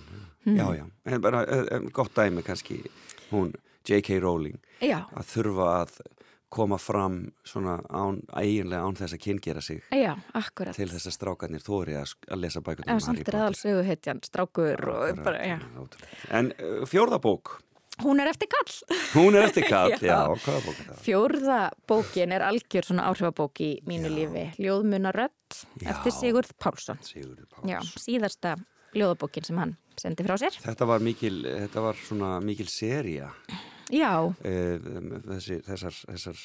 Já, 0.45 0.75
já, 0.75 0.85
en 1.05 1.21
bara 1.21 1.43
eh, 1.45 1.63
eh, 1.71 1.79
gott 1.91 2.15
dæmi 2.15 2.41
kannski 2.43 2.83
hún 3.31 3.53
J.K. 3.87 4.19
Rowling 4.19 4.59
Já, 4.81 5.05
að 5.15 5.29
þurfa 5.29 5.67
að 5.83 5.93
koma 6.53 6.77
fram 6.77 7.15
svona 7.47 7.79
án, 7.89 8.19
eiginlega 8.37 8.83
án 8.83 8.97
þess 8.99 9.15
að 9.15 9.21
kynngera 9.23 9.61
sig 9.63 9.79
já, 9.89 10.13
til 10.75 10.89
þess 10.91 11.07
að 11.09 11.15
strákarnir 11.15 11.63
þóri 11.63 11.95
að, 11.97 12.13
að 12.27 12.43
lesa 12.43 12.61
bækurnar 12.61 12.91
Já, 12.91 12.99
um 12.99 13.05
samt 13.07 13.23
er 13.23 13.37
aðal 13.39 13.55
Potter. 13.55 13.61
söguhetjan, 13.63 14.21
strákur 14.27 14.83
og 14.83 14.99
Akkurat, 15.07 15.23
bara, 15.25 15.45
já. 15.47 15.57
En 16.29 16.51
uh, 16.59 16.83
fjórða 16.91 17.21
bók, 17.23 17.55
Hún 18.01 18.19
er 18.19 18.27
eftir 18.31 18.47
kall. 18.49 18.73
hún 19.13 19.35
er 19.37 19.43
eftir 19.45 19.67
kall, 19.69 19.91
Já. 20.01 20.01
já, 20.01 20.17
hvaða 20.33 20.61
bók 20.65 20.79
er 20.79 20.87
það? 20.89 21.01
Fjórða 21.05 21.59
bókin 21.87 22.31
er 22.33 22.41
algjör 22.41 22.87
svona 22.89 23.05
áhrifabók 23.11 23.61
í 23.61 23.69
mínu 23.85 24.09
Já. 24.09 24.15
lífi. 24.17 24.45
Ljóðmunarödd 24.65 25.59
Já. 25.83 25.89
eftir 25.93 26.11
Sigurð 26.17 26.51
Pálsson. 26.59 26.97
Sigurður 27.05 27.45
Já, 27.69 27.77
Páls. 27.79 27.93
síðasta 28.01 28.55
ljóðabókin 28.93 29.45
sem 29.45 29.57
hann 29.57 29.75
sendi 29.97 30.23
frá 30.25 30.37
sér. 30.41 30.55
Þetta 30.63 30.87
var 30.89 30.99
mikil, 31.05 31.43
þetta 31.43 31.81
var 31.81 31.95
svona 32.07 32.39
mikil 32.41 32.67
seria 32.67 33.31
Já, 33.93 34.15
eh, 34.47 34.79
þessi, 35.27 35.57
þessar, 35.67 35.93
þessar 36.07 36.37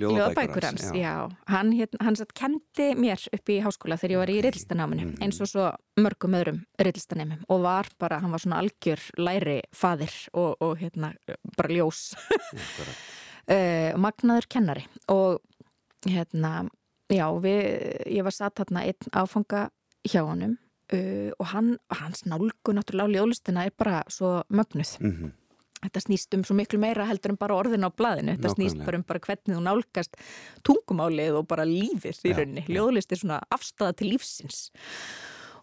Ljóðabækur 0.00 0.64
hans, 0.64 0.86
já. 0.96 1.28
Hann, 1.46 1.70
hérna, 1.76 2.00
hann 2.02 2.16
satt 2.16 2.32
kendi 2.34 2.86
mér 2.98 3.20
upp 3.36 3.52
í 3.52 3.58
háskóla 3.62 3.98
þegar 4.00 4.14
ég 4.14 4.18
var 4.22 4.32
í 4.32 4.38
Ok. 4.40 4.44
rillstanáminu, 4.48 5.04
Mhm. 5.12 5.20
eins 5.22 5.40
og 5.44 5.46
svo 5.46 5.66
mörgum 6.00 6.34
öðrum 6.34 6.64
rillstanemum 6.80 7.44
og 7.48 7.62
var 7.62 7.86
bara, 8.00 8.18
hann 8.18 8.30
var 8.32 8.38
svona 8.40 8.58
algjör 8.64 8.98
læri 9.18 9.60
faðir 9.76 10.28
og, 10.34 10.56
og 10.60 10.78
hérna, 10.78 11.12
bara 11.56 11.68
ljós 11.68 12.16
uh, 13.48 13.92
magnaður 14.04 14.48
kennari 14.48 14.86
og 15.12 15.40
hérna, 16.06 16.68
já, 17.12 17.26
við, 17.38 18.06
ég 18.18 18.24
var 18.26 18.32
satt 18.34 18.56
hérna 18.64 18.82
einn 18.86 19.12
áfanga 19.12 19.68
hjá 20.08 20.24
honum 20.26 20.56
uh, 20.92 21.30
og 21.38 21.46
hann, 21.46 21.78
hans 21.90 22.24
nálgu 22.26 22.74
náttúrulega 22.74 23.08
á 23.08 23.14
ljóðlistina 23.16 23.64
er 23.66 23.74
bara 23.78 24.02
svo 24.08 24.42
mögnuð 24.50 24.96
Mm 25.00 25.32
þetta 25.86 26.00
snýst 26.00 26.32
um 26.34 26.42
svo 26.42 26.54
miklu 26.56 26.78
meira 26.80 27.04
heldur 27.06 27.30
en 27.30 27.36
bara 27.38 27.54
orðin 27.54 27.84
á 27.84 27.92
blaðinu, 27.92 28.32
þetta 28.34 28.48
snýst 28.54 28.78
Nákvæmlega. 28.80 28.86
bara 28.86 28.96
um 28.96 29.02
bara 29.06 29.20
hvernig 29.20 29.54
þú 29.54 29.60
nálgast 29.62 30.16
tungumálið 30.66 31.36
og 31.38 31.46
bara 31.46 31.66
lífið 31.68 32.16
í 32.24 32.30
Já, 32.32 32.36
rauninni, 32.38 32.64
já. 32.64 32.72
ljóðlist 32.74 33.12
er 33.12 33.20
svona 33.20 33.36
afstæða 33.52 33.92
til 34.00 34.08
lífsins 34.10 34.70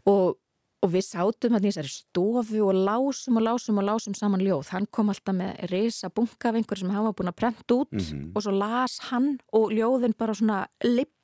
og, 0.06 0.38
og 0.86 0.92
við 0.94 1.06
sátum 1.08 1.58
hann 1.58 1.66
í 1.66 1.72
þessari 1.74 1.92
stofu 1.92 2.62
og 2.68 2.78
lásum 2.78 3.40
og 3.42 3.46
lásum 3.50 3.82
og 3.82 3.88
lásum 3.90 4.16
saman 4.16 4.46
ljóð, 4.46 4.70
hann 4.76 4.88
kom 4.94 5.10
alltaf 5.12 5.36
með 5.36 5.66
risa 5.74 6.10
bunga 6.14 6.52
af 6.52 6.60
einhverju 6.62 6.84
sem 6.86 6.94
hann 6.94 7.08
var 7.10 7.18
búin 7.18 7.32
að 7.34 7.40
prenta 7.42 7.80
út 7.82 7.92
Mhm. 7.98 8.32
og 8.36 8.44
svo 8.46 8.54
las 8.58 9.00
hann 9.10 9.40
og 9.52 9.72
ljóðin 9.74 10.16
bara 10.16 10.34
svona 10.38 10.68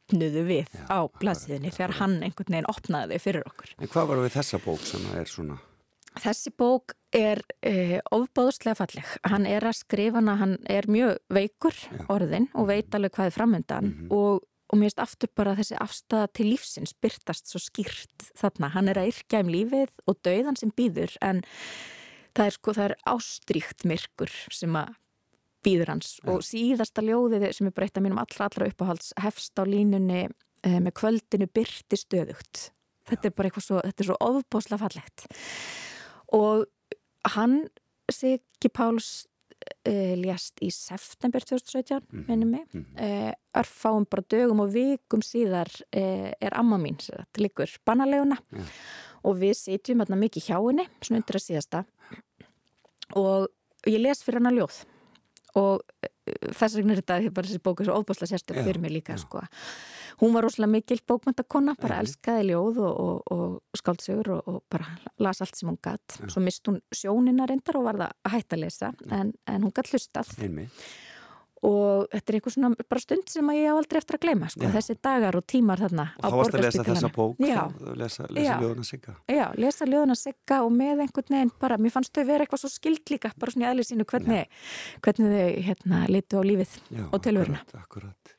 lipnuðu 0.10 0.44
við 0.48 0.68
Já, 0.74 0.86
á 0.90 0.98
akkurat, 1.06 1.22
blaðsíðinni 1.24 1.72
þegar 1.76 1.94
hann 2.00 2.16
einhvern 2.24 2.54
veginn 2.56 2.70
opnaði 2.70 3.18
þau 3.18 3.24
fyrir 3.26 3.44
okkur 3.50 3.74
En 3.80 3.88
hvað 3.94 4.08
var 4.10 4.22
við 4.24 4.34
þessa 4.38 4.60
bók 4.66 4.80
sem 4.88 5.06
er 5.20 5.26
svona 5.30 5.58
Þessi 6.20 6.52
bók 6.58 6.96
er 7.16 7.40
uh, 7.70 8.00
ofbóðslega 8.12 8.76
falleg. 8.76 9.06
Hann 9.30 9.46
er 9.48 9.64
að 9.70 9.76
skrifa 9.78 10.18
hana, 10.18 10.34
hann 10.42 10.56
er 10.68 10.88
mjög 10.90 11.20
veikur 11.32 11.76
Já. 11.78 12.02
orðin 12.12 12.48
og 12.58 12.66
veit 12.68 12.96
alveg 12.98 13.14
hvað 13.14 13.30
er 13.30 13.36
framöndan 13.38 13.86
Mhm. 13.94 14.08
og, 14.12 14.42
og 14.74 14.78
mér 14.78 14.90
finnst 14.90 15.00
aftur 15.06 15.30
bara 15.38 15.54
þessi 15.56 15.78
afstæða 15.80 16.28
til 16.34 16.50
lífsins 16.50 16.96
byrtast 17.00 17.48
svo 17.54 17.62
skýrt 17.62 18.26
þarna. 18.36 18.72
Hann 18.74 18.90
er 18.90 18.96
að 19.00 19.12
yrkja 19.14 19.40
um 19.46 19.54
lífið 19.54 19.94
og 20.10 20.18
dauðan 20.26 20.58
sem 20.60 20.72
býður 20.76 21.14
en 21.22 21.44
það 22.36 22.46
er 22.50 22.58
sko, 22.58 22.74
það 22.74 22.90
er 22.90 22.98
ástríkt 23.14 23.86
myrkur 23.86 24.34
sem 24.52 24.76
að 24.76 24.90
býður 25.66 25.94
hans 25.94 26.16
Já. 26.20 26.30
og 26.34 26.44
síðasta 26.46 27.04
ljóðið 27.06 27.50
sem 27.56 27.70
er 27.70 27.76
bara 27.76 27.90
eitt 27.90 28.00
af 28.00 28.06
mínum 28.06 28.22
allra 28.22 28.50
allra 28.50 28.70
uppáhalds 28.72 29.14
hefst 29.20 29.60
á 29.60 29.64
línunni 29.68 30.26
uh, 30.30 30.80
með 30.80 30.94
kvöldinu 31.02 31.50
byrti 31.52 32.00
stöðugt. 32.00 32.70
Þetta 33.10 33.30
er 33.30 33.36
bara 33.36 33.50
eitthvað 33.50 33.66
svo, 33.66 33.82
þetta 33.84 34.04
er 34.04 34.10
svo 34.12 34.20
ofbóðslega 34.30 34.84
fallegt 34.86 35.26
og 36.36 36.68
hann 37.34 37.64
Siggi 38.10 38.72
Páls 38.74 39.28
uh, 39.88 40.16
lést 40.20 40.62
í 40.66 40.70
september 40.74 41.44
2017 41.46 42.00
Mhm, 42.10 42.26
minnum 42.28 42.52
mig 42.52 42.66
mhm. 42.74 42.86
uh, 42.98 43.34
örfáum 43.60 44.06
bara 44.10 44.24
dögum 44.30 44.64
og 44.64 44.74
vikum 44.74 45.22
síðar 45.26 45.70
uh, 45.96 46.32
er 46.40 46.54
amma 46.58 46.78
mín 46.78 47.00
sem 47.02 47.18
sagt, 47.18 47.38
liggur 47.38 47.70
bannaleguna 47.86 48.38
Já. 48.52 48.64
og 49.24 49.38
við 49.42 49.56
sitjum 49.58 50.06
mikið 50.06 50.50
hjá 50.50 50.58
henni 50.58 50.88
svona 51.02 51.22
undir 51.22 51.40
að 51.40 51.48
síðasta 51.48 51.86
og 53.16 53.50
ég 53.88 54.00
les 54.00 54.24
fyrir 54.24 54.40
hana 54.40 54.54
ljóð 54.54 54.86
og 55.58 55.82
uh, 55.82 56.10
þess 56.54 56.78
vegna 56.78 56.94
er 56.94 57.02
þetta 57.02 57.34
bara 57.34 57.50
þessi 57.50 57.64
bóku 57.66 57.86
svo 57.88 57.98
óbúslega 57.98 58.30
sérstök 58.34 58.60
Já, 58.60 58.64
fyrir 58.68 58.82
mig 58.84 58.92
líka 58.94 59.18
sko. 59.18 59.42
hún 60.22 60.34
var 60.34 60.44
rosalega 60.46 60.72
mikil 60.72 61.00
bókmyndakonna 61.08 61.76
bara 61.80 61.98
Einmitt. 62.00 62.10
elskaði 62.10 62.50
ljóð 62.52 62.82
og, 62.86 63.00
og, 63.00 63.34
og 63.34 63.80
skáldsögur 63.82 64.32
og, 64.38 64.48
og 64.48 64.64
bara 64.70 64.86
las 65.20 65.42
allt 65.42 65.56
sem 65.56 65.70
hún 65.70 65.80
gatt 65.82 66.20
svo 66.28 66.42
mist 66.44 66.68
hún 66.68 66.82
sjónina 66.94 67.48
reyndar 67.50 67.80
og 67.80 67.88
var 67.90 68.02
það 68.04 68.12
að 68.26 68.36
hætta 68.36 68.56
að 68.60 68.66
lesa 68.66 68.92
en, 69.10 69.34
en 69.48 69.64
hún 69.64 69.74
gatt 69.74 69.94
hlustað. 69.94 70.36
Einmitt 70.44 70.90
og 71.66 72.06
þetta 72.14 72.32
er 72.32 72.38
eitthvað 72.38 72.54
svona 72.56 72.70
bara 72.90 73.02
stund 73.04 73.30
sem 73.32 73.50
ég 73.56 73.68
á 73.68 73.74
aldrei 73.76 74.00
eftir 74.00 74.18
að 74.18 74.24
gleyma 74.26 74.50
sko. 74.54 74.70
Þessi 74.76 74.96
dagar 75.04 75.36
og 75.40 75.46
tímar 75.50 75.82
þarna 75.84 76.06
Og 76.20 76.24
þá 76.24 76.38
varst 76.40 76.56
að 76.56 76.64
lesa 76.66 76.86
þessa 76.88 77.10
bók 77.16 77.42
Já, 77.44 77.62
lesa, 78.00 78.28
lesa 78.30 78.58
ljóðuna 78.62 78.86
sigga. 78.88 79.16
Já, 79.28 79.46
lesa 79.60 79.88
ljóðuna 79.90 80.16
sigga 80.20 80.62
og 80.64 80.72
með 80.78 81.04
einhvern 81.06 81.36
veginn 81.36 81.54
bara, 81.60 81.78
mér 81.82 81.92
fannst 81.96 82.14
þau 82.16 82.24
vera 82.30 82.46
eitthvað 82.48 82.64
svo 82.64 82.72
skild 82.74 83.14
líka 83.14 83.34
bara 83.40 83.52
svona 83.56 83.68
í 83.68 83.70
aðlið 83.74 83.90
sínu 83.92 84.08
hvernig, 84.10 84.48
hvernig 85.04 85.36
þau 85.36 85.64
hérna 85.70 86.02
litu 86.10 86.40
á 86.40 86.44
lífið 86.48 86.76
Já, 86.96 87.06
Og 87.12 87.22
tilveruna. 87.28 87.64
akkurat, 87.76 87.84
akkurat. 87.84 88.36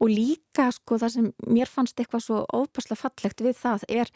og 0.00 0.08
líka 0.10 0.70
sko 0.74 0.98
það 1.04 1.12
sem 1.18 1.32
mér 1.46 1.70
fannst 1.70 2.00
eitthvað 2.00 2.24
svo 2.26 2.42
óbærslega 2.48 3.00
fallegt 3.04 3.44
við 3.44 3.58
það 3.60 3.84
er 3.92 4.10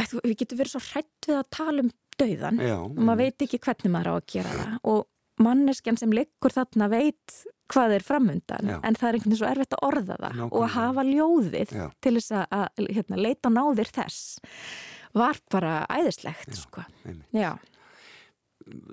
að 0.00 0.16
við 0.24 0.36
getum 0.42 0.58
verið 0.62 0.72
svo 0.74 0.80
hrætt 0.90 1.28
við 1.28 1.36
að 1.38 1.48
tala 1.54 1.84
um 1.84 1.90
dauðan 2.20 2.60
Já, 2.60 2.76
og 2.80 2.98
maður 3.00 3.22
veit 3.24 3.44
ekki 3.46 3.60
hvernig 3.64 3.92
maður 3.94 4.10
á 4.12 4.14
að 4.18 4.26
gera 4.32 4.50
það. 4.56 4.74
Og 4.92 5.06
manneskjan 5.42 5.98
sem 6.00 6.12
liggur 6.14 6.54
þarna 6.54 6.88
veit 6.92 7.36
hvað 7.70 7.94
er 7.96 8.04
framundan 8.04 8.70
Já. 8.72 8.76
en 8.82 8.96
það 8.98 9.08
er 9.08 9.16
einhvern 9.18 9.30
veginn 9.30 9.40
svo 9.40 9.50
erfitt 9.50 9.76
að 9.76 9.84
orða 9.88 10.16
það 10.18 10.24
og 10.24 10.38
Nákvæmlega. 10.40 10.64
að 10.66 10.72
hafa 10.76 11.04
ljóðið 11.10 11.74
Já. 11.78 11.84
til 12.02 12.14
þess 12.18 12.32
að, 12.34 12.46
að 12.60 12.94
hérna, 12.96 13.20
leita 13.26 13.50
á 13.50 13.56
náðir 13.56 13.92
þess 13.94 14.40
var 15.20 15.40
bara 15.50 15.74
æðislegt 15.90 16.54
Já. 16.54 16.60
sko. 16.64 16.86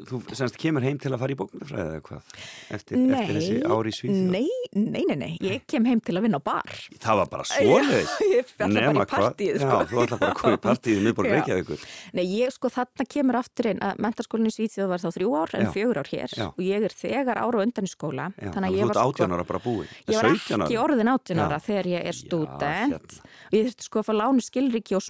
Þú 0.10 0.20
semst 0.38 0.58
kemur 0.62 0.84
heim 0.86 0.98
til 1.02 1.12
að 1.14 1.20
fara 1.22 1.34
í 1.34 1.38
bókmyndafræði 1.40 1.86
eða 1.94 2.02
hvað? 2.08 2.32
Eftir, 2.78 3.02
eftir 3.18 3.38
þessi 3.38 3.58
ári 3.68 3.92
í 3.92 3.98
Svíþjóð? 3.98 4.32
nei, 4.34 4.48
nei, 4.74 5.04
nei, 5.10 5.16
nei, 5.22 5.30
ég 5.46 5.66
kem 5.70 5.86
heim 5.90 6.02
til 6.04 6.16
að 6.18 6.26
vinna 6.28 6.40
á 6.40 6.44
bar. 6.48 6.74
Það 7.04 7.20
var 7.22 7.32
bara 7.34 7.46
svoleiðis. 7.52 8.14
Ég 8.28 8.52
ætla 8.58 8.68
bara 8.68 9.06
í 9.06 9.12
partíið, 9.14 9.58
hvað? 9.58 9.68
sko. 9.68 9.78
Já, 9.78 9.90
þú 9.92 10.02
ætla 10.06 10.20
bara 10.22 10.32
að 10.32 10.40
koma 10.42 10.54
í 10.58 10.62
partíið 10.68 11.04
miðborg 11.08 11.28
Já. 11.30 11.36
Reykjavíkur. 11.38 11.86
Nei, 12.18 12.26
ég 12.38 12.56
sko 12.58 12.72
þarna 12.78 13.08
kemur 13.16 13.40
aftur 13.42 13.72
inn 13.74 13.82
að 13.88 14.02
mentaskólinni 14.08 14.52
í 14.54 14.58
Svíþjóð 14.58 14.92
var 14.94 15.04
þá 15.04 15.10
þrjú 15.18 15.30
ár 15.42 15.56
en 15.62 15.72
fjögur 15.76 16.02
ár 16.04 16.12
hér 16.14 16.36
Já. 16.38 16.48
og 16.52 16.62
ég 16.66 16.88
er 16.90 16.98
þegar 16.98 17.42
ára 17.44 17.56
og 17.62 17.66
undan 17.68 17.88
í 17.88 17.92
skóla. 17.94 18.30
Já, 18.38 18.50
þannig 18.56 18.68
að 18.68 18.74
þú 18.74 18.78
ég 18.78 18.86
ert 18.88 18.94
var 18.96 19.04
18 19.08 19.38
ára 19.38 19.48
bara 19.52 19.64
búin. 19.64 19.88
Ég 20.08 20.16
var 20.18 20.30
17 20.32 20.66
ekki 20.68 20.78
ára. 20.78 20.84
orðin 20.88 21.12
18 21.14 21.44
ára 21.46 21.58
Já. 21.60 21.66
þegar 21.68 21.92
ég 21.94 22.08
Já, 22.08 22.16
stúdent 22.18 23.18
og 23.48 23.56
ég 23.56 23.68
þurfti 23.68 23.88
sko 23.88 24.02
að 24.02 24.08
fá 24.08 24.14
lánu 24.18 24.44
skilriki 24.44 24.98
og 24.98 25.04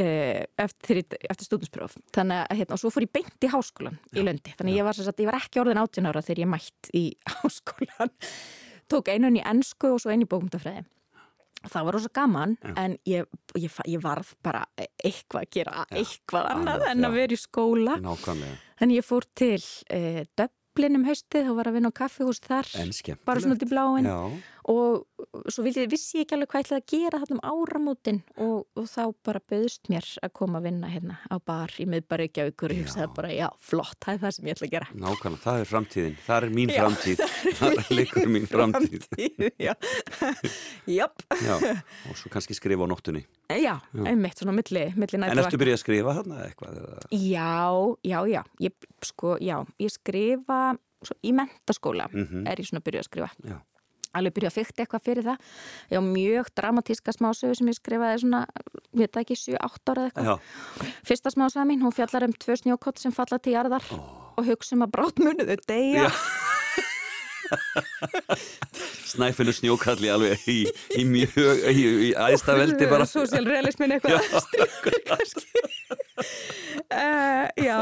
uh, 0.00 0.42
eftir, 0.66 1.02
eftir 1.04 1.48
stúdinspróf 1.48 1.96
þannig 2.16 2.42
að 2.42 2.60
hérna, 2.60 2.76
og 2.76 2.82
svo 2.82 2.92
fór 2.94 3.06
ég 3.06 3.14
beint 3.16 3.46
í 3.46 3.52
háskólan 3.52 4.00
í 4.12 4.24
Lundi, 4.24 4.54
þannig 4.58 4.76
að 4.76 4.80
ég 4.80 4.88
var, 4.88 4.98
sem 4.98 5.08
sagt, 5.08 5.22
ég 5.22 5.30
var 5.30 5.40
ekki 5.40 5.62
orðin 5.62 5.82
18 5.82 6.10
ára 6.10 6.24
þegar 6.26 6.42
ég 6.44 6.52
mætt 6.56 6.92
í 6.96 7.06
háskólan 7.38 8.12
tók 8.92 9.10
einun 9.10 9.40
í 9.40 9.46
ennsku 9.46 9.96
og 9.96 10.02
svo 10.02 10.14
einu 10.14 10.28
í 10.28 10.30
bókmyndafræði 10.30 10.86
það 11.70 11.88
var 11.88 11.96
rosa 11.96 12.12
gaman 12.14 12.54
en 12.76 12.96
ég, 13.08 13.26
ég, 13.58 13.78
ég 13.88 14.02
varð 14.02 14.34
bara 14.44 14.64
eitthvað 14.76 15.46
að 15.46 15.50
gera 15.56 15.86
eitthvað 15.90 16.50
annað 16.52 16.74
annað, 16.76 16.92
en 16.92 17.00
já. 17.02 17.08
að 17.08 17.16
vera 17.20 17.36
í 17.36 17.40
skóla. 17.40 17.96
Nákvæmlega. 18.04 18.60
Þannig 18.80 19.00
ég 19.00 19.06
fór 19.06 19.26
til 19.40 19.58
uh, 19.96 20.20
Dublin 20.38 21.00
um 21.00 21.06
haustið 21.08 21.50
og 21.50 21.58
var 21.60 21.70
að 21.70 21.78
vinna 21.78 21.92
á 21.92 21.98
kaffihús 22.02 22.42
þar. 22.44 22.70
En 22.82 22.92
skemmtilegt. 22.92 23.24
bara 23.28 23.42
svona 23.42 23.56
út 23.58 23.66
í 23.66 23.70
bláin 23.70 24.08
Já, 24.10 24.18
og 24.66 25.04
svo 25.52 25.62
vildi, 25.62 25.84
vissi 25.90 26.18
ég 26.18 26.24
ekki 26.26 26.34
alveg 26.34 26.48
hvað 26.50 26.60
ég 26.62 26.66
ætlaði 26.66 26.82
að 26.82 26.90
gera 26.92 27.20
þarna 27.22 27.36
um 27.36 27.42
áramótin 27.52 28.16
og, 28.42 28.56
og 28.74 28.86
þá 28.90 29.02
bara 29.28 29.42
bauðst 29.52 29.90
mér 29.92 30.08
að 30.26 30.32
koma 30.34 30.58
að 30.58 30.66
vinna 30.66 30.90
hérna 30.90 31.18
á 31.30 31.36
bar 31.38 31.70
í 31.78 31.86
ykkur 31.86 32.72
og 32.72 32.76
ég 32.76 32.82
hugsaði 32.86 33.08
bara 33.14 33.30
já, 33.36 33.46
flott, 33.62 33.98
það 34.02 34.14
er 34.16 34.20
það 34.24 34.34
sem 34.36 34.48
ég 34.50 34.56
ætla 34.56 34.66
að 34.66 34.74
gera 34.74 34.88
nákvæmlega. 35.04 35.42
Það 35.46 35.60
er 35.62 35.70
framtíðin. 35.70 36.16
Það 36.26 36.36
er 36.46 36.54
mín 36.56 36.72
Já. 36.72 36.80
framtíð. 36.82 37.22
Það 37.60 37.76
er 37.76 37.92
leikur 38.00 38.26
mín 38.34 38.48
framtíð. 38.50 39.06
Framtíð, 39.06 39.46
já 39.62 39.74
Já, 41.46 41.56
og 42.10 42.18
svo 42.18 42.30
kannski 42.32 42.56
skrifa 42.58 42.86
á 42.86 42.88
nóttunni. 42.90 43.22
já, 43.50 43.76
einmitt 43.94 44.38
svona 44.42 44.54
milli, 44.56 44.86
milli 44.98 45.20
En 45.20 45.38
ertu 45.44 45.58
byrjað 45.60 45.78
að 45.78 45.82
skrifa 45.84 46.16
þarna 46.18 46.40
eitthvað? 46.48 46.80
eða? 46.82 47.06
Já, 47.14 47.62
já, 48.02 48.18
já, 48.34 48.42
ég, 48.66 48.90
sko, 49.06 49.36
já, 49.42 49.56
ég 49.82 49.94
skrifa 49.94 50.60
svo, 51.06 51.14
í 51.22 51.32
mentaskóla 51.36 52.08
Mhm. 52.10 52.46
er 52.50 52.58
ég 52.58 52.66
svona 52.66 52.82
að 52.82 52.88
byrja 52.90 53.04
að 53.04 53.08
skrifa 53.10 53.30
Já. 53.46 53.58
Alveg 54.20 54.36
byrja 54.36 54.52
að 54.52 54.58
fykta 54.58 54.84
eitthvað 54.84 55.06
fyrir 55.06 55.28
það. 55.30 55.52
Ég 55.92 56.00
á 56.00 56.02
mjög 56.06 56.50
dramatíska 56.58 57.16
smásögu 57.16 57.58
sem 57.58 57.70
ég 57.72 57.78
skrifaði 57.78 58.22
svona, 58.24 58.42
veit 58.92 59.12
það 59.12 59.22
ekki, 59.24 59.38
7-8 59.44 59.92
ára 59.92 60.06
eða 60.06 60.10
eitthvað. 60.10 60.32
Já, 60.32 60.96
fyrsta 61.10 61.34
smásaga 61.34 61.68
mín, 61.68 61.84
hún 61.84 61.96
fjallar 61.96 62.28
um 62.28 62.36
tvö 62.36 62.58
snjókott 62.62 63.02
sem 63.02 63.14
falla 63.14 63.40
til 63.42 63.56
jarðar 63.56 63.86
og 64.36 64.44
hugsa 64.44 64.76
um 64.76 64.84
að 64.86 64.92
brátt 64.96 65.22
munuðu 65.22 65.56
deyja 65.68 66.10
snæfinu 69.06 69.54
snjókalli 69.56 70.10
alveg 70.12 70.46
í, 70.50 70.58
í 70.98 71.04
mjög, 71.08 71.36
í, 71.72 71.84
í 72.08 72.12
æðsta 72.12 72.56
veldi 72.58 72.88
bara. 72.90 73.06
Sósialrealismin 73.08 73.96
eitthvað 73.96 74.26
stríkur 74.46 74.98
kannski 75.08 75.64
uh, 76.90 77.46
Já 77.60 77.78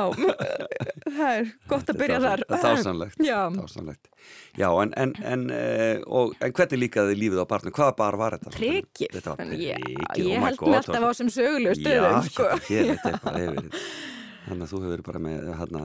það 1.14 1.30
er 1.30 1.50
gott 1.70 1.90
að 1.92 2.00
byrja 2.00 2.20
þar 2.24 2.44
Dásanlegt. 2.50 3.20
Já, 3.22 3.38
Dásanlegt. 3.54 4.10
Já, 4.58 4.68
en, 4.82 4.92
en, 5.00 5.12
en, 5.26 5.44
uh, 5.52 6.02
og, 6.06 6.34
en 6.44 6.54
hvernig 6.56 6.82
líkaði 6.84 7.18
lífið 7.18 7.42
á 7.42 7.46
barnum? 7.50 7.74
Hvaða 7.74 7.96
bar 7.98 8.18
var 8.20 8.38
þetta? 8.38 8.54
Prikið 8.54 9.18
ég 9.58 10.38
oh 10.38 10.46
held 10.46 10.64
mér 10.64 10.80
alltaf 10.80 11.06
á 11.06 11.10
sem 11.18 11.30
sögulegu 11.32 11.78
stöðum 11.78 12.18
Já, 12.18 12.30
sko. 12.30 12.50
er 12.74 13.18
bara 13.24 13.44
yfir 13.44 13.88
Þannig 14.44 14.66
að 14.66 14.70
þú 14.70 14.78
hefur 14.82 14.92
verið 14.92 15.06
bara 15.06 15.20
með, 15.24 15.44
hana, 15.56 15.82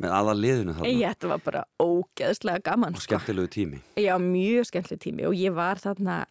með 0.00 0.10
aða 0.18 0.34
liðinu 0.38 0.74
þarna 0.78 0.92
Ég, 0.92 1.08
þetta 1.12 1.28
var 1.28 1.42
bara 1.44 1.64
ógeðslega 1.82 2.62
gaman 2.64 2.94
og 2.96 3.00
sko. 3.02 3.10
skemmtilegu 3.18 3.48
tími 3.52 3.80
Já, 4.00 4.14
mjög 4.18 4.68
skemmtileg 4.70 5.00
tími 5.02 5.26
og 5.28 5.34
ég 5.36 5.52
var 5.54 5.76
þarna 5.82 6.24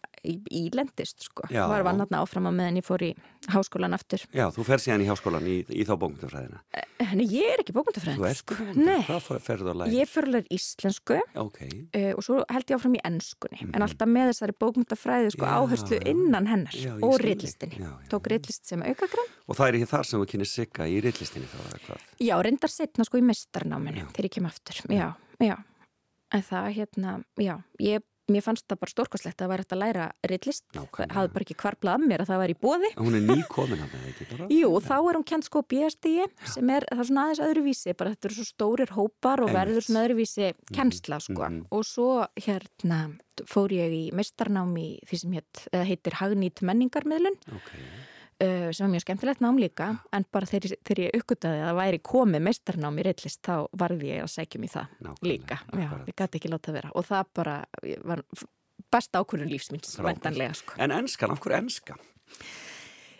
ílendist 0.50 1.24
sko. 1.26 1.42
Já. 1.50 1.66
var 1.68 1.82
vann 1.82 1.98
þarna 1.98 2.20
áfram 2.22 2.46
að 2.46 2.54
meðan 2.58 2.76
ég 2.78 2.86
fór 2.86 3.02
í 3.02 3.10
háskólan 3.50 3.94
aftur 3.96 4.22
Já, 4.34 4.46
þú 4.54 4.64
fer 4.68 4.78
síðan 4.82 5.02
í 5.02 5.08
háskólan 5.10 5.46
í, 5.50 5.56
í 5.66 5.82
þá 5.88 5.94
bókmyndafræðina 5.98 6.60
En 7.02 7.18
ég 7.18 7.48
er 7.56 7.62
ekki 7.64 7.74
bókmyndafræðing 7.74 8.20
Þú 8.22 8.28
ert 8.28 8.38
sko. 8.38 8.54
bókmyndafræðingur? 8.54 8.86
Nei, 8.86 9.02
Hvað 9.08 9.24
fer- 9.26 9.42
ferðu 9.42 9.72
að 9.72 9.78
læra? 9.80 9.94
ég 9.96 10.10
læra 10.12 10.46
íslensku 10.54 11.18
Ok, 11.42 11.58
uh, 11.66 12.12
og 12.14 12.22
svo 12.22 12.38
held 12.54 12.70
ég 12.70 12.76
áfram 12.78 12.94
í 12.94 13.02
ennskunni 13.08 13.58
en 13.66 13.82
alltaf 13.82 14.08
með 14.14 14.30
þessari 14.30 14.56
bókmyndafræði 14.62 15.32
sko, 15.34 15.42
Mhm. 15.42 15.58
Áherslu 15.58 15.98
já. 15.98 16.06
innan 16.12 16.46
hennar 16.46 16.76
Já, 16.78 16.92
og 17.02 17.18
já, 17.82 17.90
tók 18.14 18.30
ritlist 18.30 18.64
sem 18.70 18.82
aukagrann 18.86 19.30
og 19.48 19.56
það 19.58 19.68
er 19.68 19.74
ekki 19.80 19.90
þar 19.90 20.06
sem 20.06 20.20
þú 20.22 20.26
kynir 20.30 20.46
sigga 20.52 20.86
í 20.86 21.02
rillistinni 21.02 21.50
þá 21.50 21.98
já, 22.22 22.36
reyndar 22.46 22.70
setna 22.70 23.04
sko 23.04 23.18
í 23.18 23.22
mestarnáminu 23.62 24.08
þegar 24.12 24.28
ég 24.28 24.38
kem 24.38 24.48
aftur. 24.48 24.80
Já, 24.92 25.12
já, 25.42 25.58
en 26.32 26.48
það 26.48 26.72
hérna 26.78 27.12
já, 27.40 27.54
ég, 27.82 28.02
mér 28.32 28.44
fannst 28.44 28.66
það 28.70 28.80
bara 28.80 28.92
stórkoslegt 28.92 29.34
að 29.34 29.42
það 29.42 29.50
væri 29.50 29.62
hægt 29.64 29.72
að 29.74 29.80
læra 29.82 30.04
Nákvæmlega. 30.22 30.90
það 30.96 31.16
hafði 31.16 31.32
bara 31.34 31.44
ekki 31.44 31.56
kvarplað 31.58 31.96
að 31.96 32.04
mér 32.06 32.22
að 32.22 32.30
það 32.30 32.42
væri 32.42 32.54
í 32.54 32.60
bóði 32.62 32.90
Hún 32.96 33.16
er 33.18 33.24
nýkomin 33.26 33.82
hann 33.82 33.96
eða 33.98 34.12
ekki 34.12 34.28
bara? 34.30 34.46
Jú, 34.54 34.70
þá 34.86 34.94
er 34.96 35.18
hún 35.18 35.26
kent 35.32 35.48
sko 35.48 35.62
bíastígi 35.72 36.28
sem 36.54 36.70
er, 36.72 36.86
það 36.88 37.02
er 37.02 37.10
svona 37.10 37.24
aðeins 37.26 37.42
öðruvísi 37.48 37.96
bara 37.98 38.14
þetta 38.14 38.30
eru 38.30 38.38
svo 38.38 38.46
stórir 38.48 38.94
hópar 38.96 39.42
og 39.42 39.52
verður 39.52 39.86
svona 39.88 40.06
öðruvísi 40.06 40.52
kennsla 40.70 41.18
sko. 41.20 41.42
mhm. 41.42 41.66
og 41.74 41.84
svo 41.88 42.08
hérna 42.38 43.02
fór 43.48 43.74
ég 43.74 43.92
í 43.96 44.02
meistarnám 44.14 44.72
í 44.78 44.88
því 45.08 45.18
sem 45.18 45.36
heit, 45.36 45.66
heitir 45.72 46.20
Hagnýtt 46.20 46.62
menningarmiðlun. 46.62 47.38
Ok, 47.50 47.70
uh, 47.74 48.11
sem 48.72 48.86
var 48.86 48.92
mjög 48.94 49.04
skemmtilegt 49.04 49.42
nám 49.44 49.58
líka 49.62 49.86
en 50.12 50.24
bara 50.34 50.48
þegar, 50.50 50.74
þegar 50.88 51.02
ég 51.04 51.20
uppgötaði 51.20 51.60
að 51.62 51.68
það 51.70 51.78
væri 51.82 52.00
komið 52.12 52.44
meistarnám 52.48 52.98
í 52.98 53.06
reitlist 53.08 53.42
þá 53.46 53.54
varði 53.84 54.10
ég 54.12 54.24
að 54.26 54.32
sækjum 54.34 54.66
í 54.66 54.72
það 54.72 54.98
Nákvæmlega, 55.06 55.30
líka 55.32 55.60
Já, 55.82 55.88
ég 56.10 56.18
gæti 56.22 56.40
ekki 56.40 56.52
láta 56.52 56.74
vera 56.76 56.92
og 56.94 57.06
það 57.08 57.32
bara 57.38 57.56
var 58.04 58.24
besta 58.92 59.22
ákvörðun 59.22 59.54
væntanlega 60.08 60.54
sko 60.58 60.78
en 60.82 60.94
enskan, 60.98 61.32
af 61.34 61.40
hverju 61.44 61.58
enska? 61.62 61.96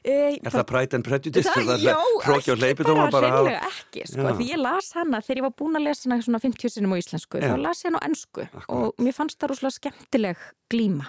e, 0.04 0.14
Er 0.42 0.50
það 0.50 0.66
Pride 0.70 0.98
and 0.98 1.06
Prejudice? 1.06 1.52
Já, 1.82 1.94
ekki 2.36 2.56
bara 2.82 3.06
bara? 3.12 3.30
hreinlega 3.30 3.68
ekki, 3.70 4.06
sko, 4.10 4.32
því 4.40 4.48
ég 4.50 4.60
las 4.62 4.92
hana 4.98 5.20
þegar 5.22 5.40
ég 5.42 5.46
var 5.46 5.54
búin 5.62 5.78
að 5.78 5.86
lesa 5.88 6.08
hana 6.08 6.24
svona 6.26 6.40
50 6.42 6.74
sinum 6.76 6.94
á 6.94 6.96
íslensku, 6.98 7.38
Já. 7.40 7.52
þá 7.52 7.56
las 7.62 7.84
ég 7.84 7.90
hana 7.92 8.02
á 8.02 8.06
ennsku 8.08 8.46
Akkurat. 8.48 8.68
og 8.68 9.02
mér 9.06 9.16
fannst 9.16 9.38
það 9.38 9.52
rúslega 9.54 9.76
skemmtileg 9.78 10.42
glíma. 10.72 11.06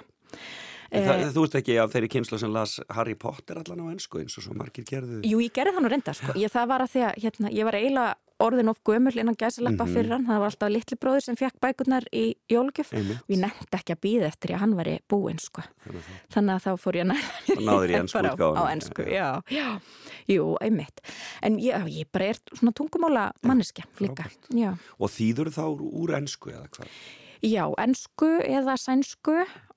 En 0.93 1.01
Eh, 1.01 1.07
það, 1.09 1.31
þú 1.33 1.43
ert 1.47 1.55
ekki 1.57 1.75
af 1.81 1.89
þeirri 1.95 2.09
kynslu 2.13 2.37
sem 2.37 2.51
las 2.53 2.79
Harry 2.93 3.15
Potter 3.17 3.57
allan 3.57 3.79
á 3.81 3.85
ensku 3.95 4.19
eins 4.21 4.37
og 4.37 4.43
svo 4.45 4.53
margir 4.53 4.85
gerðu 4.85 5.23
Jú, 5.25 5.39
ég 5.41 5.49
gerði 5.55 5.73
það 5.73 5.81
nú 5.81 5.89
reynda, 5.89 6.13
sko, 6.13 6.33
ég, 6.37 6.51
það 6.53 6.67
var 6.69 6.83
að 6.85 6.91
því 6.93 7.01
að 7.07 7.15
hérna, 7.23 7.49
ég 7.51 7.65
var 7.65 7.73
eiginlega 7.79 8.13
orðin 8.43 8.69
of 8.69 8.79
gömul 8.83 9.13
innan 9.17 9.35
gæsalappa 9.39 9.85
Mhm. 9.85 9.93
fyrir 9.93 10.11
hann, 10.11 10.25
það 10.27 10.39
var 10.43 10.49
alltaf 10.51 10.69
litli 10.73 10.97
bróður 10.99 11.23
sem 11.23 11.35
fekk 11.39 11.57
bækurnar 11.63 12.03
í 12.13 12.35
Einmitt. 12.93 13.21
og 13.23 13.29
ég 13.29 13.39
nefndi 13.39 13.77
ekki 13.77 13.93
að 13.95 14.01
býða 14.05 14.27
eftir 14.27 14.53
að 14.53 14.59
hann 14.59 14.73
væri 14.75 14.99
búinn, 15.09 15.39
sko. 15.39 15.61
Þannig 15.63 15.95
að 15.95 16.03
það- 16.03 16.33
Þannig 16.33 16.53
að 16.53 16.61
þá 16.61 16.71
fór 16.83 16.93
ég 16.93 17.03
að 17.03 17.07
í 17.89 18.13
bara 18.13 18.29
á- 18.59 18.71
ensku, 18.75 19.01
já, 19.09 19.41
já, 19.49 19.81
jú, 20.27 20.57
einmitt. 20.61 20.99
En 21.41 21.57
ég, 21.57 21.73
ég 21.89 22.05
bara 22.11 22.25
er 22.25 22.37
svona 22.53 22.73
tungumála 22.73 23.31
manneskja 23.43 23.85
líka, 23.99 24.29
já. 24.51 24.77
Og 24.99 25.09
þýður 25.09 25.49
þá 25.53 25.63
úr, 25.79 26.09
ensku 26.21 26.51
eða 26.51 26.67
hvað? 26.69 26.87
Já, 27.43 27.65
ensku 27.83 28.29
eða 28.39 28.77
sænsku 28.79 29.33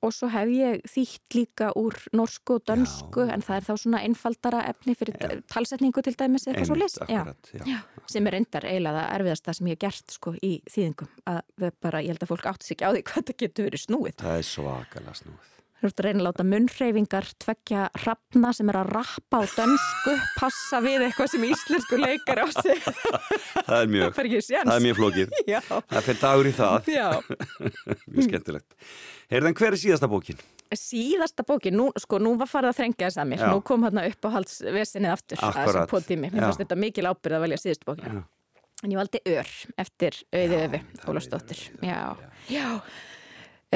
og 0.06 0.12
svo 0.14 0.28
hef 0.30 0.50
ég 0.54 0.84
þýtt 0.86 1.34
líka 1.34 1.70
úr 1.74 1.96
norsku 2.14 2.60
og 2.60 2.66
dönsku 2.68 3.24
Já. 3.26 3.32
en 3.34 3.42
það 3.42 3.56
er 3.56 3.66
þá 3.66 3.72
svona 3.82 4.02
einfaldara 4.06 4.60
efni 4.70 4.94
fyrir 4.94 5.18
Já. 5.18 5.32
talsetningu 5.50 6.04
til 6.06 6.14
dæmis 6.14 6.46
eitthvað 6.46 6.84
svo. 6.94 7.08
Já, 7.10 7.80
sem 8.06 8.30
er 8.30 8.36
reyndar 8.36 8.68
eiginlega 8.70 9.02
það 9.02 9.16
erfiðasta 9.16 9.56
sem 9.58 9.72
ég 9.72 9.74
hef 9.74 9.82
gert 9.82 10.14
sko 10.14 10.36
í 10.38 10.52
þýðingum 10.70 11.10
að 11.32 11.68
bara, 11.82 12.04
ég 12.06 12.14
held 12.14 12.22
að 12.22 12.32
fólk 12.36 12.48
átti 12.52 12.68
sig 12.70 12.76
ekki 12.76 12.86
á 12.86 12.94
því 12.94 13.04
hvað 13.10 13.28
það 13.32 13.42
getur 13.42 13.70
verið 13.70 13.84
snúið. 13.88 14.18
Það 14.22 14.38
er 14.38 14.48
svakalega 14.52 15.18
snúið. 15.24 15.55
Þú 15.86 15.90
ert 15.92 16.00
að 16.02 16.06
reyna 16.08 16.18
að 16.18 16.26
láta 16.26 16.44
munnhreyfingar 16.50 17.26
tvekja 17.44 17.82
hrafna 18.02 18.48
sem 18.56 18.70
er 18.72 18.78
að 18.80 18.88
rappa 18.96 19.38
á 19.38 19.42
dönsku 19.52 20.14
passa 20.34 20.80
við 20.82 21.04
eitthvað 21.06 21.28
sem 21.30 21.44
íslensku 21.46 21.98
leikar 22.00 22.40
á 22.42 22.46
sig. 22.50 22.80
Það 23.60 23.76
er 23.76 23.92
mjög, 23.92 24.16
Það 24.66 24.72
er 24.74 24.82
mjög 24.82 24.98
flókið. 24.98 25.36
Já, 25.52 25.60
Það 25.62 26.02
fyrir 26.08 26.18
dagur 26.24 26.50
í 26.50 26.54
það, 26.56 26.90
já. 26.90 27.06
mjög 28.16 28.26
skemmtilegt. 28.26 28.76
Heyrðan, 29.30 29.56
hver 29.62 29.76
er 29.76 29.80
síðasta 29.84 30.10
bókin? 30.10 30.42
Síðasta 30.74 31.46
bókin, 31.46 31.78
nú, 31.78 31.88
sko, 32.02 32.18
nú 32.18 32.34
var 32.40 32.50
farið 32.50 32.72
að 32.72 32.78
þrengja 32.80 33.06
þess 33.12 33.22
að 33.22 33.30
mér, 33.30 33.44
Já. 33.46 33.50
nú 33.54 33.62
kom 33.70 33.86
hérna 33.86 34.08
upp 34.10 34.26
á 34.26 34.28
halsvesinið 34.40 35.12
aftur 35.14 35.38
Akkurat. 35.52 35.86
mér 36.34 36.42
Já. 36.42 36.48
fannst 36.48 36.64
þetta 36.66 36.78
mikil 36.82 37.06
ábyrð 37.12 37.38
að 37.38 37.44
velja 37.46 37.62
síðustu 37.62 37.92
bókina. 37.92 38.16
Já. 38.18 38.24
En 38.82 38.92
ég 38.92 38.98
valdi 38.98 39.22
Ör 39.30 39.52
eftir 39.86 40.18
Auði 40.34 40.58
Öfi, 40.66 40.80
Öfi, 40.82 41.06
Já, 41.86 42.00
já. 42.50 42.66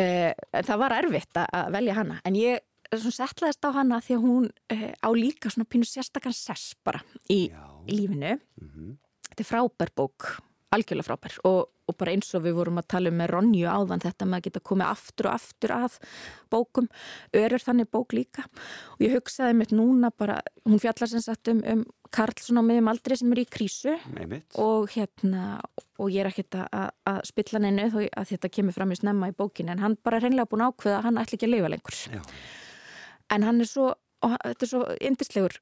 Uh, 0.00 0.62
það 0.64 0.78
var 0.84 0.94
erfitt 0.96 1.40
að- 1.44 1.70
velja 1.76 1.94
hana, 2.00 2.20
en 2.24 2.38
ég 2.38 2.60
settlaðist 2.90 3.66
á 3.66 3.70
hana 3.76 4.00
því 4.02 4.14
að 4.16 4.22
hún 4.24 4.46
uh, 4.72 4.92
á 4.98 5.08
líka 5.14 5.50
svona 5.52 5.68
pínu 5.70 5.86
sérstakann 5.86 6.34
sess 6.34 6.72
bara 6.84 7.02
í, 7.30 7.50
Já. 7.52 7.66
lífinu. 7.86 8.38
Mhm. 8.60 8.96
Þetta 9.30 9.44
er 9.44 9.48
frábær 9.50 9.92
bók, 9.94 10.30
algjörlega 10.74 11.06
frábær 11.06 11.36
og, 11.46 11.68
og 11.86 11.96
bara 11.98 12.10
eins 12.14 12.32
og 12.34 12.42
við 12.42 12.56
vorum 12.58 12.78
að 12.82 12.88
tala 12.90 13.10
um 13.12 13.16
með 13.20 13.30
Ronju 13.30 13.66
áðan 13.70 14.02
þetta 14.02 14.26
með 14.26 14.40
að 14.40 14.44
geta 14.48 14.60
komið 14.70 14.90
aftur 14.90 15.28
og 15.30 15.36
aftur 15.38 15.74
að 15.76 15.98
bókum, 16.50 16.88
ör 17.34 17.54
er 17.54 17.62
þannig 17.62 17.90
bók 17.94 18.12
líka 18.14 18.44
og 18.46 19.00
ég 19.06 19.14
hugsaði 19.14 19.54
mitt 19.58 19.70
núna 19.74 20.10
bara, 20.10 20.40
hún 20.66 20.82
fjallar 20.82 21.10
sem 21.10 21.22
sagt 21.22 21.50
um, 21.50 21.62
um 21.66 21.84
Karl 22.10 22.34
svona 22.42 22.62
á 22.62 22.66
miðjum 22.66 22.88
aldri 22.90 23.16
sem 23.20 23.32
er 23.32 23.40
í 23.42 23.46
krísu. 23.46 23.92
Og 24.58 24.88
hérna 24.96 25.60
og 26.00 26.08
ég 26.10 26.24
er 26.24 26.30
ekkert 26.32 26.56
að, 26.58 26.90
að- 27.06 27.20
spilla 27.30 27.60
neinu 27.62 27.86
þó 27.92 28.00
að 28.08 28.30
þetta 28.32 28.50
kemur 28.56 28.74
fram 28.74 28.90
í 28.94 28.98
snemma 28.98 29.28
í 29.30 29.36
bókinu 29.36 29.70
en 29.74 29.78
hann 29.84 29.96
bara 30.02 30.16
er 30.18 30.26
hreinlega 30.26 30.48
búin 30.50 30.64
ákveða 30.66 30.98
að 30.98 31.04
hann 31.06 31.20
ætli 31.22 31.38
ekki 31.38 31.46
að 31.48 31.54
lifa 31.54 31.70
lengur. 31.74 31.98
Já. 32.10 32.22
en 33.30 33.42
hann 33.46 33.60
er 33.60 33.68
svo, 33.70 33.90
og 34.26 34.32
þetta 34.42 34.66
er 34.66 34.70
svo 34.72 34.80
yndislegur 35.00 35.58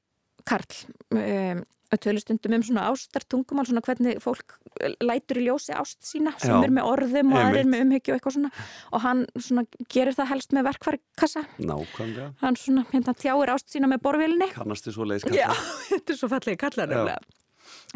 Karl. 0.49 0.71
Um, 1.13 1.63
að 1.89 2.01
tölu 2.05 2.21
stundum 2.21 2.55
um 2.57 2.65
svona 2.65 2.85
ástar 2.91 3.25
tungumál 3.29 3.65
svona 3.67 3.81
hvernig 3.85 4.19
fólk 4.23 4.57
lætur 5.01 5.39
í 5.41 5.47
ljósi 5.47 5.73
ást 5.77 6.03
sína 6.05 6.35
sem 6.37 6.53
Já. 6.53 6.59
er 6.67 6.73
með 6.75 6.89
orðum 6.91 7.33
og 7.33 7.41
Einmitt. 7.41 7.71
með 7.71 7.85
umhyggju 7.87 8.13
og 8.13 8.19
eitthvað 8.19 8.35
svona. 8.37 8.51
Og 8.93 9.03
hann 9.05 9.25
svona 9.37 9.65
gerir 9.89 10.17
það 10.17 10.31
helst 10.35 10.55
með 10.55 10.69
verkvarkassa 10.69 11.43
nákvæmlega. 11.57 12.29
Hann 12.43 12.59
svona 12.61 12.85
hérna 12.93 13.15
tjáir 13.17 13.53
ást 13.55 13.73
sína 13.73 13.89
með 13.91 14.03
borvílinni 14.05 14.51
kannastu 14.53 14.93
svo 14.93 15.09
leiðis 15.09 15.27
Já, 15.33 15.49
þetta 15.91 16.15
er 16.15 16.21
svo 16.21 16.31
fallegi 16.31 16.61
kallar. 16.61 17.19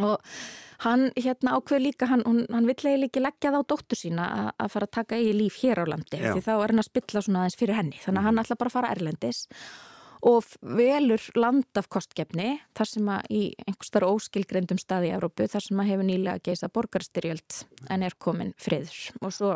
Og 0.01 0.17
hann 0.83 1.07
hérna 1.15 1.55
ákveð 1.57 1.85
líka, 1.85 2.09
hann, 2.09 2.23
hann 2.25 2.67
vill 2.67 2.75
eiginlega 2.75 3.07
ekki 3.11 3.21
leggja 3.23 3.53
það 3.53 3.61
á 3.63 3.69
dóttur 3.71 3.99
sína 3.99 4.27
að, 4.27 4.49
að 4.65 4.73
fara 4.73 4.89
að 4.89 4.95
taka 4.97 5.19
eigi 5.19 5.33
líf 5.37 5.61
hér 5.61 5.83
á 5.83 5.85
landi, 5.87 6.19
Já. 6.19 6.33
því 6.33 6.43
þá 6.43 6.53
er 6.57 6.73
hann 6.73 6.83
að 6.83 6.89
spilla 6.89 7.23
svona 7.23 7.43
aðeins 7.43 7.59
fyrir 7.61 7.77
henni, 7.79 7.99
þannig 8.03 8.23
að 8.23 8.27
hann 8.27 8.43
ætla 8.43 8.57
bara 8.59 8.71
að 8.73 8.77
fara 8.79 8.91
erlendis 8.97 9.43
og 10.23 10.47
velur 10.63 11.23
land 11.35 11.79
af 11.79 11.89
kostgefni, 11.91 12.55
þar 12.77 12.89
sem 12.89 13.09
að 13.11 13.31
í 13.35 13.41
einhverstaðar 13.65 14.07
óskilgreyndum 14.13 14.79
staði 14.79 15.11
í 15.11 15.15
Európu, 15.17 15.47
þar 15.51 15.65
sem 15.65 15.81
að 15.83 15.89
hefur 15.91 16.07
nýlega 16.07 16.43
geisa 16.47 16.69
borgarstyrjöld 16.71 17.57
en 17.91 18.05
er 18.07 18.15
komin 18.15 18.53
friður 18.61 19.01
og 19.19 19.35
svo 19.35 19.55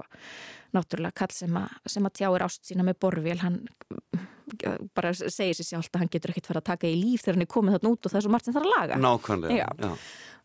náttúrulega 0.76 1.16
kall 1.24 1.34
sem 1.36 1.60
að, 1.60 1.78
sem 1.88 2.10
að 2.10 2.18
tjáir 2.20 2.46
ást 2.48 2.68
sína 2.68 2.84
með 2.88 3.00
borvél, 3.06 3.38
hann 3.46 3.62
bara 4.96 5.14
segir 5.16 5.56
sér 5.56 5.72
sjálft 5.72 5.96
að 5.96 6.04
hann 6.04 6.12
getur 6.12 6.34
ekkert 6.34 6.50
fara 6.52 6.64
að 6.64 6.70
taka 6.74 6.90
í 6.90 6.98
líf 7.00 7.24
þegar 7.24 7.38
hann 7.38 7.48
er 7.48 7.54
komið 7.56 7.78
þarna 7.78 7.94
út 7.94 8.08
og 8.08 8.14
það 8.14 8.20
er 8.20 8.26
svo 8.26 8.34
margt 8.36 8.48
sem 8.48 8.58
þarf 8.58 8.68
að 8.68 8.76
laga. 8.76 9.00
nákvæmlega 9.04 9.58
Já. 9.58 9.68
Já. 9.84 9.96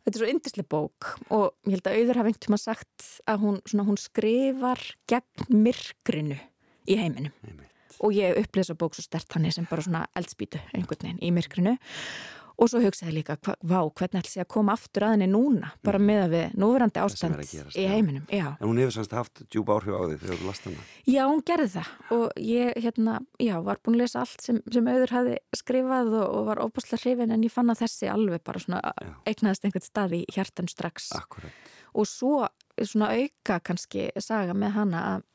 Þetta 0.03 0.17
er 0.17 0.23
svo 0.23 0.31
yndislega 0.33 0.71
bók 0.75 1.11
og 1.31 1.45
ég 1.69 1.77
held 1.77 1.91
að 1.91 1.99
auður 1.99 2.19
hafa 2.19 2.31
einhvern 2.33 2.47
tíma 2.47 2.59
sagt 2.59 3.11
að 3.31 3.45
hún, 3.45 3.61
svona, 3.71 3.85
hún 3.87 4.01
skrifar 4.03 4.83
gegn 5.11 5.61
myrkrinu 5.63 6.39
í 6.91 6.99
heiminum 6.99 7.37
Einmitt. 7.47 7.72
Og 8.03 8.15
ég 8.17 8.39
upplýði 8.43 8.67
þessa 8.67 8.79
bók 8.79 8.99
svo 8.99 9.07
stert 9.07 9.35
hann 9.37 9.51
sem 9.55 9.67
bara 9.71 9.85
svona 9.85 10.07
eldspýtu 10.19 10.61
einhvern 10.75 11.07
veginn 11.07 11.23
í 11.23 11.35
myrkrinu. 11.35 11.77
Og 12.61 12.69
svo 12.69 12.83
hugsaði 12.83 13.15
líka, 13.17 13.35
vá, 13.43 13.79
hvernig 13.97 14.21
ætla 14.21 14.43
ég 14.43 14.45
að 14.45 14.51
koma 14.53 14.75
aftur 14.77 15.07
að 15.07 15.15
henni 15.15 15.29
núna, 15.33 15.73
bara 15.83 15.99
með 16.03 16.21
að 16.27 16.35
við 16.35 16.57
núverandi 16.61 17.01
er 17.01 17.07
ástand 17.09 17.39
gerast, 17.41 17.79
í 17.81 17.87
heiminum. 17.89 18.27
Já. 18.29 18.53
en 18.53 18.69
hún 18.69 18.81
hefur 18.83 18.95
semst 18.99 19.15
haft 19.17 19.43
djúpa 19.49 19.79
áhrif 19.79 19.97
á 19.97 20.03
því 20.05 20.19
þegar 20.21 20.39
þú 20.43 20.51
last 20.51 20.69
hana. 20.69 20.85
Já, 21.09 21.23
hún 21.31 21.43
gerði 21.49 21.69
það. 21.73 21.91
Og 22.19 22.45
ég 22.45 22.79
hérna, 22.85 23.17
já, 23.43 23.55
var 23.65 23.81
búin 23.83 23.97
að 23.97 24.05
lesa 24.05 24.23
allt 24.23 24.45
sem, 24.45 24.61
sem 24.77 24.93
auður 24.93 25.15
hafi 25.17 25.37
skrifað 25.59 26.13
og, 26.21 26.27
og 26.29 26.47
var 26.53 26.63
óbúslega 26.63 27.03
hrifin 27.03 27.35
en 27.35 27.49
ég 27.49 27.55
fann 27.57 27.73
að 27.73 27.83
þessi 27.87 28.13
alveg 28.13 28.45
bara 28.47 28.63
svona 28.63 28.83
Já. 28.93 29.13
eignaðist 29.33 29.67
einhvern 29.67 29.89
stað 29.89 30.17
í 30.21 30.23
hjartan 30.37 30.71
strax. 30.71 31.11
Akkurat. 31.19 31.73
Og 31.97 32.09
svo 32.09 32.47
svona 32.79 33.11
auka 33.17 33.59
kannski 33.65 34.11
saga 34.23 34.55
með 34.55 34.77
hana 34.77 35.05
að 35.17 35.29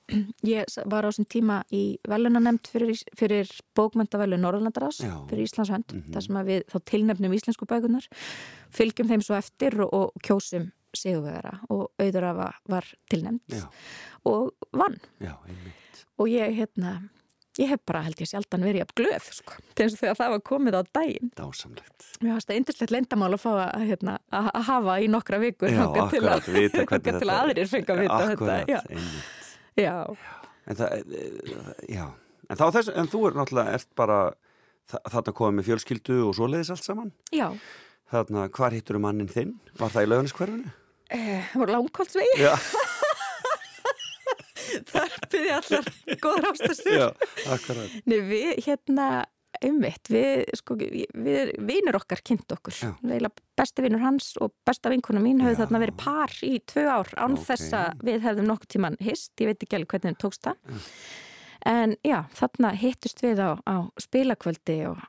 ég 0.48 0.66
var 0.88 1.04
á 1.04 1.10
þessum 1.12 1.28
tíma 1.28 1.58
í 1.76 1.98
velunanemnd 2.08 2.68
fyrir, 2.72 2.96
fyrir 3.20 3.50
bókmyndavelun 3.76 4.40
Norðurlandarás 4.46 5.02
Já. 5.04 5.14
fyrir 5.30 5.44
Íslands 5.48 5.72
hönd, 5.74 5.94
Mhm. 5.94 6.14
þar 6.16 6.24
sem 6.28 6.36
að 6.40 6.46
við 6.52 6.64
þá 6.72 6.78
tilnefnum 6.94 7.34
íslensku 7.36 7.68
bækunar, 7.68 8.08
fylgjum 8.72 9.08
þeim 9.12 9.24
svo 9.26 9.36
eftir 9.36 9.80
og, 9.84 9.94
og 9.94 10.12
kjósum 10.24 10.72
sigurvegara 10.96 11.60
og 11.70 11.92
auður 12.00 12.24
afa 12.32 12.54
var 12.70 12.86
tilnefnd 13.12 13.42
já, 13.52 13.68
og 14.26 14.54
vann. 14.74 14.98
Já, 15.22 15.36
og 16.18 16.28
ég 16.32 16.56
hérna 16.56 17.10
ég 17.58 17.68
hef 17.72 17.80
bara 17.90 18.04
held 18.06 18.20
ég 18.22 18.30
sjaldan 18.30 18.62
verið 18.64 18.84
af 18.86 18.92
glöð 18.96 19.28
sko, 19.34 19.56
til 19.76 19.88
þess 19.90 20.04
að 20.06 20.20
það 20.20 20.30
var 20.36 20.42
komið 20.46 20.76
á 20.78 20.82
daginn. 20.94 21.32
Dásamlegt. 21.36 22.06
Mér 22.22 22.36
fannst 22.38 22.48
það 22.52 22.60
yndislegt 22.62 22.94
lendamál 22.94 23.34
að 23.34 23.42
fá 23.42 23.50
að, 23.66 23.88
hérna, 23.90 24.18
að 24.32 24.50
að 24.54 24.64
hafa 24.70 24.98
í 25.02 25.08
nokkra 25.10 25.40
vikur 25.42 25.70
já, 25.74 25.80
þangað 25.82 26.10
til 26.14 26.22
að, 26.22 26.38
akkurat, 26.38 27.04
til 27.20 27.28
að 27.28 27.42
aðrir 27.42 27.68
fengi 27.74 27.90
að 27.96 28.02
vita 28.06 28.20
akkurat, 28.22 28.68
þetta 28.68 28.82
einmitt 28.94 29.47
já, 29.78 30.06
En 30.68 30.76
það, 30.76 31.14
eh, 31.16 31.86
já, 31.96 32.10
en 32.50 32.58
þess, 32.76 32.90
en 32.92 33.08
þú 33.08 33.22
er 33.30 33.38
náttúrulega 33.40 33.74
ert 33.78 33.88
bara 33.96 34.18
þa- 34.92 35.00
þarna 35.14 35.34
komið 35.38 35.56
með 35.62 35.68
fjölskyldu 35.70 36.18
og 36.28 36.36
svoleiðis 36.36 36.74
allt 36.76 36.84
saman. 36.84 37.14
já. 37.32 37.54
Þarna, 38.12 38.46
hvar 38.56 38.72
hittur 38.72 38.96
um 38.96 39.02
mannin 39.04 39.28
þinn? 39.28 39.50
Var 39.80 39.90
það 39.92 40.06
í 40.06 40.10
lauganiskverfinu? 40.12 40.70
Eh, 41.12 41.44
það 41.54 41.60
voru 41.62 41.74
langkóldsvegi 41.76 42.38
Já, 42.40 42.54
þar 44.92 45.16
byrði 45.32 45.52
allar 45.58 45.88
góður 46.24 46.48
ástastur 46.52 46.98
já, 46.98 47.08
akkurat. 47.56 47.94
Nei, 48.08 48.20
við 48.28 48.62
hérna 48.68 49.08
umvitt, 49.66 50.10
við, 50.14 50.44
sko, 50.60 50.76
við 50.78 51.52
vinur 51.68 51.98
okkar 52.00 52.22
kynnt 52.26 52.52
okkur, 52.54 52.78
besti 53.58 53.82
vinur 53.86 54.00
hans 54.04 54.34
og 54.42 54.52
besta 54.68 54.92
vinkona 54.94 55.20
mín 55.24 55.42
höfðu 55.42 55.64
þarna 55.64 55.82
verið 55.82 55.98
par 55.98 56.34
í 56.46 56.60
tvö 56.70 56.86
ár 56.92 57.10
án 57.18 57.34
Ok. 57.38 57.46
þess 57.50 57.74
að 57.74 58.04
við 58.12 58.22
hefðum 58.28 58.50
nokkuð 58.52 58.68
tíman 58.76 58.98
hist, 59.02 59.34
ég 59.42 59.48
veit 59.52 59.64
ekki 59.66 59.76
alveg 59.80 59.90
hvernig 59.96 60.12
þeim 60.14 60.22
tókst 60.22 60.44
það. 60.48 60.78
En 61.68 61.96
já, 62.06 62.20
þarna 62.38 62.72
hittust 62.78 63.22
við 63.26 63.42
á, 63.44 63.50
á 63.66 63.76
spilakvöldi 64.00 64.78
og, 64.88 65.02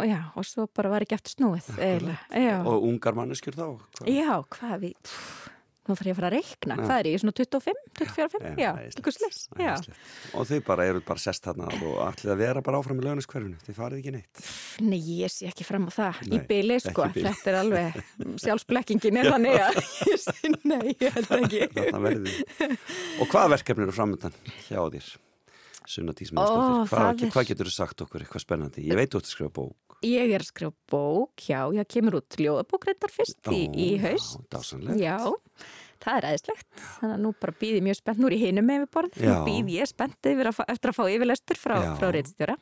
og 0.00 0.04
já, 0.08 0.20
og 0.34 0.46
svo 0.48 0.66
bara 0.74 0.90
var 0.90 1.04
ekki 1.04 1.14
eftir 1.18 1.36
snúið 1.36 1.68
eiginlega, 1.76 2.56
Og 2.66 2.86
ungar 2.88 3.14
manneskjur 3.18 3.54
þá? 3.58 3.66
Hvað? 4.00 4.10
já, 4.16 4.32
hvað 4.56 4.76
við 4.86 4.94
pff, 5.04 5.50
nú 5.90 5.96
þarf 5.98 6.08
ég 6.10 6.14
að 6.14 6.20
fara 6.20 6.30
að 6.30 6.36
reikna, 6.38 6.76
Já. 6.78 6.82
hvað 6.86 6.96
er 7.02 7.08
ég, 7.10 7.20
svona 7.22 7.34
25, 7.40 7.80
24, 8.00 8.28
5, 8.40 8.60
já, 8.62 8.70
eitthvað 8.86 9.16
slis 9.18 9.40
já, 9.50 9.70
æðislegt. 9.74 10.02
Og 10.40 10.48
þau 10.50 10.60
bara 10.70 10.86
eru 10.90 11.02
bara 11.10 11.22
sest 11.26 11.46
þarna 11.48 11.68
og 11.74 11.96
ætlið 12.06 12.32
að 12.34 12.40
vera 12.44 12.62
bara 12.70 12.80
áfram 12.80 13.00
í 13.02 13.06
lauganiskverfinu. 13.06 13.60
Þið 13.66 13.78
farið 13.80 14.00
ekki 14.00 14.14
neitt. 14.16 14.42
Nei, 14.86 15.00
ég 15.20 15.34
sé 15.34 15.48
ekki 15.50 15.66
fram 15.68 15.88
á 15.88 15.92
það 15.98 16.22
í 16.26 16.32
Nei, 16.36 16.44
byli, 16.50 16.76
ekki 16.80 16.94
sko, 16.94 17.08
í 17.10 17.24
þetta 17.26 17.50
er 17.52 17.58
alveg 17.60 17.98
sjálfsblekkingin 18.46 19.20
er 19.20 19.30
þannig 19.34 19.58
að 19.66 19.80
ég 20.10 20.22
sé, 20.24 20.52
nei, 20.64 20.94
ég 21.00 21.18
held 21.18 21.34
ekki 21.40 21.66
verðið 21.90 22.30
þið. 22.30 22.78
Og 23.20 23.34
hvaða 23.34 23.52
verkefni 23.56 23.86
eru 23.88 23.96
framöndan 23.98 24.38
hjá 24.70 24.80
þér? 24.94 25.10
Sunna 25.90 26.12
Dís 26.14 26.30
Ó, 26.30 26.36
Maðursdóttir. 26.38 26.90
það 26.90 27.00
Hvað, 27.00 27.22
er- 27.26 27.30
hvað 27.34 27.46
getur 27.50 27.66
þú 27.66 27.72
sagt 27.74 28.02
okkur 28.04 28.22
eitthvað 28.22 28.42
spennandi? 28.44 28.82
Ég 28.86 28.94
veit 29.00 29.10
þú 29.10 29.18
ert 29.18 29.26
að 29.26 29.32
skrifa 29.34 29.50
bók. 29.56 29.96
Ég 30.06 30.30
er 30.36 30.44
að 30.44 30.46
skrifa 30.52 30.72
bók, 30.92 31.42
já, 31.50 31.58
ég 31.74 31.88
kemur 31.90 32.14
út 32.20 32.36
ljóðabók 32.38 32.86
reyndar 32.86 33.10
fyrst 33.12 33.50
í, 33.50 33.58
í 33.74 33.88
haust 34.00 34.36
Já, 34.38 34.44
dásanlegt. 34.54 35.00
Já, 35.02 35.16
það 36.04 36.16
er 36.20 36.28
aðeinslegt 36.30 36.66
þannig 37.00 37.16
að 37.16 37.24
nú 37.26 37.32
bara 37.40 37.56
býði 37.60 37.82
mjög 37.86 37.98
spennt, 38.00 38.18
nú 38.22 38.30
er 38.30 38.36
ég 38.38 38.46
hinum 38.48 38.66
með 38.70 38.84
við 38.84 38.90
borð, 38.96 39.18
nú 39.20 39.34
Já. 39.34 39.40
býði 39.48 39.76
ég 39.80 39.90
spennt 39.90 40.30
yfir 40.32 40.50
að, 40.52 40.62
eftir 40.68 40.92
að 40.92 40.98
fá 41.00 41.04
yfirlestur 41.14 41.60
frá, 41.60 41.76
frá 42.00 42.08
reyndstjóra 42.16 42.56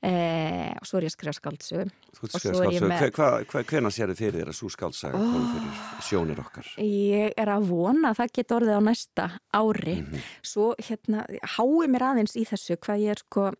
eh, 0.00 0.74
og 0.78 0.86
svo 0.86 0.98
er 1.00 1.06
ég 1.08 1.10
að 1.10 1.14
skrifa 1.16 1.34
skáldsögum 1.40 1.88
Þú 2.18 2.28
skrifa 2.30 2.40
svo 2.54 2.62
er 2.62 2.70
ég 2.70 2.78
skáldsögu. 2.78 2.88
með- 2.92 3.00
Hve- 3.02 3.14
hvað- 3.18 3.46
hvað- 3.50 3.64
Hvenær 3.72 3.94
sér 3.94 4.12
þið 4.12 4.20
fyrir 4.22 4.38
þér 4.38 4.50
að 4.52 4.58
svo 4.58 4.68
skáltsaga 4.70 5.14
oh. 5.18 5.32
komi 5.32 5.48
fyrir 5.54 6.02
sjónir 6.08 6.38
okkar? 6.42 6.66
Ég 6.78 7.32
er 7.36 7.48
að 7.54 7.66
vona 7.68 8.12
að 8.12 8.18
það 8.20 8.32
geti 8.38 8.54
orðið 8.58 8.78
á 8.78 8.82
næsta 8.88 9.26
ári. 9.58 9.96
Mhm. 10.02 10.22
Svo 10.42 10.74
hérna, 10.78 11.24
hái 11.56 11.88
mér 11.90 12.06
aðeins 12.12 12.36
í 12.38 12.44
þessu 12.46 12.76
hvað 12.78 13.02
ég 13.02 13.10
er 13.16 13.22
sko, 13.24 13.52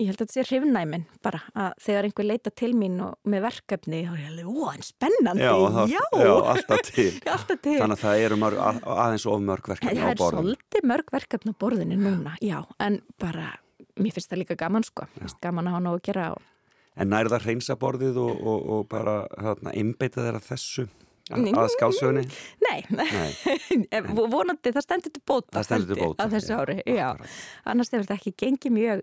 ég 0.00 0.08
held 0.08 0.20
að 0.20 0.22
þetta 0.26 0.34
sé 0.38 0.44
hrifnæmin 0.48 1.02
bara 1.22 1.40
að 1.54 1.72
þegar 1.84 2.06
einhver 2.08 2.26
leita 2.28 2.50
til 2.56 2.70
mín 2.78 2.94
og 3.04 3.18
með 3.28 3.42
verkefni, 3.46 4.00
þá 4.06 4.12
er 4.14 4.20
ég 4.22 4.30
alveg, 4.30 4.46
ó, 4.48 4.70
en 4.72 4.86
spennandi, 4.86 5.48
það- 5.48 5.92
já, 5.92 6.02
já, 6.22 6.32
alltaf 6.54 6.82
til. 6.88 7.10
alltaf 7.34 7.60
til. 7.66 7.76
Þannig 7.82 7.98
að 7.98 8.04
það 8.06 8.22
eru 8.26 8.38
mörg, 8.42 8.62
að- 8.68 8.80
aðeins 8.96 9.26
of 9.32 9.42
mörg 9.50 9.68
verkefni 9.74 9.98
Það 9.98 10.08
á 10.08 10.12
er 10.14 10.20
borðum. 10.22 10.46
svolítið 10.48 10.88
mörg 10.92 11.12
verkefni 11.18 11.52
á 11.52 11.60
borðinu 11.64 11.98
núna, 12.00 12.32
já, 12.40 12.58
en 12.80 13.00
bara, 13.20 13.50
mér 14.00 14.16
finnst 14.16 14.32
það 14.32 14.42
líka 14.44 14.56
gaman 14.64 14.84
sko, 14.88 15.06
mér 15.12 15.26
finnst 15.28 15.40
gaman 15.44 15.68
að 15.68 15.76
hafa 15.76 15.84
nóg 15.88 16.00
að 16.00 16.06
gera 16.10 16.30
og 16.38 16.48
En 16.96 17.08
nær 17.08 17.24
það 17.32 17.46
hreinsa 17.46 17.74
borðið 17.80 18.18
og, 18.20 18.40
og, 18.44 18.64
og 18.74 18.82
bara 18.92 19.14
hérna, 19.40 19.70
einbeita 19.72 20.20
þeirra 20.26 20.42
þessu 20.44 20.82
að, 21.32 21.70
skálsögunni? 21.76 22.24
Nei, 22.66 22.82
Nei, 22.92 24.02
vonandi 24.34 24.72
það 24.74 24.84
stendur 24.86 25.14
til 25.16 25.22
bóta 25.28 25.56
Það 25.58 25.66
stendur 25.68 25.96
til 25.96 26.04
bóta, 26.04 26.24
á 26.24 26.32
þessu 26.32 26.58
ári, 26.58 26.76
já, 26.86 27.08
akkurat. 27.12 27.40
annars 27.72 27.92
hefur 27.92 28.06
þetta 28.06 28.18
ekki 28.20 28.34
gengið 28.44 28.76
mjög 28.76 29.02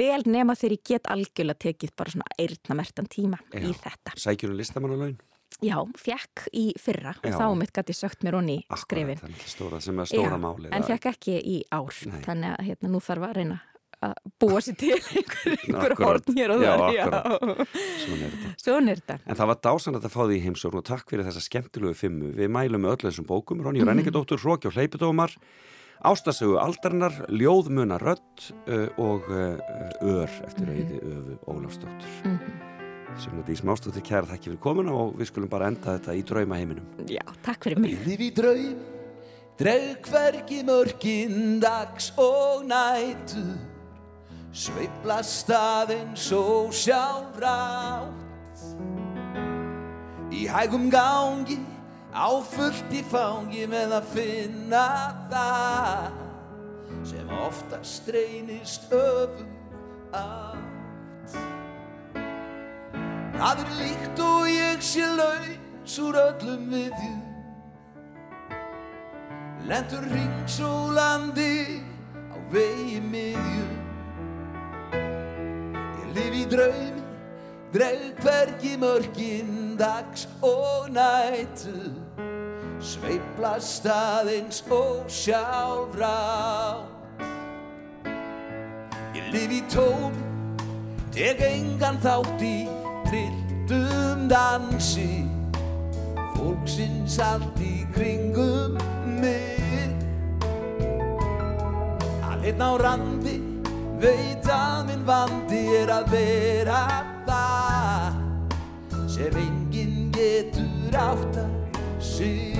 vel 0.00 0.20
nema 0.26 0.56
þegar 0.58 0.76
ég 0.78 0.84
get 0.92 1.10
algjörlega 1.14 1.62
tekið 1.68 1.94
bara 1.98 2.14
svona 2.14 2.28
eirnamertan 2.38 3.08
tíma 3.12 3.40
í 3.54 3.64
Já. 3.72 3.78
þetta. 3.86 4.16
sækjur 4.18 4.54
um 4.54 4.60
listamannalaun? 4.60 5.16
Já, 5.64 5.78
fekk 5.98 6.44
í 6.54 6.66
fyrra 6.78 7.14
og 7.18 7.24
Já. 7.32 7.38
þá 7.40 7.46
mitt 7.58 7.72
gæti 7.74 7.94
sögt 7.96 8.20
mér 8.22 8.36
honni 8.38 8.58
Akkurat, 8.68 8.82
skrifin. 8.84 9.18
það 9.22 9.32
er 9.32 9.48
stóra 9.50 9.80
sem 9.82 9.98
er 9.98 10.10
stóra 10.10 10.36
Já, 10.36 10.42
máli. 10.44 10.68
En 10.76 10.84
fekk 10.86 11.08
ekki 11.10 11.38
í 11.40 11.56
ár, 11.74 11.96
Nei. 12.06 12.20
þannig 12.22 12.52
að 12.58 12.68
hérna, 12.68 12.90
nú 12.92 13.00
þarf 13.02 13.26
að 13.30 13.34
reyna 13.40 13.56
að 14.06 14.12
búa 14.38 14.60
sér 14.62 14.76
til 14.78 14.92
einhver, 15.18 15.56
einhver 15.66 15.94
horn 15.98 16.36
hér 16.36 16.52
og 16.54 16.62
Já, 16.62 16.72
þar. 16.78 17.16
akkurat. 17.18 17.72
Svona 18.04 18.26
er 18.28 18.34
þetta. 18.34 18.52
Svona 18.62 18.92
er 18.94 19.00
þetta. 19.02 19.16
En 19.26 19.38
það 19.40 19.50
var 19.52 19.58
dásanlegt 19.68 20.06
að 20.08 20.14
fá 20.14 20.20
því 20.28 20.36
í 20.38 20.44
heimsókn 20.46 20.78
og 20.82 20.86
takk 20.86 21.10
fyrir 21.10 21.26
þessa 21.28 21.42
skemmtilegu 21.48 21.94
fimmu. 21.98 22.30
Við 22.38 22.52
mælum 22.54 22.84
með 22.86 22.94
öllu 22.96 23.10
þessum 23.10 23.26
bókum, 23.26 23.64
Ronja 23.64 23.82
Mhm. 23.82 23.88
mm. 23.88 23.92
Renningadóttur, 23.92 24.38
Hróki 24.44 24.70
og 24.70 24.76
Hleypidómar, 24.78 25.34
Ástasögu 26.06 26.60
Aldarinnar, 26.62 27.14
Ljóðmuna 27.26 27.98
Rödd 27.98 28.52
uh, 28.70 28.86
og 29.02 29.26
uh, 29.34 29.58
Ör 30.06 30.30
eftir 30.46 30.68
Mhm. 30.68 30.78
auði 30.78 31.00
Öfu 31.02 31.38
Ólafsdóttur. 31.50 32.14
Mm 32.24 32.38
Sem 33.18 33.32
að 33.34 33.48
Dís 33.48 33.64
Mástóttir 33.66 34.02
kæra 34.06 34.28
þakki 34.30 34.52
fyrir 34.52 34.60
komuna 34.62 34.92
og 34.94 35.16
við 35.18 35.26
skulum 35.32 35.48
bara 35.50 35.66
enda 35.66 35.96
þetta 35.98 36.12
í 36.14 36.20
drauma 36.22 36.54
heiminum. 36.54 36.84
Já, 37.10 37.24
takk 37.42 37.64
fyrir 37.66 37.80
mig. 37.82 37.96
Líf 38.06 38.20
í 38.22 38.28
draum, 38.36 38.76
dreg 39.58 40.06
hvergi 40.06 40.60
mörkin 40.62 41.58
dags 41.58 42.12
og 42.16 42.62
nætur 42.68 43.56
Sveiplast 44.52 45.50
aðeins 45.52 46.30
og 46.32 46.72
sjálfrátt 46.74 48.26
Í 50.38 50.46
hægum 50.46 50.86
gangi 50.92 51.58
á 52.14 52.30
fullt 52.44 52.92
í 52.94 53.00
fangi 53.10 53.64
með 53.70 53.94
að 53.98 54.10
finna 54.12 54.86
það 55.30 56.18
sem 57.08 57.32
oftast 57.32 58.08
reynist 58.12 58.92
öfum 58.92 59.48
átt. 60.12 61.36
Það 63.38 63.64
er 63.64 63.74
líkt 63.80 64.22
og 64.24 64.46
ég 64.50 64.84
sé 64.84 65.08
laus 65.16 65.98
úr 66.02 66.20
öllum 66.20 66.68
viðjum. 66.74 67.20
Lentur 69.68 70.06
ringsólandi 70.12 71.82
á 72.30 72.36
vegi 72.52 73.02
miðjum 73.04 73.87
Ég 76.18 76.24
lifi 76.24 76.38
í 76.42 76.46
draumi, 76.50 77.02
dreif 77.70 78.22
hvergi 78.24 78.72
mörgin 78.80 79.76
dags 79.78 80.24
og 80.42 80.88
nætu. 80.90 81.92
Sveiplast 82.82 83.86
aðeins 83.86 84.64
og 84.70 85.06
sjálfrá 85.06 86.10
Ég 89.14 89.30
lifi 89.30 89.60
í 89.60 89.66
tómi, 89.70 90.24
tek 91.14 91.38
engan 91.46 92.00
þátt 92.02 92.42
í 92.42 92.66
trilltum 93.06 94.26
dansi. 94.30 95.22
Fólksins 96.34 97.20
allt 97.22 97.62
í 97.62 97.86
kringum 97.94 98.74
mig. 99.22 99.94
Alinn 102.26 102.62
á 102.62 102.70
randi, 102.82 103.38
veit 104.02 104.46
að 104.52 104.86
minn 104.88 105.04
vandi 105.06 105.62
er 105.80 105.92
að 105.92 106.10
vera 106.12 106.80
það. 107.26 108.18
Sem 109.10 109.38
enginn 109.42 110.10
getur 110.14 110.98
átt 110.98 111.40
að 111.42 111.80
sig. 112.02 112.58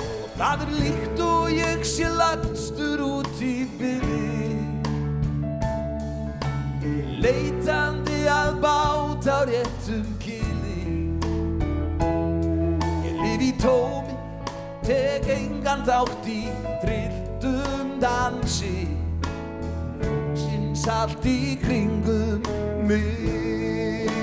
Og 0.00 0.28
það 0.36 0.66
er 0.66 0.74
líkt 0.78 1.24
og 1.24 1.52
ég 1.54 1.84
sé 1.88 2.08
lagstur 2.20 3.04
út 3.04 3.44
í 3.44 3.54
byrði 3.80 4.20
Leitandi 7.20 8.22
að 8.32 8.54
bát 8.62 9.26
á 9.28 9.44
réttum 9.44 10.06
kili. 10.22 11.10
Ég 13.04 13.20
lif 13.20 13.44
í 13.44 13.50
tómi, 13.60 14.16
tek 14.88 15.28
engan 15.36 15.84
þátt 15.84 16.32
í 16.32 16.40
trilltum 16.80 17.79
dansi 18.00 18.88
Sinns 20.34 20.86
allt 20.88 21.24
í 21.28 21.56
kringum 21.60 22.42
mig 22.88 24.19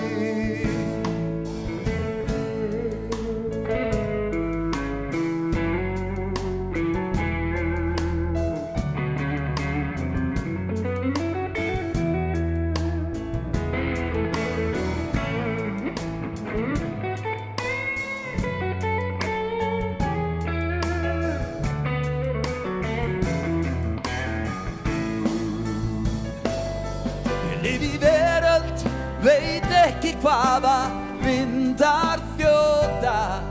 ekki 30.08 30.22
hvaða 30.24 30.78
vindar 31.22 32.22
þjóta 32.38 33.41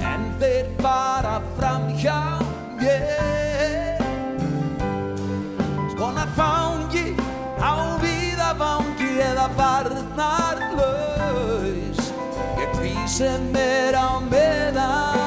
En 0.00 0.24
þeir 0.40 0.70
fara 0.80 1.40
fram 1.58 1.88
hjá 2.00 2.40
mér. 2.80 4.00
Skona 5.92 6.26
fangi 6.36 7.12
á 7.60 8.00
víða 8.00 8.54
vangi 8.56 9.10
eða 9.20 9.48
barnar 9.58 10.64
laus 10.78 12.12
Ég 12.58 12.72
því 12.78 12.96
sem 13.06 13.54
er 13.56 13.94
á 13.98 14.20
meðan 14.30 15.17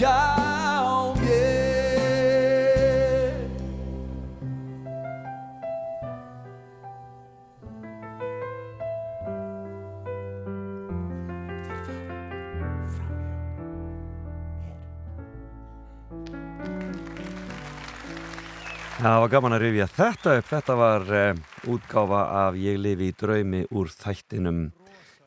hjá 0.00 1.12
mér 1.20 1.60
Það 19.00 19.16
var 19.16 19.30
gaman 19.32 19.54
að 19.56 19.62
rifja 19.64 19.86
þetta 19.88 20.32
upp. 20.36 20.48
Þetta 20.50 20.74
var 20.76 21.06
uh, 21.08 21.38
útgáfa 21.72 22.18
af 22.46 22.56
Ég 22.60 22.76
lifi 22.76 23.08
í 23.08 23.14
draumi 23.16 23.62
úr 23.72 23.88
þættinum 23.92 24.66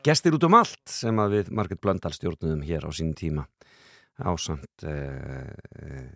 Gestir 0.04 0.34
út 0.36 0.44
um 0.46 0.54
allt 0.58 0.82
sem 0.90 1.18
að 1.18 1.38
við 1.38 1.50
Margret 1.54 1.82
Blöndal 1.82 2.12
stjórnum 2.14 2.62
hér 2.66 2.86
á 2.86 2.90
sín 2.94 3.14
tíma 3.18 3.46
ásamt 4.22 4.86
uh, 4.86 5.50
uh, 5.82 6.14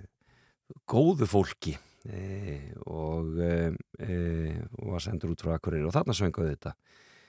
góðu 0.89 1.27
fólki 1.29 1.75
uh, 2.09 2.69
og 2.87 3.35
var 3.39 5.03
sendur 5.03 5.35
út 5.35 5.43
frá 5.43 5.57
Akureyri. 5.57 5.87
Og 5.89 5.95
þarna 5.97 6.17
sönguði 6.17 6.55
þetta 6.55 6.77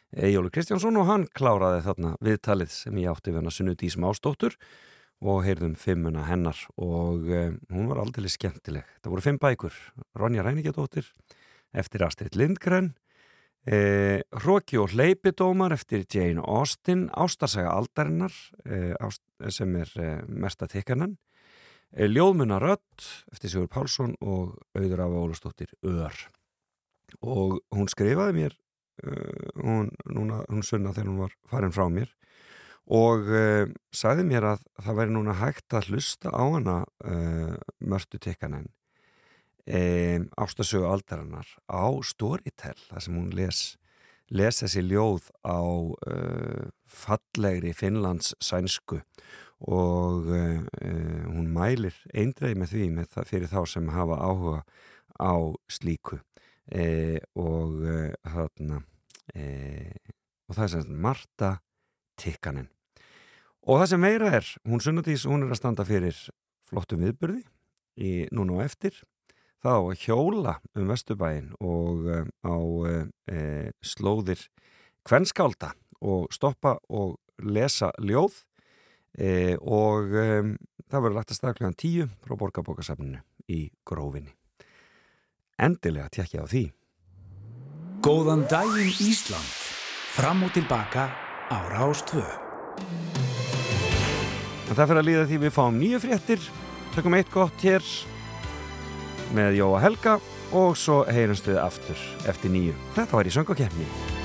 Egjólu 0.10 0.50
Kristjánsson 0.50 0.98
og 0.98 1.06
hann 1.06 1.28
kláraði 1.38 1.84
þarna 1.86 2.16
viðtalið 2.26 2.72
sem 2.74 2.96
ég 2.98 3.12
átti 3.12 3.30
við 3.30 3.44
hana 3.44 3.54
Sunnudís 3.54 3.98
Másdóttur 4.02 4.56
og 5.20 5.44
heyrðum 5.46 5.76
fimmuna 5.78 6.24
hennar. 6.26 6.58
Og 6.82 7.28
um, 7.28 7.60
hún 7.70 7.90
var 7.92 8.02
aldrei 8.02 8.32
skemmtileg. 8.32 8.88
Það 9.04 9.14
voru 9.14 9.26
fimm 9.26 9.42
bækur, 9.42 9.76
Ronja 10.18 10.46
Ræningjadóttir 10.46 11.12
eftir 11.78 12.02
Astrid 12.02 12.34
Lindgren, 12.40 12.96
eh, 13.66 14.22
Hróki 14.32 14.78
og 14.80 14.94
Hleypidómar 14.94 15.74
eftir 15.76 16.06
Jane 16.10 16.42
Austen, 16.42 17.08
Ástarsaga 17.10 17.74
Aldarinnar 17.76 18.34
eh, 18.66 18.94
ást, 19.00 19.22
sem 19.50 19.76
er 19.76 19.92
eh, 20.00 20.22
mesta 20.28 20.68
tikkanan, 20.68 21.18
eh, 21.94 22.08
Ljóðmuna 22.08 22.60
Rött 22.62 23.08
eftir 23.32 23.52
Sigur 23.52 23.70
Pálsson 23.72 24.16
og 24.22 24.58
Auður 24.78 25.06
af 25.06 25.18
Ólastóttir 25.24 25.74
Ör. 25.84 26.16
Og 27.26 27.60
hún 27.74 27.90
skrifaði 27.90 28.36
mér, 28.36 28.54
uh, 29.02 29.48
hún, 29.58 29.88
núna, 30.06 30.44
hún 30.46 30.62
sunna 30.62 30.92
þegar 30.94 31.08
hún 31.10 31.24
var 31.24 31.32
farin 31.50 31.74
frá 31.74 31.88
mér, 31.90 32.12
og 32.86 33.26
uh, 33.34 33.66
sagði 33.90 34.28
mér 34.30 34.46
að 34.52 34.68
það 34.78 35.00
væri 35.00 35.16
núna 35.16 35.34
hægt 35.40 35.74
að 35.74 35.90
hlusta 35.90 36.30
á 36.30 36.44
hana 36.46 36.76
mörtu 37.82 38.22
tikkanen 38.22 38.70
um, 39.70 40.26
ástasögu 40.38 40.88
aldarinnar 40.90 41.48
á 41.70 41.86
Storytel, 42.06 42.78
þar 42.90 43.06
sem 43.06 43.18
hún 43.20 43.30
les, 43.38 43.62
les 44.34 44.62
þessi 44.64 44.84
ljóð 44.88 45.30
á 45.46 45.62
uh, 45.62 46.70
fallegri 46.86 47.74
Finnlands 47.78 48.34
sænsku 48.42 49.02
og 49.60 50.30
hún 50.32 51.50
mælir 51.52 51.98
eindreið 52.16 52.54
með 52.62 52.70
því 52.72 52.86
með 52.96 53.10
það 53.12 53.26
fyrir 53.28 53.50
þá 53.52 53.58
sem 53.68 53.90
hafa 53.92 54.16
áhuga 54.24 54.62
á 55.20 55.36
slíku. 55.68 56.22
Og 57.36 57.74
þarna 58.24 58.80
og 60.50 60.58
það 60.58 60.64
er 60.64 60.72
sem 60.74 61.02
Marta 61.04 61.52
tikkanen. 62.20 62.70
Og 63.68 63.82
það 63.82 63.92
sem 63.92 64.02
meira 64.02 64.32
er, 64.40 64.52
hún 64.66 64.82
sunnatís, 64.82 65.28
hún 65.30 65.46
er 65.46 65.54
að 65.54 65.60
standa 65.62 65.86
fyrir 65.86 66.18
flottum 66.70 67.04
viðbyrði 67.04 67.44
í 68.00 68.12
núna 68.34 68.58
og 68.58 68.66
eftir, 68.66 68.96
þá 69.64 69.74
að 69.76 70.04
hjóla 70.06 70.56
um 70.78 70.90
Vesturbæin 70.90 71.52
og 71.60 72.08
eh, 72.08 72.26
á 72.48 72.58
e, 73.30 73.40
slóðir 73.84 74.46
kvenskálda 75.08 75.74
og 76.00 76.30
stoppa 76.34 76.78
og 76.90 77.18
lesa 77.44 77.92
ljóð 78.00 78.42
e, 79.20 79.58
og 79.60 80.16
e, 80.16 80.28
það 80.90 81.06
verður 81.06 81.18
lagt 81.20 81.34
að 81.34 81.40
staðklæðan 81.42 81.80
tíu 81.80 82.10
frá 82.24 82.36
borgarbókasafninu 82.40 83.22
í 83.52 83.66
grófinni. 83.88 84.36
Endilega 85.60 86.08
tjekkja 86.14 86.46
á 86.46 86.48
því. 86.48 86.66
Góðan 88.00 88.46
daginn 88.48 88.94
Ísland. 89.04 89.56
Fram 90.16 90.46
og 90.48 90.54
tilbaka 90.56 91.10
á 91.52 91.58
Rástvö. 91.68 92.24
Það 94.70 94.86
fyrir 94.86 95.02
að 95.02 95.08
líða 95.08 95.28
því 95.28 95.38
við 95.44 95.54
fáum 95.56 95.78
nýju 95.82 96.00
fréttir. 96.06 96.48
Tökum 96.96 97.18
eitt 97.18 97.32
gott 97.34 97.66
hér 97.66 97.84
með 99.36 99.60
Jóa 99.62 99.82
Helga 99.84 100.20
og 100.56 100.78
svo 100.80 101.04
heyrumst 101.10 101.50
við 101.50 101.62
aftur 101.62 102.08
eftir 102.30 102.54
nýju. 102.54 102.78
Þetta 102.96 103.20
var 103.20 103.30
í 103.30 103.36
söngakefni. 103.36 104.19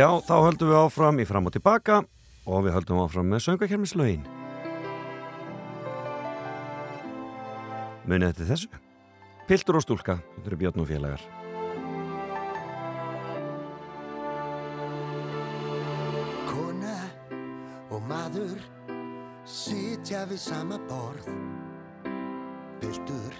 Já, 0.00 0.06
þá 0.24 0.36
höldum 0.46 0.70
við 0.70 0.78
áfram 0.80 1.18
í 1.20 1.24
fram 1.28 1.48
og 1.50 1.52
tilbaka 1.52 1.98
og 2.48 2.62
við 2.64 2.72
höldum 2.72 3.02
áfram 3.02 3.26
með 3.28 3.42
söngakermislaugin. 3.44 4.22
Munið 8.08 8.30
eftir 8.30 8.48
þessu. 8.48 8.78
Piltur 9.50 9.76
og 9.76 9.84
stúlka, 9.84 10.14
þetta 10.38 10.48
eru 10.48 10.58
Björn 10.62 10.80
og 10.80 10.88
félagar. 10.88 11.24
Kona 16.48 16.96
og 17.90 18.06
maður 18.08 18.62
sitja 19.44 20.22
við 20.30 20.40
sama 20.46 20.78
borð. 20.88 21.28
Piltur 22.80 23.36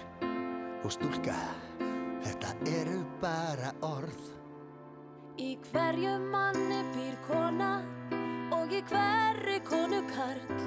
og 0.83 0.93
stúlka, 0.93 1.39
þetta 2.27 2.53
eru 2.75 2.99
bara 3.23 3.73
orð. 3.89 4.30
Í 5.41 5.55
hverju 5.71 6.11
manni 6.29 6.79
býr 6.93 7.15
kona 7.25 7.69
og 8.53 8.73
í 8.77 8.81
hverju 8.91 9.55
konu 9.65 10.01
karl. 10.11 10.59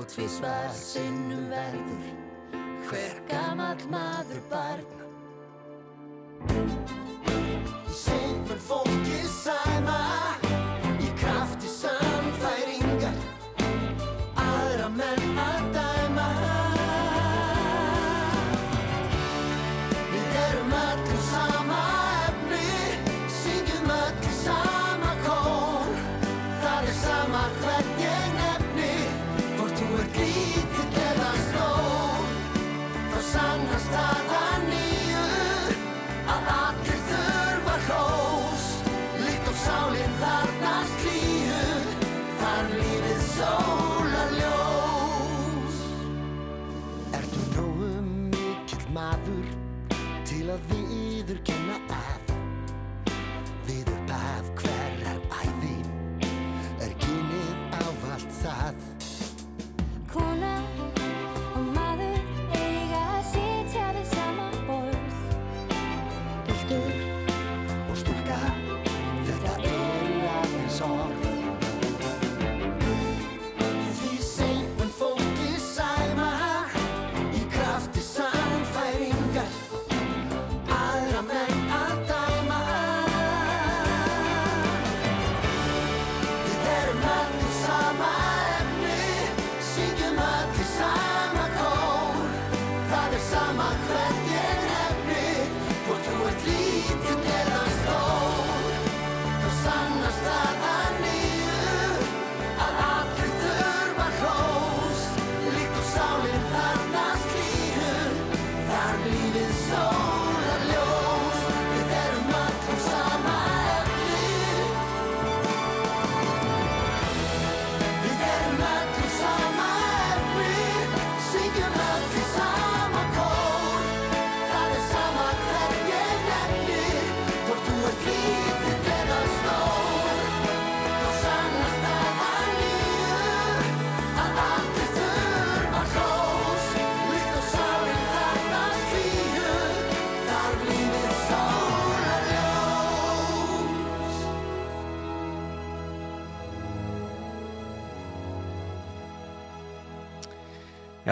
Og 0.00 0.06
tvísvar 0.08 0.70
sinnum 0.72 1.50
verður 1.52 2.08
hver 2.88 3.20
gammal 3.28 3.84
maður 3.92 4.40
barn. 4.54 4.88
Ég 6.48 7.92
seg 7.92 8.40
fyrir 8.48 8.64
fólk 8.70 9.01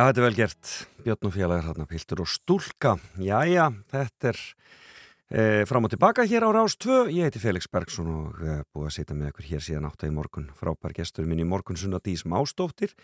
Já, 0.01 0.07
þetta 0.07 0.21
er 0.21 0.25
vel 0.25 0.37
gert. 0.39 0.69
Björn 1.05 1.27
og 1.29 1.33
félagar 1.35 1.67
þarna, 1.67 1.85
Piltur 1.91 2.21
og 2.23 2.29
Stúlka. 2.33 2.95
Jæja, 3.21 3.67
þetta 3.93 4.31
er 4.31 4.39
e, 4.41 5.43
fram 5.69 5.85
og 5.85 5.93
tilbaka 5.93 6.25
hér 6.25 6.47
á 6.49 6.57
Rás 6.57 6.79
2. 6.81 7.11
Ég 7.13 7.29
heiti 7.29 7.43
Felix 7.43 7.69
Bergsson 7.69 8.09
og 8.09 8.39
e, 8.41 8.55
búið 8.73 8.87
að 8.89 8.95
sitja 8.95 9.17
með 9.19 9.35
ykkur 9.35 9.49
hér 9.51 9.67
síðan 9.67 9.91
átta 9.91 10.09
í 10.09 10.15
morgun. 10.17 10.47
Frábær 10.57 10.95
gestur 10.97 11.29
minn 11.29 11.43
í 11.45 11.47
morgun 11.51 11.77
sunna 11.77 12.01
Dís 12.01 12.25
Mástóttir 12.25 12.95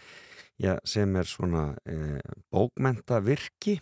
já, 0.57 0.79
sem 0.89 1.13
er 1.21 1.29
svona 1.29 1.67
e, 1.85 2.17
bókmenta 2.49 3.21
virki 3.21 3.77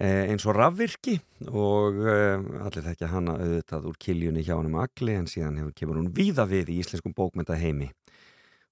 eins 0.00 0.44
og 0.48 0.56
rafvirki 0.56 1.18
og 1.48 2.00
allir 2.04 2.84
þekkja 2.84 3.12
hana 3.12 3.36
auðvitað 3.40 3.86
úr 3.88 4.00
kiljunni 4.00 4.44
hjá 4.44 4.54
hann 4.56 4.68
um 4.68 4.80
agli 4.80 5.14
en 5.16 5.28
síðan 5.28 5.56
hefur 5.60 5.76
kemur 5.76 6.00
hún 6.00 6.10
víða 6.16 6.48
við 6.48 6.72
í 6.72 6.80
íslenskum 6.80 7.16
bókmenta 7.16 7.56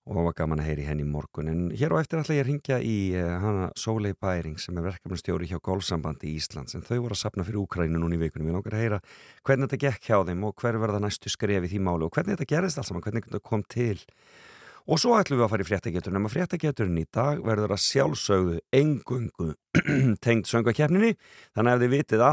og 0.05 0.26
var 0.28 0.34
gaman 0.36 0.61
að 0.61 0.68
heyri 0.68 0.84
henni 0.84 1.05
í 1.07 1.09
morgun. 1.09 1.48
En 1.48 1.61
hér 1.72 1.94
á 1.96 2.00
eftir 2.00 2.20
ætla 2.20 2.36
ég 2.36 2.44
að 2.44 2.48
ringja 2.50 2.76
í 2.84 2.96
uh, 3.16 3.40
hana 3.40 3.70
Sólei 3.80 4.12
Bæring 4.12 4.59
sem 4.61 4.76
er 4.76 4.84
verkefnastjóri 4.84 5.48
hjá 5.48 5.59
Gólsambandi 5.64 6.28
í 6.28 6.36
Íslands. 6.40 6.76
En 6.76 6.84
þau 6.84 6.98
voru 7.07 7.16
að 7.16 7.22
sapna 7.22 7.46
fyrir 7.46 7.62
Úkrænu 7.62 7.96
núna 8.00 8.18
í 8.18 8.20
vikunum 8.20 8.50
við 8.50 8.59
langar 8.59 8.76
að 8.76 8.82
heyra 8.84 8.98
hvernig 9.46 9.70
þetta 9.70 9.84
gekk 9.86 10.11
hjá 10.11 10.18
þeim 10.28 10.44
og 10.44 10.59
hver 10.61 10.80
verða 10.82 11.00
næstu 11.05 11.32
skref 11.32 11.64
í 11.64 11.72
því 11.72 11.80
máli 11.86 12.05
og 12.05 12.12
hvernig 12.12 12.36
þetta 12.36 12.50
gerist 12.52 12.80
alls 12.82 12.92
saman, 12.92 13.05
hvernig 13.07 13.24
þetta 13.30 13.40
kom 13.48 13.64
til. 13.64 13.96
Og 14.84 15.00
svo 15.00 15.14
ætlum 15.16 15.38
við 15.40 15.46
að 15.46 15.52
fara 15.55 15.64
í 15.64 15.68
fréttagetur 15.70 16.12
nema 16.12 16.28
fréttageturinn 16.28 17.00
í 17.00 17.07
dag 17.09 17.40
verður 17.40 17.72
að 17.72 17.80
sjálfsögðu 17.86 18.59
engungu 18.76 19.55
tengd 20.24 20.44
söngvakefninni 20.50 21.14
þannig 21.57 21.72
að 21.72 21.84
ef 21.86 21.94
þið 21.94 22.24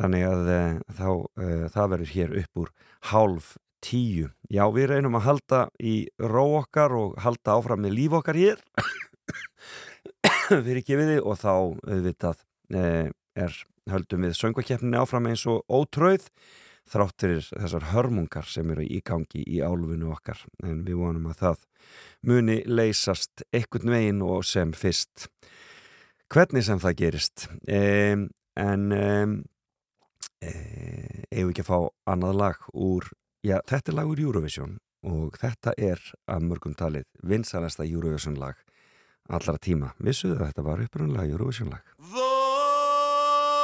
Þannig 0.00 0.24
að 0.26 0.48
uh, 0.50 0.78
þá, 0.96 1.08
uh, 1.12 1.66
það 1.74 1.92
verður 1.92 2.14
hér 2.14 2.34
upp 2.42 2.62
úr 2.64 2.72
hálf 3.12 3.52
tíu. 3.84 4.30
Já, 4.50 4.64
við 4.74 4.88
reynum 4.90 5.18
að 5.18 5.26
halda 5.28 5.60
í 5.78 5.94
ró 6.18 6.44
okkar 6.62 6.96
og 6.96 7.18
halda 7.22 7.58
áfram 7.58 7.84
með 7.84 7.96
líf 7.98 8.16
okkar 8.20 8.40
hér. 8.40 8.64
Fyrir 10.48 10.82
þið 10.84 11.20
og 11.22 11.38
þá 11.40 11.52
auðvitað 11.54 12.42
uh, 12.74 13.08
er 13.34 13.64
höldum 13.90 14.24
við 14.24 14.36
söngvakeppninni 14.38 15.00
áfram 15.00 15.28
eins 15.28 15.44
og 15.50 15.64
ótröð 15.68 16.28
þráttir 16.90 17.40
þessar 17.46 17.88
hörmungar 17.92 18.48
sem 18.48 18.68
eru 18.74 18.84
í 18.84 19.00
gangi 19.04 19.42
í 19.44 19.60
álfunu 19.64 20.10
okkar. 20.12 20.40
En 20.64 20.82
við 20.84 21.00
vonum 21.00 21.30
að 21.30 21.40
það 21.40 21.66
muni 22.28 22.58
leysast 22.68 23.44
ekkert 23.52 23.86
veginn 23.88 24.22
og 24.24 24.44
sem 24.48 24.72
fyrst. 24.76 25.28
Hvernig 26.32 26.66
sem 26.66 26.80
það 26.80 26.98
gerist 27.00 27.46
um, 27.48 28.28
en 28.60 28.92
um, 28.94 29.34
eigum 30.42 31.50
ekki 31.50 31.64
að 31.64 31.70
fá 31.70 31.78
annað 32.12 32.34
lag 32.40 32.68
úr, 32.74 33.08
já 33.44 33.58
þetta 33.66 33.92
er 33.92 33.98
lag 33.98 34.12
úr 34.12 34.20
Eurovision 34.26 34.78
og 35.04 35.36
þetta 35.40 35.74
er 35.76 36.00
að 36.30 36.46
mörgum 36.48 36.74
talið 36.78 37.06
vinsalesta 37.22 37.84
Eurovision 37.84 38.38
lag 38.40 38.56
allra 39.28 39.56
tíma, 39.58 39.94
vissuðu 40.04 40.36
að 40.38 40.46
þetta 40.50 40.66
var 40.68 40.84
uppröðunlega 40.84 41.32
Eurovision 41.32 41.72
lag? 41.72 41.84
Volare 42.12 43.54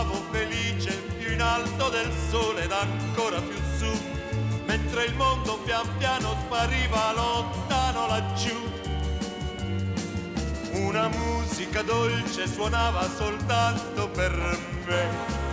volavo 0.00 0.22
felice 0.30 0.96
Più 1.18 1.32
in 1.32 1.40
alto 1.40 1.88
del 1.88 2.10
sole 2.30 2.64
ed 2.64 2.72
ancora 2.72 3.40
più 3.40 3.58
su 3.76 3.90
Mentre 4.66 5.04
il 5.04 5.14
mondo 5.14 5.58
pian 5.64 5.86
piano 5.98 6.36
spariva 6.44 7.12
lontano 7.12 8.06
laggiù 8.06 8.68
una 10.72 11.08
musica 11.08 11.82
dolce 11.82 12.46
suonava 12.46 13.06
soltanto 13.10 14.08
per 14.08 14.32
me. 14.86 15.49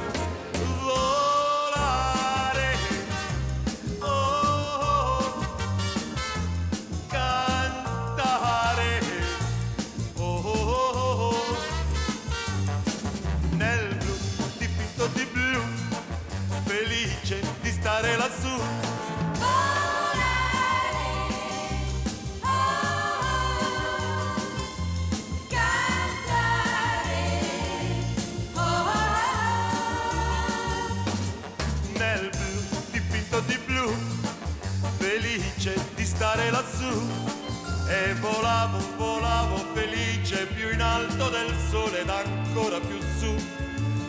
Ancora 42.58 42.80
più 42.80 43.00
su, 43.20 43.36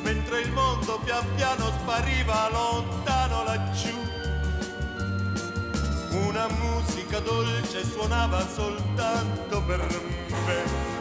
mentre 0.03 0.41
il 0.41 0.51
mondo 0.53 0.99
pian 1.05 1.23
piano 1.35 1.67
spariva 1.67 2.49
lontano 2.51 3.45
laggiù. 3.45 3.95
Una 6.27 6.49
musica 6.49 7.21
dolce 7.21 7.85
suonava 7.85 8.47
soltanto 8.49 9.63
per 9.65 9.87
me. 10.47 10.98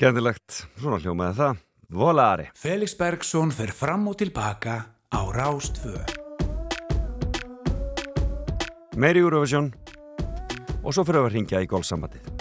Skemmtilegt, 0.00 0.62
svona 0.80 0.96
hljómaði 0.96 1.34
það. 1.36 1.58
Volare 1.92 2.44
Felix 2.56 2.94
Bergsson 2.96 3.50
fer 3.52 3.68
fram 3.76 4.06
og 4.08 4.16
tilbaka 4.16 4.78
á 5.12 5.20
Rástvö. 5.36 5.92
Meiri 8.96 9.20
Eurovision. 9.20 9.68
Og 10.80 10.96
svo 10.96 11.04
fyrir 11.04 11.20
að 11.26 11.34
ringja 11.34 11.60
í 11.60 11.68
gólfsambandið 11.68 12.39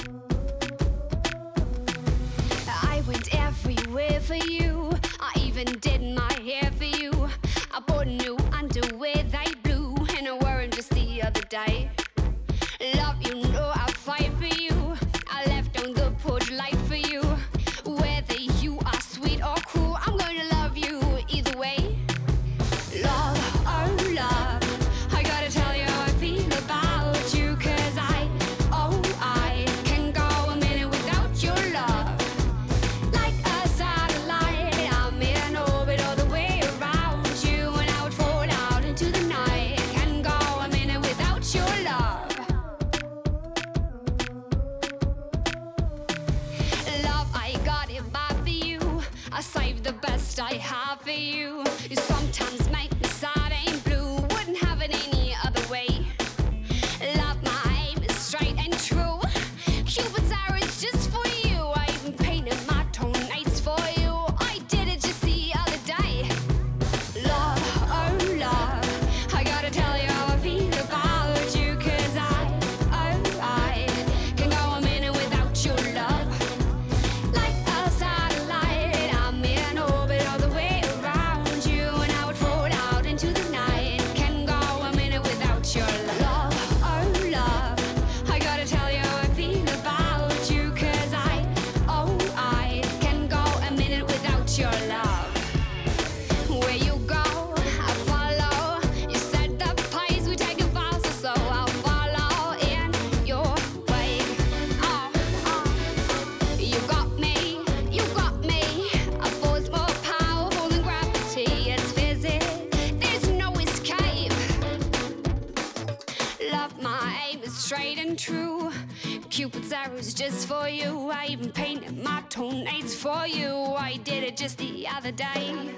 arrows 120.40 120.46
for 120.46 120.70
you. 120.70 121.10
I 121.12 121.28
even 121.28 121.52
painted 121.52 122.04
my 122.04 122.22
toenails 122.30 122.96
for 122.96 123.28
you. 123.28 123.54
I 123.78 124.00
did 124.04 124.24
it 124.24 124.38
just 124.38 124.58
the 124.58 124.88
other 124.88 125.12
day. 125.12 125.72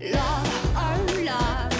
Love, 0.00 0.76
oh 0.76 1.22
love, 1.24 1.73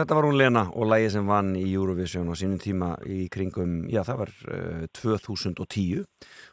þetta 0.00 0.16
var 0.18 0.26
hún 0.28 0.38
Lena 0.38 0.64
og 0.74 0.88
lægi 0.90 1.10
sem 1.14 1.26
vann 1.28 1.52
í 1.58 1.66
Eurovision 1.74 2.28
á 2.30 2.34
sínum 2.38 2.58
tíma 2.62 2.92
í 3.06 3.26
kringum, 3.32 3.84
já 3.92 4.00
það 4.06 4.20
var 4.22 4.32
uh, 4.50 4.84
2010 4.96 6.04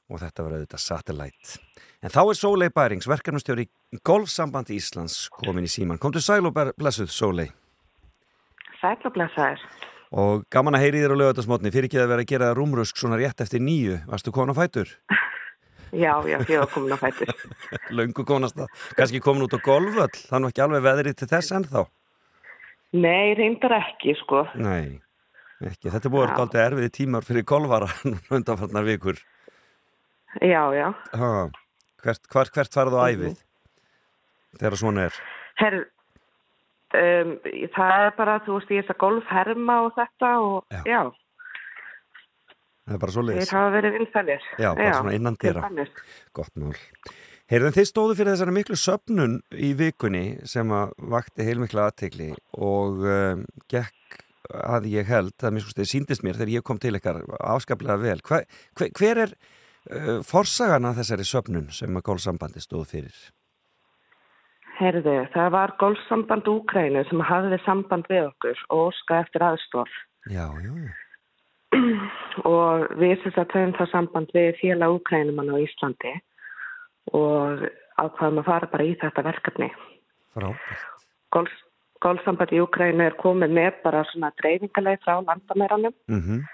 og 0.09 0.21
þetta 0.21 0.45
var 0.45 0.55
auðvitað 0.57 0.83
Satellite. 0.83 1.59
En 2.05 2.13
þá 2.13 2.21
er 2.23 2.37
Sólei 2.37 2.69
Bærings, 2.73 3.07
verkefnastjóri 3.09 3.65
í 3.65 3.99
Golfsambandi 4.05 4.75
Íslands 4.77 5.25
komin 5.33 5.65
í 5.65 5.71
síman. 5.71 5.97
Komdu 6.01 6.21
sæl 6.21 6.45
og 6.45 6.53
blessuð 6.77 7.09
Sólei 7.13 7.47
Sæl 8.81 8.97
og 9.07 9.13
blessaður. 9.15 9.61
og 10.15 10.43
gaman 10.53 10.75
að 10.77 10.83
heyri 10.85 10.99
þér 11.01 11.15
á 11.15 11.21
lögatarsmotni 11.21 11.71
fyrir 11.73 11.87
ekki 11.89 11.99
að 12.03 12.11
vera 12.11 12.23
að 12.25 12.29
gera 12.29 12.51
rúmrusk 12.55 12.99
svona 12.99 13.17
rétt 13.17 13.41
eftir 13.41 13.63
nýju. 13.63 14.01
Varstu 14.11 14.31
komin 14.35 14.53
á 14.53 14.59
fætur? 14.61 14.91
Já, 15.95 16.11
já, 16.27 16.41
ég 16.49 16.59
var 16.59 16.67
komin 16.73 16.91
á 16.91 16.99
fætur. 16.99 17.29
Löngu 17.97 18.25
konast 18.27 18.57
það. 18.59 18.67
Kanski 18.97 19.21
komin 19.23 19.45
út 19.45 19.53
á 19.55 19.59
golföll, 19.63 20.11
þannig 20.27 20.51
ekki 20.51 20.63
alveg 20.65 20.83
veðrið 20.83 21.15
til 21.21 21.27
þess 21.31 21.53
ennþá. 21.55 21.83
Nei, 22.95 23.33
reyndar 23.35 23.73
ekki, 23.79 24.13
sko. 24.21 24.45
Nei, 24.61 24.99
ekki. 25.65 25.89
Þetta 25.91 26.11
búið 26.13 26.27
Já. 26.29 26.35
alltaf 26.43 26.61
erfiði 26.69 26.91
tímar 26.99 27.25
fyrir 27.27 27.43
golfara 27.49 27.89
undanfarnar 28.35 28.85
vikur. 28.87 29.19
Já, 30.43 30.61
já. 30.75 30.87
Ha, 31.15 31.31
hvert, 32.03 32.29
hvert, 32.31 32.53
hvert 32.55 32.77
farðu 32.77 33.01
á 33.01 33.03
æfið? 33.11 33.35
Þegar 34.59 34.77
svona 34.79 35.05
er. 35.09 35.19
Herr, 35.59 35.77
um, 36.95 37.35
það 37.75 37.93
er 38.07 38.15
bara, 38.17 38.39
þú 38.45 38.57
veist, 38.59 38.71
ég 38.75 38.83
er 38.83 38.89
það 38.89 38.99
golfherma 39.03 39.77
og 39.87 39.93
þetta 39.99 40.33
og 40.45 40.81
já, 40.87 41.03
Það 42.85 42.93
er 42.93 42.99
bara 43.01 43.13
svo 43.15 43.21
þeir 43.25 43.31
leiðis. 43.33 43.51
hafa 43.55 43.69
verið 43.73 43.95
vinsælir. 43.97 44.43
Já, 44.61 44.67
bara 44.77 44.89
svona 44.99 45.13
innan 45.17 45.35
dæmis. 45.41 45.93
Gott 46.37 46.51
mál. 46.61 46.75
Heyrðan, 47.45 47.75
þið 47.75 47.85
stóðu 47.85 48.13
fyrir 48.17 48.33
þessari 48.33 48.53
miklu 48.55 48.75
söpnun 48.81 49.33
í 49.53 49.67
vikunni 49.77 50.23
sem 50.49 50.71
að 50.73 50.95
vakti 51.13 51.45
heilmikla 51.45 51.91
aðtegli 51.91 52.31
og 52.57 53.05
um, 53.05 53.43
gekk 53.69 54.17
að 54.49 54.87
ég 54.89 55.05
held, 55.05 55.35
það 55.37 55.53
miskusti, 55.59 55.85
síndist 55.85 56.25
mér 56.25 56.39
þegar 56.39 56.53
ég 56.55 56.65
kom 56.65 56.81
til 56.81 56.95
ykkar 56.97 57.21
afskaplega 57.37 58.01
vel. 58.01 58.17
Hva, 58.25 58.41
hver, 58.81 58.91
hver 58.97 59.23
er 59.27 59.37
uh, 59.37 60.19
forsagan 60.25 60.89
að 60.89 61.03
þessari 61.03 61.29
söpnun 61.29 61.69
sem 61.69 62.01
að 62.01 62.07
gólsambandi 62.09 62.65
stóð 62.65 62.89
fyrir? 62.95 63.23
Herðu, 64.81 65.17
það 65.37 65.53
var 65.53 65.77
golfsamband 65.79 66.49
Úkrænu 66.49 67.05
sem 67.07 67.25
hafði 67.29 67.61
samband 67.63 68.09
við 68.09 68.25
okkur 68.25 68.67
og 68.73 68.87
óska 68.89 69.21
eftir 69.21 69.45
aðstof 69.45 69.99
Já, 70.33 70.49
já, 70.65 70.73
já. 70.73 70.93
og 72.57 72.89
við 72.97 73.19
þess 73.21 73.37
að 73.37 73.51
töfum 73.53 73.77
það 73.77 73.91
samband 73.93 74.33
við 74.33 74.55
félag 74.65 74.97
Úkrænumann 74.97 75.53
á 75.53 75.61
Íslandi 75.61 76.21
og 77.13 77.65
ákvaðum 78.01 78.41
að 78.41 78.49
fara 78.49 78.71
bara 78.71 78.87
í 78.87 78.97
þetta 79.01 79.25
verkefni. 79.29 79.69
Frábært. 80.35 80.89
Golf, 81.35 81.53
golfsamband 82.03 82.53
í 82.55 82.61
Úkrænu 82.63 83.05
er 83.05 83.17
komið 83.19 83.55
með 83.55 83.81
bara 83.83 84.03
svona 84.11 84.31
dreifingarleið 84.41 85.01
frá 85.05 85.19
landamæranum 85.21 85.95
Mm 86.07 86.45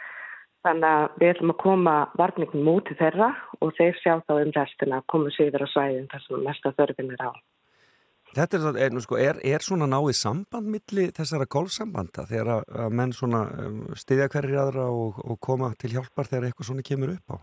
þannig 0.65 0.87
að 0.87 1.15
við 1.21 1.31
ætlum 1.33 1.53
að 1.53 1.61
koma 1.61 1.95
varningum 2.19 2.69
út 2.71 2.89
til 2.89 2.97
þeirra 2.99 3.31
og 3.61 3.73
þeir 3.77 3.97
sjá 4.01 4.13
þá 4.27 4.33
um 4.35 4.53
restina 4.57 4.99
að 4.99 5.07
koma 5.13 5.33
síður 5.35 5.65
á 5.65 5.67
svæðin 5.73 6.09
þar 6.11 6.25
sem 6.25 6.45
mesta 6.45 6.73
þörfin 6.77 7.13
er 7.15 7.25
á. 7.25 7.31
Þetta 8.31 8.57
er, 8.57 8.77
er, 8.85 8.99
sko, 9.03 9.17
er, 9.19 9.39
er 9.43 9.65
svona 9.65 9.89
náið 9.91 10.13
samband 10.15 10.69
milli 10.71 11.09
þessara 11.17 11.49
golfsambanda 11.51 12.23
þegar 12.29 12.51
að, 12.53 12.85
menn 12.95 13.11
svona 13.15 13.41
um, 13.65 13.81
styðja 13.97 14.29
hverjir 14.31 14.61
aðra 14.61 14.85
og, 14.87 15.19
og 15.25 15.39
koma 15.43 15.73
til 15.81 15.91
hjálpar 15.97 16.29
þegar 16.29 16.47
eitthvað 16.47 16.69
svona 16.69 16.85
kemur 16.87 17.17
upp 17.17 17.35
á? 17.35 17.37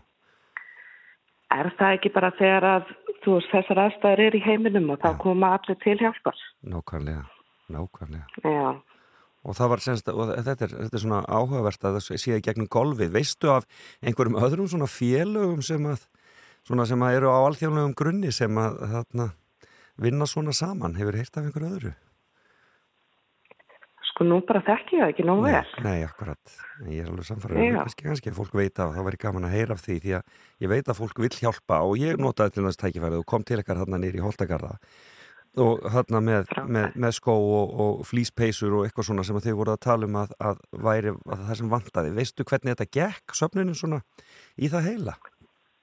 Er 1.49 1.71
það 1.79 1.95
ekki 1.95 2.11
bara 2.13 2.29
þegar 2.37 2.67
að 2.75 2.91
þú 3.23 3.37
veist 3.37 3.53
þessar 3.53 3.81
aðstæður 3.85 4.21
er 4.27 4.37
í 4.37 4.43
heiminum 4.43 4.91
og 4.93 4.99
þá 5.01 5.09
koma 5.21 5.55
allir 5.57 5.79
til 5.81 5.95
hjálpar? 5.97 6.37
Nákvæmlega, 6.69 7.23
nákvæmlega. 7.73 8.45
Já. 8.45 8.77
Og 9.47 9.55
það 9.55 9.71
var 9.71 9.83
semst, 9.83 10.09
og 10.11 10.33
þetta 10.35 10.67
er, 10.67 10.73
þetta 10.83 10.97
er 10.99 11.03
svona 11.05 11.21
áhugavert 11.25 11.85
að 11.87 11.97
það 11.97 12.21
sé 12.21 12.37
í 12.37 12.43
gegnum 12.43 12.69
golfið. 12.69 13.13
Veistu 13.15 13.51
af 13.53 13.67
einhverjum 14.03 14.37
öðrum 14.39 14.67
svona 14.69 14.89
félögum 14.91 15.63
sem 15.65 15.87
að, 15.89 16.03
svona 16.67 16.85
sem 16.89 17.05
að 17.07 17.17
eru 17.21 17.31
á 17.31 17.39
alþjóðlegum 17.47 17.95
grunni 17.97 18.33
sem 18.35 18.59
að 18.59 18.81
þarna 18.93 19.29
vinna 19.99 20.27
svona 20.29 20.53
saman? 20.55 20.99
Hefur 20.99 21.17
heyrt 21.17 21.39
af 21.39 21.47
einhverju 21.47 21.71
öðru? 21.71 21.95
Sko 24.19 24.25
nú 24.27 24.41
bara 24.43 24.59
þekki 24.67 24.97
ég 24.97 24.99
það 24.99 25.11
ekki 25.13 25.23
nóg 25.23 25.37
vel. 25.45 25.67
Nei, 25.79 26.01
akkurat. 26.03 26.55
Ég 26.91 27.05
er 27.05 27.07
alveg 27.07 27.23
samfærið. 27.23 27.59
Já. 27.63 27.77
Kannski, 28.01 28.33
að 28.33 28.35
fólk 28.35 28.57
veit 28.59 28.81
af, 28.83 28.89
það 28.91 29.05
væri 29.07 29.19
gaman 29.21 29.45
að 29.47 29.53
heyra 29.55 29.77
af 29.77 29.83
því 29.85 29.95
því 30.03 30.11
að 30.17 30.33
ég 30.59 30.71
veit 30.73 30.89
að 30.91 30.97
fólk 30.97 31.21
vill 31.23 31.37
hjálpa 31.37 31.77
og 31.87 31.93
ég 32.01 32.19
notaði 32.19 32.57
til 32.57 32.65
þess 32.65 32.81
tækifærið 32.81 33.21
og 33.21 33.29
kom 33.31 33.45
til 33.47 33.61
ekkar 33.61 33.79
þarna 33.79 34.01
nýri 34.03 34.19
í 34.19 34.25
Holtagarða 34.25 34.73
og 35.63 35.87
þarna 35.95 36.21
með, 36.27 36.51
með, 36.67 36.99
með 36.99 37.15
skó 37.15 37.37
og, 37.39 37.71
og 37.85 38.01
flýspeysur 38.11 38.75
og 38.75 38.89
eitthvað 38.89 39.07
svona 39.07 39.23
sem 39.29 39.39
að 39.39 39.47
þau 39.47 39.55
voru 39.61 39.75
að 39.77 39.83
tala 39.87 40.09
um 40.11 40.19
að, 40.19 40.35
að 40.51 40.59
væri 40.89 41.15
að 41.15 41.45
það 41.47 41.59
sem 41.61 41.73
vantaði. 41.77 42.15
Veistu 42.19 42.47
hvernig 42.51 42.75
þetta 42.75 42.93
gekk 42.99 43.39
söfnunum 43.39 43.79
svona 43.79 44.01
í 44.59 44.67
það 44.67 44.89
heila? 44.91 45.15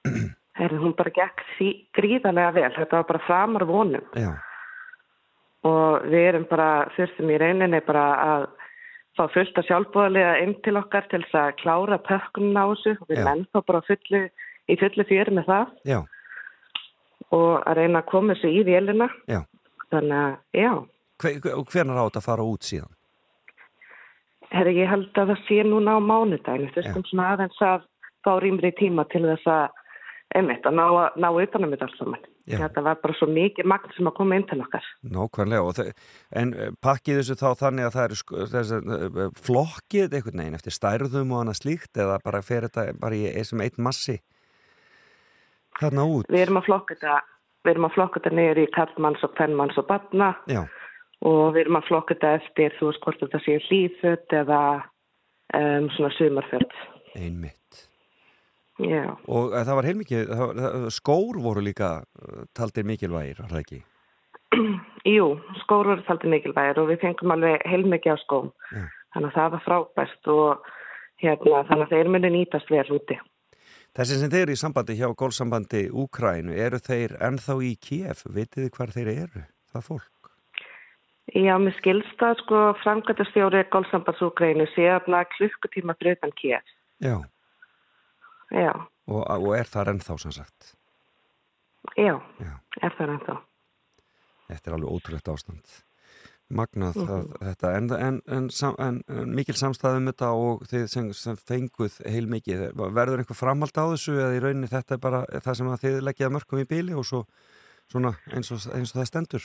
Herri, 0.61 0.77
hún 0.77 0.93
bara 0.97 1.17
gekk 1.17 1.41
gríðarlega 1.97 2.53
vel. 2.53 2.69
Þetta 2.77 3.01
var 3.01 3.09
bara 3.15 3.25
framar 3.25 3.65
vonum 3.69 4.05
Já, 4.13 4.35
og 5.67 6.07
við 6.07 6.27
erum 6.31 6.47
bara 6.49 6.69
þurftum 6.95 7.31
í 7.33 7.39
rauninni 7.41 7.81
bara 7.87 8.05
að 8.25 8.47
fá 9.17 9.23
fullt 9.33 9.57
að 9.57 9.69
sjálfbúðalega 9.69 10.33
inn 10.43 10.53
til 10.65 10.75
okkar 10.79 11.07
til 11.11 11.23
þess 11.25 11.39
að 11.41 11.55
klára 11.61 11.97
pökkunum 12.09 12.59
á 12.59 12.65
þessu 12.73 12.97
og 12.97 13.07
við 13.11 13.23
menn 13.25 13.47
þá 13.51 13.61
bara 13.71 13.85
fullu, 13.87 14.27
í 14.69 14.77
fullu 14.81 15.07
fyrir 15.09 15.33
með 15.33 15.49
það 15.49 15.73
já, 15.89 15.99
og 17.33 17.49
að 17.63 17.81
reyna 17.81 18.03
að 18.03 18.11
koma 18.11 18.35
þessu 18.35 18.53
í 18.53 18.61
vélina. 18.67 19.09
já. 19.27 19.41
Þannig 19.87 20.19
að, 20.19 20.37
já, 20.51 20.71
Hver, 21.17 21.35
hvernig 21.71 21.97
þetta 21.97 22.19
að 22.19 22.25
fara 22.27 22.45
út 22.45 22.65
síðan? 22.67 22.97
herri, 24.53 24.75
ég 24.81 24.89
held 24.91 25.19
að 25.19 25.33
það 25.33 25.43
sé 25.47 25.59
núna 25.67 25.97
á 25.97 25.99
mánudaginu. 26.03 26.71
Þurftum 26.75 27.05
svona 27.09 27.29
aðeins 27.33 27.61
að 27.63 27.85
fá 28.25 28.31
rýmri 28.43 28.71
tíma 28.77 29.05
til 29.11 29.23
þess 29.25 29.51
að, 29.51 29.79
einmitt, 30.37 30.67
að 30.67 30.79
ná, 30.79 30.85
ná 31.19 31.29
utanum 31.31 31.73
þetta 31.73 31.87
alls 31.89 31.99
saman. 32.01 32.27
Þetta 32.47 32.83
var 32.85 32.99
bara 33.03 33.15
svo 33.19 33.27
mikið 33.27 33.67
magn 33.67 33.91
sem 33.97 34.07
að 34.07 34.15
koma 34.15 34.37
inn 34.39 34.45
til 34.47 34.61
okkar. 34.63 34.85
Nákvæmlega, 35.03 35.63
og 35.67 36.39
en 36.41 36.53
eh, 36.55 36.69
pakkið 36.79 37.19
þessu 37.19 37.35
þá 37.41 37.47
þannig 37.59 37.87
að 37.87 37.95
það 37.97 38.05
eru 38.07 38.19
sko- 38.21 38.47
þessi, 38.53 38.79
eh, 38.95 39.41
flokkið 39.49 40.15
einhvern 40.15 40.43
veginn 40.43 40.59
eftir 40.59 40.77
stærðum 40.77 41.33
og 41.35 41.41
annað 41.41 41.59
slíkt 41.59 41.99
eða 41.99 42.19
bara 42.23 42.41
fer 42.41 42.69
þetta 42.69 42.93
bara 43.01 43.19
í 43.19 43.43
sem 43.43 43.65
eitt 43.65 43.77
massi 43.77 44.19
þarna 45.81 46.07
út? 46.07 46.31
Við 46.31 46.45
erum 46.45 46.61
að 46.61 46.69
flokka 46.69 46.95
þetta, 46.95 47.19
við 47.65 47.73
erum 47.73 47.89
að 47.89 47.95
flokka 47.97 48.21
þetta 48.21 48.39
niður 48.39 48.63
í 48.63 48.67
kallmanns 48.77 49.27
og 49.27 49.35
kvennmanns 49.35 49.81
og 49.81 49.87
batna 49.91 50.31
Já, 50.47 50.63
og 51.27 51.43
við 51.53 51.65
erum 51.65 51.79
að 51.81 51.89
flokka 51.91 52.15
þetta 52.15 52.33
eftir 52.41 52.79
þú 52.79 52.91
veist 52.91 53.05
hvort 53.05 53.23
þetta 53.25 53.43
sé 53.43 53.59
hlýðföt 53.67 54.37
eða 54.39 54.61
um, 55.57 55.89
svona 55.97 56.11
sumarföt. 56.17 56.81
einmitt. 57.17 57.56
Já, 58.77 59.17
Og 59.25 59.53
eh, 59.57 59.63
það 59.65 59.77
var 59.79 59.87
heilmikið, 59.89 60.33
skór 60.93 61.39
voru 61.41 61.63
líka 61.65 61.91
eh, 62.03 62.43
taldir 62.53 62.85
mikilvægir, 62.85 63.39
var 63.41 63.55
það 63.55 63.63
ekki? 63.63 63.79
jú, 65.17 65.29
skór 65.63 65.89
voru 65.91 66.05
þaldið 66.05 66.33
mikilvægir 66.35 66.81
og 66.83 66.91
við 66.91 67.01
fengum 67.05 67.33
alveg 67.33 67.65
heilmikið 67.65 68.13
á 68.13 68.17
skóm. 68.21 68.51
Já. 68.69 68.83
Þannig 69.15 69.31
að 69.31 69.39
það 69.39 69.55
var 69.55 69.63
frábært 69.65 70.29
og 70.33 70.69
hérna, 71.23 71.63
þannig 71.71 71.87
að 71.87 71.95
þeir 71.95 72.11
muni 72.13 72.31
nýtast 72.35 72.69
vel 72.69 72.85
úti. 72.93 73.17
Þessi 73.97 74.19
sem 74.19 74.29
þeir 74.29 74.43
eru 74.43 74.53
í 74.53 74.59
sambandi 74.61 74.97
hjá 74.99 75.07
gólsambandi 75.17 75.87
Úkrænu, 75.89 76.53
eru 76.53 76.77
þeir 76.77 77.15
ennþá 77.23 77.55
í 77.65 77.71
Kiev? 77.81 78.21
Vitið 78.29 78.67
þið 78.67 78.75
hvar 78.75 78.93
þeir 78.93 79.09
eru? 79.15 79.41
Það 79.73 79.87
fólk? 79.87 80.13
Já, 81.33 81.55
mér 81.59 81.73
skilst 81.79 82.21
að 82.23 82.37
sko 82.43 82.59
framkvæmtastjóri 82.83 83.65
Gólsambandsúgreinu 83.73 84.67
sé 84.71 84.85
að 84.93 85.09
klukkutíma 85.33 85.97
fyrir 85.97 86.19
utan 86.19 86.31
Kiev. 86.37 86.69
Já. 87.03 87.17
Já, 88.51 88.71
Og, 89.07 89.21
og 89.23 89.53
er 89.57 89.63
þar 89.67 89.93
ennþá 89.93 90.17
sem 90.19 90.31
sagt? 90.31 90.73
já, 91.97 92.13
Já. 92.39 92.53
er 92.81 92.95
það 92.97 93.11
ennþá. 93.17 93.35
Þetta 94.47 94.69
er 94.69 94.73
alveg 94.77 94.91
ótrúlegt 94.95 95.27
ástand. 95.31 95.83
Magnað 96.49 96.95
Mhm. 96.95 97.09
að, 97.11 97.23
þetta, 97.43 97.69
en, 97.75 97.89
en, 97.91 98.21
en, 98.31 99.03
en, 99.09 99.33
mikil 99.35 99.55
samstæðum 99.55 100.05
þetta 100.07 100.29
og 100.31 100.61
þið 100.69 100.85
sem, 100.87 101.09
sem 101.13 101.35
fenguð 101.35 101.97
heil 102.07 102.27
mikið, 102.31 102.71
verður 102.95 103.19
einhver 103.19 103.35
framhald 103.35 103.75
á 103.75 103.83
þessu 103.91 104.15
eða 104.15 104.35
í 104.37 104.39
rauninni 104.45 104.69
þetta 104.71 104.95
er 104.95 104.97
bara 105.03 105.25
það 105.43 105.55
sem 105.59 105.67
þið 105.83 105.97
leggjaði 106.07 106.33
mörgum 106.37 106.61
í 106.63 106.67
bíli 106.69 106.95
og 106.95 107.03
svo 107.03 107.25
svona 107.91 108.13
eins 108.31 108.51
og, 108.51 108.63
eins 108.75 108.95
og 108.95 109.01
það 109.01 109.09
stendur? 109.11 109.43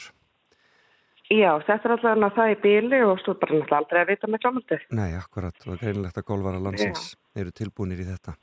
Já, 1.32 1.58
þetta 1.66 1.88
er 1.88 1.96
alltaf 1.96 2.34
það 2.38 2.52
í 2.54 2.60
bíli 2.62 3.02
og 3.08 3.18
svo 3.24 3.34
bara 3.34 3.54
náttúrulega 3.58 3.78
aldrei 3.82 4.00
að 4.04 4.08
vita 4.12 4.26
með 4.30 4.42
klámandi. 4.44 4.78
Nei, 4.92 5.10
akkurat, 5.18 5.58
og 5.66 5.78
greinilegt 5.80 6.18
að 6.22 6.24
golvara 6.28 6.60
landsins 6.62 7.16
eru 7.34 7.50
tilbúinir 7.50 7.98
í 7.98 8.06
þetta. 8.14 8.36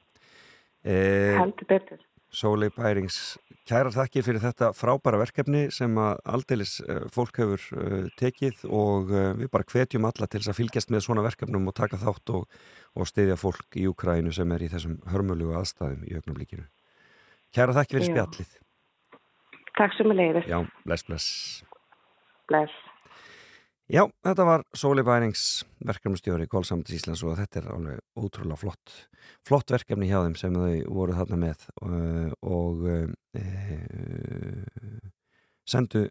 Eh, 0.86 1.36
Heldur 1.40 1.68
betur. 1.70 2.06
Sólei 2.30 2.70
Bærings, 2.70 3.40
kærar 3.66 3.90
þakkir 3.90 4.22
fyrir 4.22 4.44
þetta 4.44 4.70
frábæra 4.78 5.18
verkefni 5.18 5.64
sem 5.74 5.96
að 5.98 6.20
aldeilis 6.30 6.76
uh, 6.86 7.08
fólk 7.10 7.40
hefur 7.42 7.64
uh, 7.74 8.04
tekið 8.22 8.68
og 8.70 9.10
við 9.10 9.50
bara 9.50 9.66
hvetjum 9.66 10.06
alla 10.06 10.28
til 10.30 10.38
þess 10.38 10.52
að 10.54 10.60
fylgjast 10.60 10.94
með 10.94 11.08
svona 11.08 11.24
verkefnum 11.26 11.66
og 11.72 11.76
taka 11.80 11.98
þátt 11.98 12.34
og, 12.38 12.46
og 12.94 13.10
styðja 13.10 13.40
fólk 13.42 13.80
í 13.82 13.88
Ukrænu 13.90 14.34
sem 14.36 14.54
er 14.54 14.62
í 14.62 14.70
þessum 14.70 15.00
hörmulugu 15.10 15.58
aðstæðum 15.58 16.06
í 16.06 16.20
augnumlíkinu. 16.20 16.68
Kærar 17.50 17.80
þakkir 17.80 17.98
fyrir 17.98 18.12
Já. 18.12 18.14
spjallið. 18.14 18.54
Takk 19.80 19.98
sem 19.98 20.14
er 20.14 20.22
leiðis. 20.22 20.48
Já, 20.54 20.60
bless, 20.86 21.10
bless. 21.10 21.28
Bless. 22.52 22.89
Já, 23.90 24.04
þetta 24.22 24.44
var 24.46 24.62
Sóli 24.78 25.02
Bærings 25.02 25.64
verkefnustjóri 25.82 26.46
í 26.46 26.50
Kólsamtis 26.50 27.00
Íslands 27.00 27.24
og 27.26 27.40
þetta 27.40 27.58
er 27.58 27.70
alveg 27.74 28.02
ótrúlega 28.22 28.62
flott 28.62 28.92
flott 29.42 29.72
verkefni 29.74 30.06
hjá 30.06 30.20
þeim 30.22 30.36
sem 30.38 30.54
þau 30.54 30.92
voru 30.94 31.16
þarna 31.18 31.40
með 31.42 31.64
uh, 31.82 32.30
og 32.46 32.84
uh, 32.86 33.10
sendu 35.66 36.04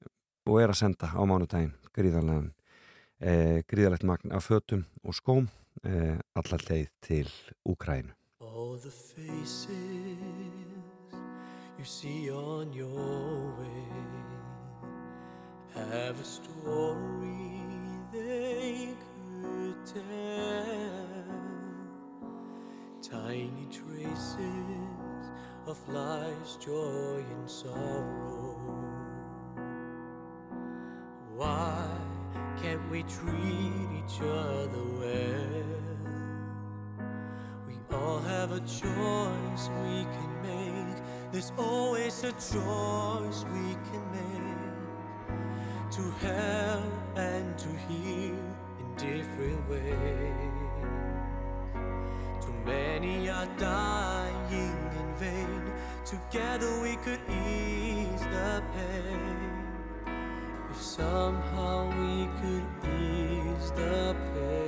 og 0.51 0.59
er 0.59 0.72
að 0.74 0.81
senda 0.81 1.12
á 1.14 1.22
mánudaginn 1.22 1.76
gríðarlegan 1.95 2.49
uh, 2.51 3.62
gríðarlegt 3.70 4.09
magn 4.11 4.35
af 4.35 4.51
fötum 4.51 4.83
og 5.07 5.14
skóm 5.14 5.47
uh, 5.87 6.18
allar 6.35 6.66
leið 6.66 6.91
til 7.07 7.31
Úkrænu 7.62 8.11
All 8.43 8.74
the 8.83 8.91
faces 8.91 9.68
you 11.79 11.87
see 11.87 12.26
on 12.35 12.74
your 12.74 13.55
way 13.55 13.87
have 15.79 16.18
a 16.18 16.24
story 16.24 17.57
tell. 19.93 20.03
Tiny 23.01 23.66
traces 23.70 25.24
of 25.66 25.78
life's 25.89 26.57
joy 26.57 27.24
and 27.30 27.51
sorrow. 27.51 28.57
Why 31.37 31.87
can't 32.61 32.91
we 32.91 33.03
treat 33.04 33.88
each 33.99 34.21
other 34.21 34.84
well? 35.00 35.68
We 37.67 37.96
all 37.96 38.21
have 38.21 38.53
a 38.53 38.61
choice 38.61 39.71
we 39.84 40.04
can 40.14 40.33
make. 40.42 41.03
There's 41.33 41.53
always 41.57 42.25
a 42.25 42.33
choice 42.33 43.45
we 43.53 43.76
can 43.88 44.04
make 44.12 45.91
to 45.92 46.03
help 46.26 47.17
and 47.17 47.57
to 47.58 47.68
heal 47.88 48.47
different 48.99 49.68
ways. 49.70 49.84
Too 52.45 52.53
many 52.66 53.30
are 53.30 53.46
dying 53.57 54.50
in 54.53 55.14
vain. 55.20 55.72
Together 56.04 56.80
we 56.83 56.96
could 56.96 57.20
ease 57.30 58.20
the 58.20 58.62
pain. 58.75 59.38
If 60.70 60.83
somehow 60.83 61.87
we 62.00 62.26
could 62.41 62.66
ease 62.91 63.70
the 63.72 64.16
pain. 64.34 64.67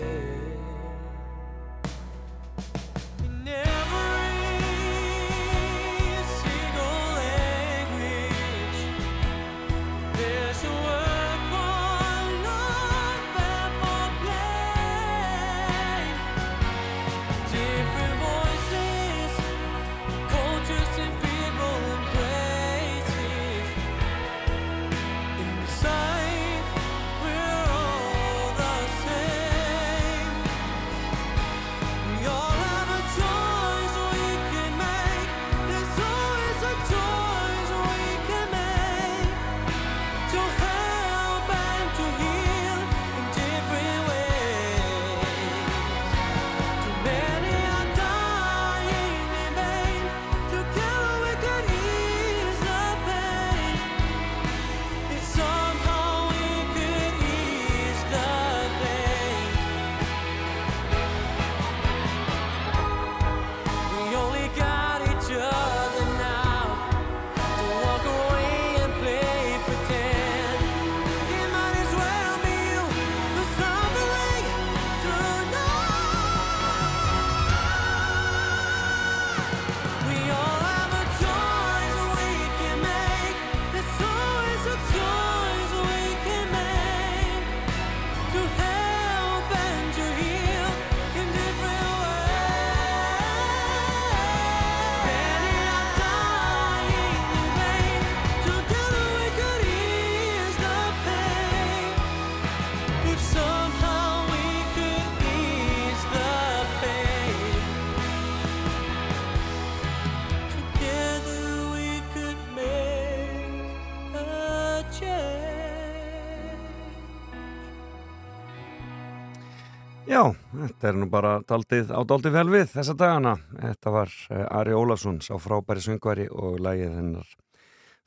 Þetta 120.66 120.90
er 120.90 120.98
nú 120.98 121.06
bara 121.10 121.38
daldið, 121.46 121.92
á 121.94 122.00
daldið 122.04 122.34
vel 122.34 122.48
við 122.52 122.68
þessa 122.74 122.94
dagana. 122.98 123.36
Þetta 123.56 123.94
var 123.94 124.12
eh, 124.30 124.44
Ari 124.58 124.76
Ólafsson, 124.76 125.20
sá 125.24 125.34
frábæri 125.40 125.82
söngvari 125.84 126.26
og 126.30 126.60
lægið 126.62 126.94
hennar 126.98 127.32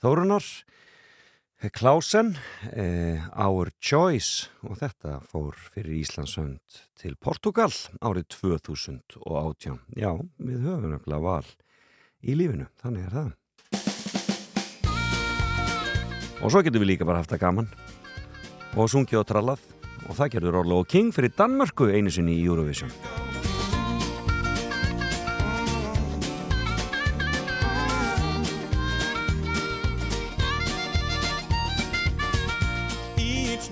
Þórunar. 0.03 0.47
Eh, 1.63 1.71
Klausen, 1.73 2.33
eh, 2.71 3.23
Our 3.39 3.71
Choice 3.79 4.49
og 4.67 4.77
þetta 4.81 5.19
fór 5.25 5.57
fyrir 5.73 6.01
Íslandsönd 6.01 6.81
til 6.99 7.15
Portugal 7.15 7.71
árið 8.03 8.29
2018. 8.37 9.79
Já, 9.95 10.11
við 10.37 10.67
höfum 10.67 10.91
nefnilega 10.91 11.23
val 11.23 11.47
í 12.23 12.35
lífinu, 12.37 12.67
þannig 12.83 13.07
er 13.07 13.15
það. 13.17 13.31
Og 16.43 16.51
svo 16.51 16.59
getum 16.59 16.83
við 16.83 16.93
líka 16.93 17.07
bara 17.07 17.23
haft 17.23 17.31
það 17.31 17.45
gaman 17.45 17.71
og 18.75 18.89
sungið 18.91 19.21
og 19.21 19.29
trallað 19.29 19.72
og 20.09 20.17
það 20.17 20.33
gerður 20.35 20.59
Orlo 20.63 20.81
og 20.83 20.89
King 20.89 21.13
fyrir 21.15 21.33
Danmörku 21.37 21.89
einu 21.93 22.11
sinni 22.13 22.37
í 22.39 22.45
Eurovision. 22.47 22.91
Each 33.17 33.69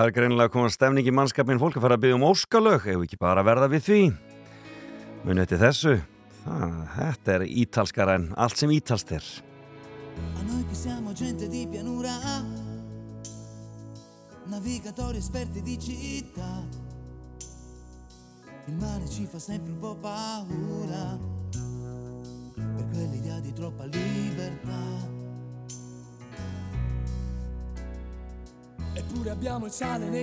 það 0.00 0.08
er 0.08 0.14
greinilega 0.16 0.48
að 0.48 0.54
koma 0.54 0.72
stemning 0.72 1.08
í 1.10 1.12
mannskapin 1.12 1.60
fólk 1.60 1.76
að 1.76 1.84
fara 1.84 1.96
að 1.98 2.04
byggja 2.06 2.16
um 2.16 2.22
óskalög. 2.30 2.86
Ef 2.88 3.02
ekki 3.04 3.18
bara 3.20 3.44
verða 3.44 3.68
við 3.68 3.82
því? 3.84 4.00
Muni 5.26 5.44
eftir 5.44 5.60
þessu. 5.60 5.94
Það, 6.40 6.74
Þetta 6.94 7.34
er 7.34 7.46
ítalskar 7.64 8.12
en 8.14 8.28
allt 8.40 8.62
sem 8.62 8.72
ítalst 8.72 9.12
er 9.12 9.26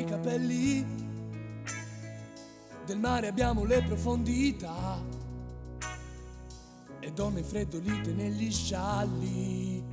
capelli, 0.07 0.85
del 2.85 2.97
mare 2.99 3.27
abbiamo 3.27 3.65
le 3.65 3.83
profondità 3.83 5.03
e 6.99 7.11
donne 7.11 7.43
freddolite 7.43 8.13
negli 8.13 8.51
scialli 8.51 9.83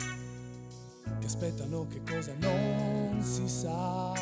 che 1.18 1.26
aspettano 1.26 1.86
che 1.88 2.02
cosa 2.08 2.32
non 2.38 3.20
si 3.22 3.48
sa. 3.48 4.12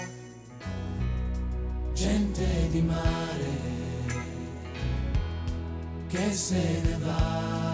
Gente 1.92 2.68
di 2.70 2.80
mare 2.80 3.70
che 6.08 6.32
se 6.32 6.80
ne 6.82 6.98
va 6.98 7.72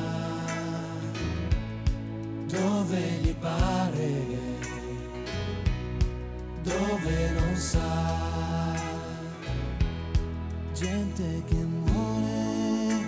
dove 2.46 3.00
gli 3.22 3.34
pare, 3.34 4.12
dove 6.62 7.30
non 7.30 7.47
Gente 10.78 11.42
che 11.48 11.56
muore 11.56 13.04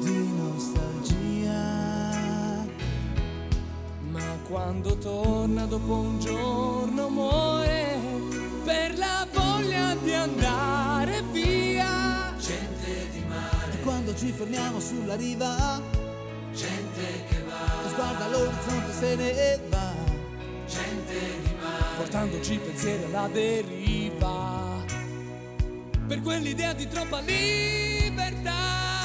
di 0.00 0.32
nostalgia. 0.36 1.62
Ma 4.10 4.36
quando 4.48 4.98
torna 4.98 5.64
dopo 5.66 5.94
un 5.94 6.18
giorno 6.18 7.08
muore 7.08 8.00
per 8.64 8.98
la 8.98 9.28
voglia 9.32 9.94
di 10.02 10.12
andare 10.12 11.22
via. 11.30 12.34
Gente 12.36 13.08
di 13.12 13.22
mare. 13.28 13.72
E 13.74 13.80
quando 13.82 14.12
ci 14.16 14.32
fermiamo 14.32 14.80
sulla 14.80 15.14
riva, 15.14 15.80
gente 16.52 17.24
che 17.28 17.44
va. 17.46 17.82
Lo 17.84 17.88
sguardo 17.90 18.24
all'orizzonte 18.24 18.92
se 18.92 19.14
ne 19.14 19.60
va. 19.68 19.94
Gente 20.66 21.14
di 21.44 21.54
mare. 21.60 21.96
portandoci 21.96 22.58
pensieri 22.58 23.04
alla 23.04 23.28
deriva. 23.28 23.85
Quell'idea 26.26 26.72
di 26.72 26.88
troppa 26.88 27.20
libertà. 27.20 28.95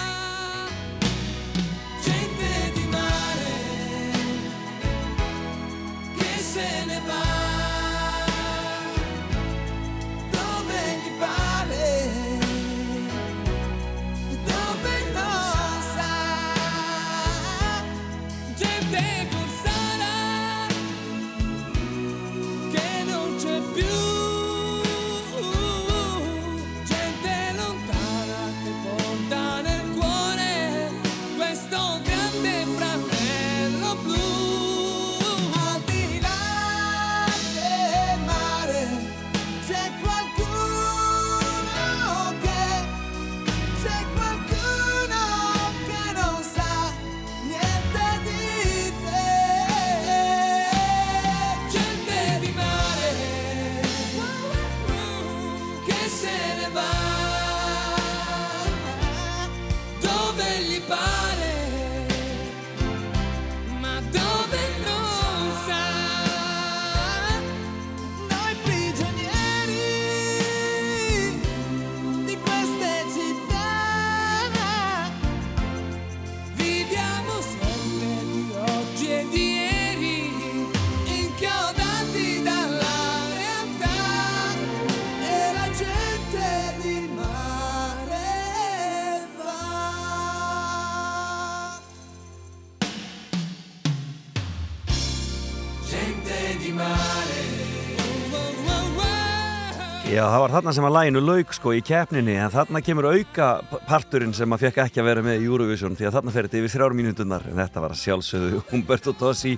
Já, 100.22 100.28
það 100.30 100.42
var 100.44 100.52
þarna 100.54 100.72
sem 100.78 100.86
að 100.86 100.92
læginu 100.94 101.22
lauk 101.26 101.54
sko 101.58 101.72
í 101.74 101.80
keppninni 101.82 102.34
en 102.38 102.52
þarna 102.54 102.82
kemur 102.86 103.08
auka 103.10 103.46
parturinn 103.88 104.36
sem 104.38 104.54
að 104.54 104.68
fekk 104.68 104.76
ekki 104.84 105.02
að 105.02 105.08
vera 105.08 105.24
með 105.26 105.40
í 105.42 105.48
Eurovision 105.48 105.98
því 105.98 106.06
að 106.06 106.18
þarna 106.18 106.34
fer 106.36 106.46
þetta 106.48 106.60
yfir 106.60 106.74
þrjár 106.76 106.96
mínútunar 107.00 107.48
en 107.50 107.58
þetta 107.58 107.82
var 107.82 107.96
að 107.96 108.02
sjálfsögðu 108.04 108.62
Humberto 108.70 109.16
Tossi 109.18 109.56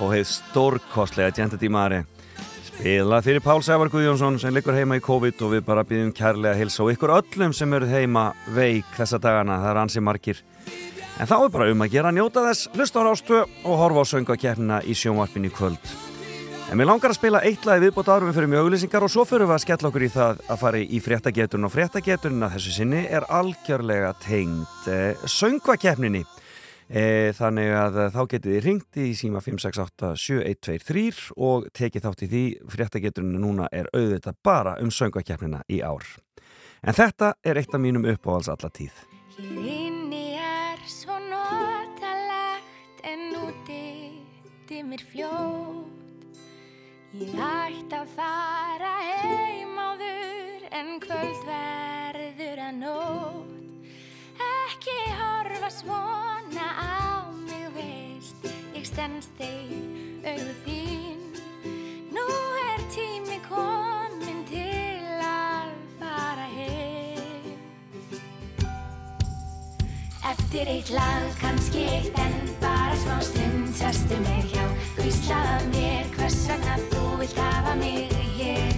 og 0.00 0.10
hefð 0.16 0.26
stórkostlega 0.32 1.36
Gente 1.38 1.62
Di 1.62 1.70
Mare. 1.70 2.02
Spila 2.72 3.22
fyrir 3.22 3.46
Pál 3.46 3.62
Sævar 3.62 3.94
Guðjónsson 3.94 4.42
sem 4.42 4.56
liggur 4.56 4.74
heima 4.74 4.98
í 4.98 5.06
COVID 5.06 5.46
og 5.46 5.54
við 5.54 5.64
bara 5.70 5.86
býðum 5.86 6.10
kærlega 6.10 6.56
að 6.56 6.64
hilsa 6.64 6.82
og 6.82 6.94
ykkur 6.96 7.14
öllum 7.20 7.54
sem 7.54 7.78
eru 7.78 7.94
heima 7.94 8.32
veik 8.50 8.90
þessa 8.98 9.22
dagana, 9.22 9.62
það 9.62 9.76
er 9.76 9.84
ansi 9.86 10.02
margir. 10.10 10.46
En 11.22 11.30
þá 11.30 11.38
er 11.38 11.50
bara 11.54 11.70
um 11.70 11.86
að 11.86 11.94
gera 11.94 12.10
njóta 12.10 12.48
þess 12.50 12.72
hlusta 12.74 13.06
á 13.06 13.06
rástu 13.06 13.44
og 13.46 13.74
horfa 13.84 14.02
á 14.02 14.10
söngakeppnina 14.16 14.82
í 14.82 14.98
sjónvarpinu 14.98 15.54
í 15.54 15.54
kvöld 15.54 16.09
En 16.70 16.78
mér 16.78 16.86
langar 16.86 17.10
að 17.10 17.16
spila 17.16 17.40
eitt 17.42 17.64
lagi 17.66 17.82
viðbót 17.82 18.06
árum 18.06 18.28
við 18.28 18.36
fyrir 18.36 18.50
mjög 18.52 18.68
auglýsingar 18.68 19.02
og 19.02 19.10
svo 19.10 19.24
fyrir 19.26 19.48
við 19.50 19.56
að 19.56 19.62
skella 19.64 19.88
okkur 19.88 20.04
í 20.06 20.08
það 20.14 20.42
að 20.54 20.60
fara 20.60 20.78
í 20.78 21.00
fréttageturinn 21.02 21.66
og 21.66 21.72
fréttageturinn 21.74 22.46
að 22.46 22.52
þessu 22.54 22.74
sinni 22.76 23.00
er 23.10 23.24
algjörlega 23.26 24.12
tengd 24.22 24.86
eh, 24.86 25.24
söngvakeppninni. 25.34 26.20
Eh, 26.86 27.34
þannig 27.34 27.74
að 27.74 27.98
eh, 28.04 28.12
þá 28.14 28.20
getið 28.22 28.54
þið 28.54 28.62
ringt 28.68 29.00
í 29.02 29.08
síma 29.18 29.42
5687123 29.42 31.34
og 31.42 31.66
tekið 31.74 32.06
þátt 32.06 32.22
í 32.22 32.30
því 32.30 32.46
fréttageturinn 32.76 33.42
núna 33.42 33.66
er 33.74 33.90
auðvitað 33.90 34.38
bara 34.46 34.78
um 34.78 34.94
söngvakeppnina 34.94 35.64
í 35.66 35.82
ár. 35.82 36.06
En 36.86 36.94
þetta 36.94 37.32
er 37.42 37.58
eitt 37.58 37.74
af 37.74 37.82
mínum 37.82 38.06
uppáhalds 38.14 38.46
alla 38.52 38.70
tíð. 38.70 38.94
Hér 39.34 39.66
inni 39.74 40.38
er 40.38 40.86
svo 40.86 41.18
notalegt 41.18 43.02
en 43.02 43.26
úti 43.42 43.82
dimmir 44.70 45.02
fljót 45.10 45.99
Ég 47.20 47.34
ætti 47.36 47.96
að 47.98 48.12
fara 48.16 48.90
heim 49.04 49.74
áður 49.76 50.62
en 50.72 50.94
kvöld 51.04 51.42
verður 51.44 52.62
að 52.64 52.78
nót 52.78 54.44
Ekki 54.46 54.94
horfa 55.18 55.68
svona 55.74 56.68
á 56.80 57.28
mig 57.44 57.66
veist 57.76 58.48
Ég 58.72 58.88
stendst 58.88 59.36
þeir 59.36 60.00
auðu 60.30 60.54
þín. 60.64 61.20
Nú 62.16 62.24
er 62.62 62.86
tími 62.94 63.36
komin 63.44 64.40
til 64.48 65.04
að 65.20 65.76
fara 66.00 66.48
heim. 66.54 67.52
Eftir 70.32 70.72
eitt 70.72 70.94
lag, 70.96 71.28
kannski 71.42 71.84
eitt 71.98 72.24
en 72.24 72.40
bara 72.64 72.96
smá 73.04 73.20
stund 73.28 73.76
Sestu 73.80 74.16
mig 74.24 74.48
hjá, 74.54 74.64
hvíslaða 74.98 75.60
mér 75.74 76.10
hvers 76.16 76.42
vegna 76.48 76.80
þú 76.88 76.99
vilt 77.20 77.38
hafa 77.38 77.74
mig 77.74 78.08
hér. 78.36 78.72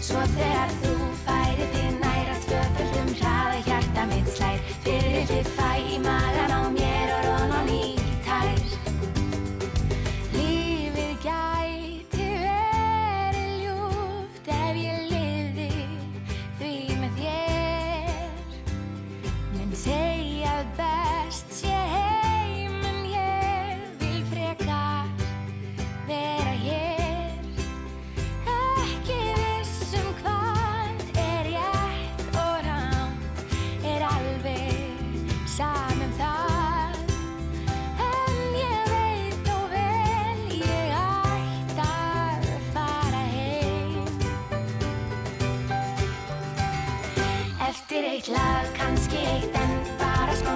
Svo 0.00 0.20
þegar 0.36 0.74
þú 0.82 0.94
færi 1.24 1.68
þig 1.72 1.94
næra 2.02 2.36
tvöföldum 2.44 3.14
hraða 3.20 3.62
hjarta 3.68 4.08
mitt 4.12 4.28
slær. 4.36 4.60
Fyrir 4.84 5.24
þið 5.30 5.54
fæ 5.56 5.70
í 5.94 6.02
magan 6.04 6.52
á 6.52 6.60
mér 6.76 6.85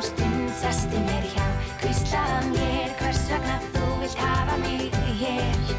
stund 0.01 0.51
Sestu 0.61 0.99
mér 1.07 1.25
hjá, 1.35 1.47
hvíslaða 1.83 2.41
mér 2.55 2.93
hvers 3.01 3.21
vegna 3.29 3.57
þú 3.75 3.87
vilt 4.01 4.17
hafa 4.21 4.57
mig 4.63 4.89
hér? 5.21 5.75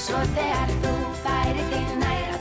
Svo 0.00 0.20
þegar 0.36 0.72
þú 0.82 0.94
færi 1.24 1.66
þig 1.72 1.92
nær 2.00 2.31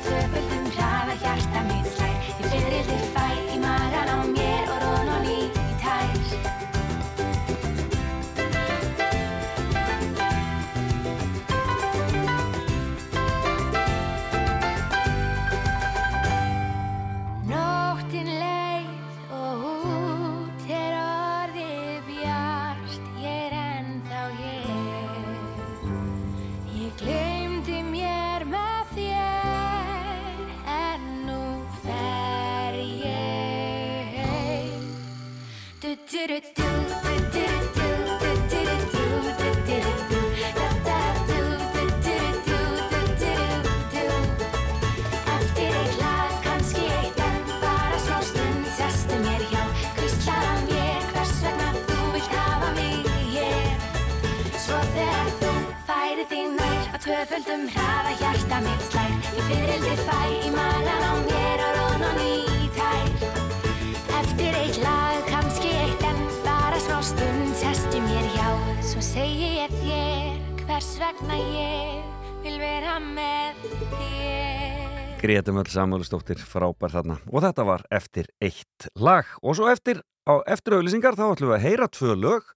vegna 71.31 71.55
ég 71.55 72.43
vil 72.43 72.57
vera 72.59 72.99
með 73.03 73.63
þér 73.93 75.17
Grétum 75.21 75.59
öll 75.61 75.69
Samuelsdóttir 75.69 76.39
frábær 76.41 76.95
þarna. 76.95 77.19
Og 77.29 77.43
þetta 77.45 77.65
var 77.67 77.83
eftir 77.93 78.27
eitt 78.41 78.87
lag. 78.97 79.27
Og 79.45 79.59
svo 79.59 79.69
eftir, 79.69 80.01
á, 80.25 80.41
eftir 80.49 80.79
auðlýsingar 80.79 81.17
þá 81.19 81.27
ætlum 81.29 81.51
við 81.51 81.57
að 81.59 81.65
heyra 81.67 81.87
tvö 81.93 82.15
lög 82.17 82.47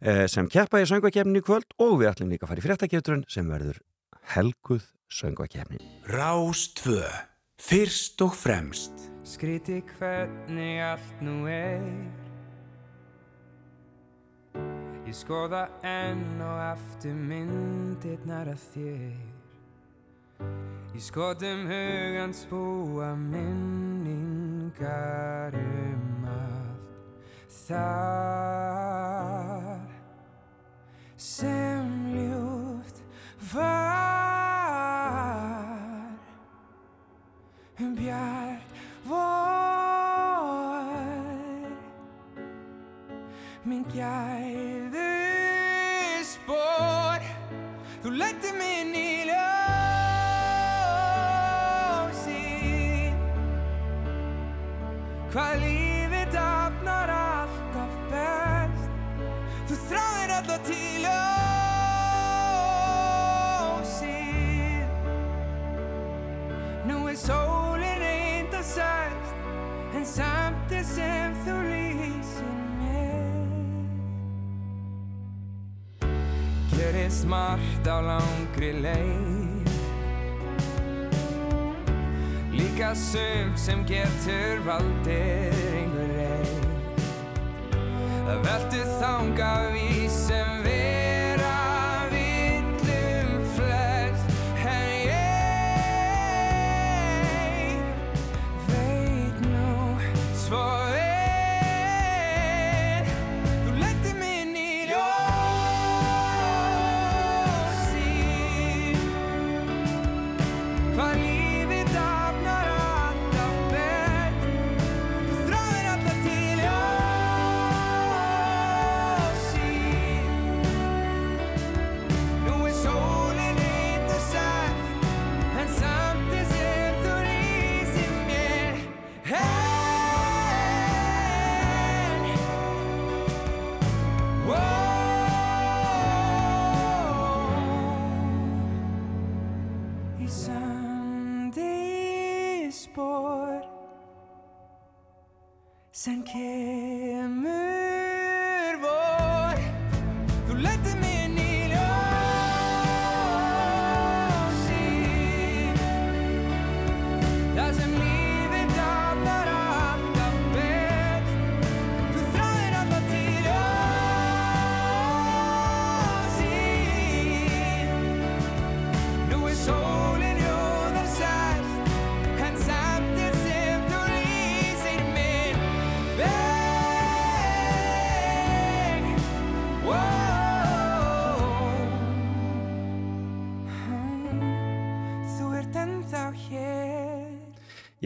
eh, 0.00 0.26
sem 0.30 0.46
keppa 0.46 0.80
í 0.80 0.86
söngvakefnin 0.86 1.40
í 1.40 1.44
kvöld. 1.44 1.66
Og 1.82 1.98
við 2.00 2.12
ætlum 2.12 2.30
líka 2.30 2.46
að 2.46 2.54
fara 2.54 2.62
í 2.62 2.66
fréttakefturinn 2.68 3.26
sem 3.32 3.50
verður 3.50 3.82
helguð 4.36 4.86
söngvakefnin 5.12 5.82
Rás 6.14 6.68
2. 6.78 7.02
Fyrst 7.62 8.22
og 8.22 8.36
fremst. 8.38 9.10
Skríti 9.26 9.80
hvernig 9.96 10.78
allt 10.86 11.26
nú 11.26 11.42
er 11.50 11.82
Ég 15.06 15.14
skoða 15.14 15.68
enn 15.86 16.40
og 16.42 16.58
aftur 16.72 17.14
myndirnar 17.14 18.48
af 18.50 18.58
þér. 18.72 19.14
Í 20.98 21.00
skotum 21.00 21.66
hugans 21.70 22.42
búa 22.50 23.14
minningar 23.14 24.34
um 25.54 26.26
allt 26.26 26.90
Það 27.68 28.66
sem 31.16 31.86
ljúft 32.16 32.98
var. 33.54 33.86
Um 37.78 37.94
bjart 37.94 38.70
vor 39.06 39.46
minn 43.66 43.84
gæðu 43.94 44.45
hvað 55.36 55.58
lífið 55.60 56.30
dafnar 56.32 57.10
alltaf 57.12 57.96
best. 58.08 58.86
Þú 59.68 59.74
þráðir 59.90 60.30
alltaf 60.32 60.60
til 60.64 61.02
ljósi 61.04 61.24
Nú 66.88 66.96
er 67.02 67.12
er 67.12 67.18
sólin 67.20 67.98
reynda 68.00 68.62
sæst 68.64 69.36
En 69.98 70.04
samt 70.08 70.72
er 70.72 70.84
sem 70.88 71.36
þú 71.44 71.54
lýsir 71.68 72.56
mér 72.80 73.36
Gerist 76.72 77.24
margt 77.28 77.84
á 77.84 78.00
langri 78.00 78.72
leið 78.80 79.35
Líka 82.76 82.92
sumt 82.92 83.56
sem 83.56 83.78
getur 83.88 84.58
valdið 84.66 85.54
einhver 85.78 86.10
reið 86.12 86.50
Það 88.26 88.42
veldur 88.44 88.90
þanga 89.00 89.52
við 89.72 89.95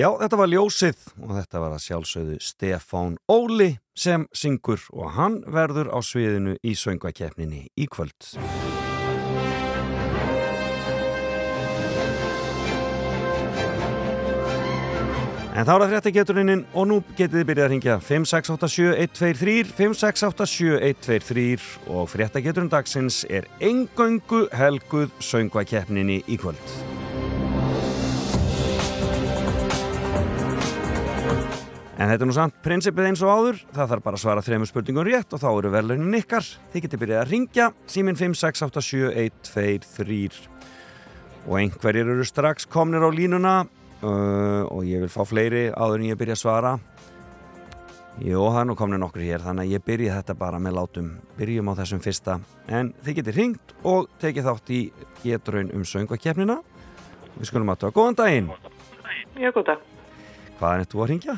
Já, 0.00 0.06
þetta 0.16 0.36
var 0.40 0.48
ljósið 0.48 1.00
og 1.20 1.32
þetta 1.36 1.60
var 1.60 1.74
að 1.76 1.82
sjálfsögðu 1.84 2.36
Stefán 2.40 3.18
Óli 3.28 3.74
sem 3.92 4.22
syngur 4.32 4.80
og 4.96 5.10
hann 5.12 5.34
verður 5.44 5.90
á 5.92 6.00
sviðinu 6.00 6.54
í 6.64 6.72
söngvakeppninni 6.72 7.66
í 7.76 7.84
kvöld. 7.84 8.30
En 15.52 15.66
þá 15.68 15.72
er 15.74 15.82
það 15.82 15.90
fréttageturinn 15.90 16.62
og 16.72 16.88
nú 16.88 16.96
getið 17.18 17.36
þið 17.42 17.48
byrjað 17.50 17.66
að 17.66 17.72
ringja 17.74 17.96
5687123 18.06 19.74
5687123 19.82 21.68
og 21.92 22.08
fréttageturinn 22.08 22.72
dagsins 22.72 23.26
er 23.28 23.44
engöngu 23.60 24.46
helguð 24.56 25.12
söngvakeppninni 25.20 26.22
í 26.24 26.40
kvöld. 26.40 26.89
En 32.00 32.08
þetta 32.08 32.24
er 32.24 32.28
nú 32.30 32.32
samt 32.32 32.54
prinsipið 32.64 33.10
eins 33.10 33.20
og 33.20 33.28
áður, 33.28 33.58
það 33.76 33.90
þarf 33.90 34.04
bara 34.06 34.16
að 34.16 34.22
svara 34.22 34.40
þremur 34.44 34.68
spurningum 34.70 35.04
rétt 35.04 35.34
og 35.36 35.40
þá 35.42 35.50
eru 35.50 35.72
verðlaunin 35.74 36.16
ykkar. 36.16 36.46
Þið 36.72 36.84
getið 36.86 37.00
byrjað 37.02 37.20
að 37.20 37.32
ringja, 37.34 37.66
síminn 37.92 38.16
5687123 38.16 40.48
og 41.44 41.54
einhverjir 41.60 42.08
eru 42.14 42.24
strax 42.24 42.64
komnir 42.72 43.04
á 43.04 43.10
línuna 43.12 43.66
uh, 43.66 44.64
og 44.72 44.80
ég 44.88 45.04
vil 45.04 45.12
fá 45.12 45.28
fleiri 45.28 45.68
áður 45.76 46.00
en 46.00 46.08
ég 46.08 46.16
byrja 46.22 46.38
að 46.38 46.44
svara. 46.46 46.72
Jó, 48.24 48.48
það 48.48 48.62
er 48.62 48.68
nú 48.70 48.74
komnir 48.80 49.00
nokkur 49.04 49.24
hér, 49.24 49.44
þannig 49.44 49.64
að 49.68 49.72
ég 49.76 49.84
byrja 49.84 50.16
þetta 50.22 50.34
bara 50.40 50.56
með 50.60 50.76
látum. 50.80 51.08
Byrjum 51.36 51.68
á 51.68 51.72
þessum 51.82 52.00
fyrsta. 52.04 52.40
En 52.68 52.94
þið 53.04 53.14
getið 53.20 53.34
ringt 53.42 53.68
og 53.84 54.08
tekið 54.24 54.48
þátt 54.48 54.68
í 54.72 54.88
getraun 55.20 55.72
um 55.76 55.84
söngvakefnina. 55.84 56.56
Við 57.36 57.44
skulum 57.52 57.72
að 57.76 57.80
tóa 57.84 57.96
góðan 57.96 58.20
daginn. 58.24 58.48
Já, 59.36 59.52
góð 59.52 59.64
dag. 59.74 59.80
Hvaðan 60.60 60.84
er 60.84 60.92
þú 60.92 60.98
að 61.04 61.10
ringja? 61.14 61.36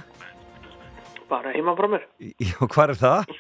Bara 1.33 1.49
heima 1.57 1.73
frá 1.79 1.87
mér. 1.89 2.03
Já, 2.43 2.59
hvað 2.69 2.91
er 2.93 2.99
það? 3.01 3.21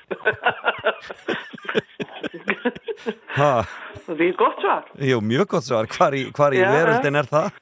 ha, 3.39 3.53
Það 4.07 4.21
er 4.27 4.33
gott 4.39 4.59
svar. 4.63 4.83
jú, 5.11 5.19
mjög 5.25 5.47
gott 5.53 5.65
svar. 5.67 5.85
Hvar 5.93 6.13
í, 6.17 6.19
hvar 6.35 6.53
í 6.57 6.59
Já, 6.63 6.69
veröldin 6.73 7.19
er 7.21 7.27
það? 7.31 7.49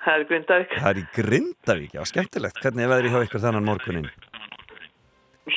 Það 0.00 0.14
er 0.16 0.22
Grindavík. 0.30 0.70
Það 0.80 0.90
er 0.90 0.98
í 0.98 1.00
Grindavík, 1.12 1.90
já, 1.92 2.00
skemmtilegt. 2.08 2.56
Hvernig 2.64 2.82
er 2.86 2.90
veðrið 2.94 3.12
hjá 3.12 3.20
ykkur 3.26 3.42
þannan 3.42 3.66
morgunin? 3.68 4.06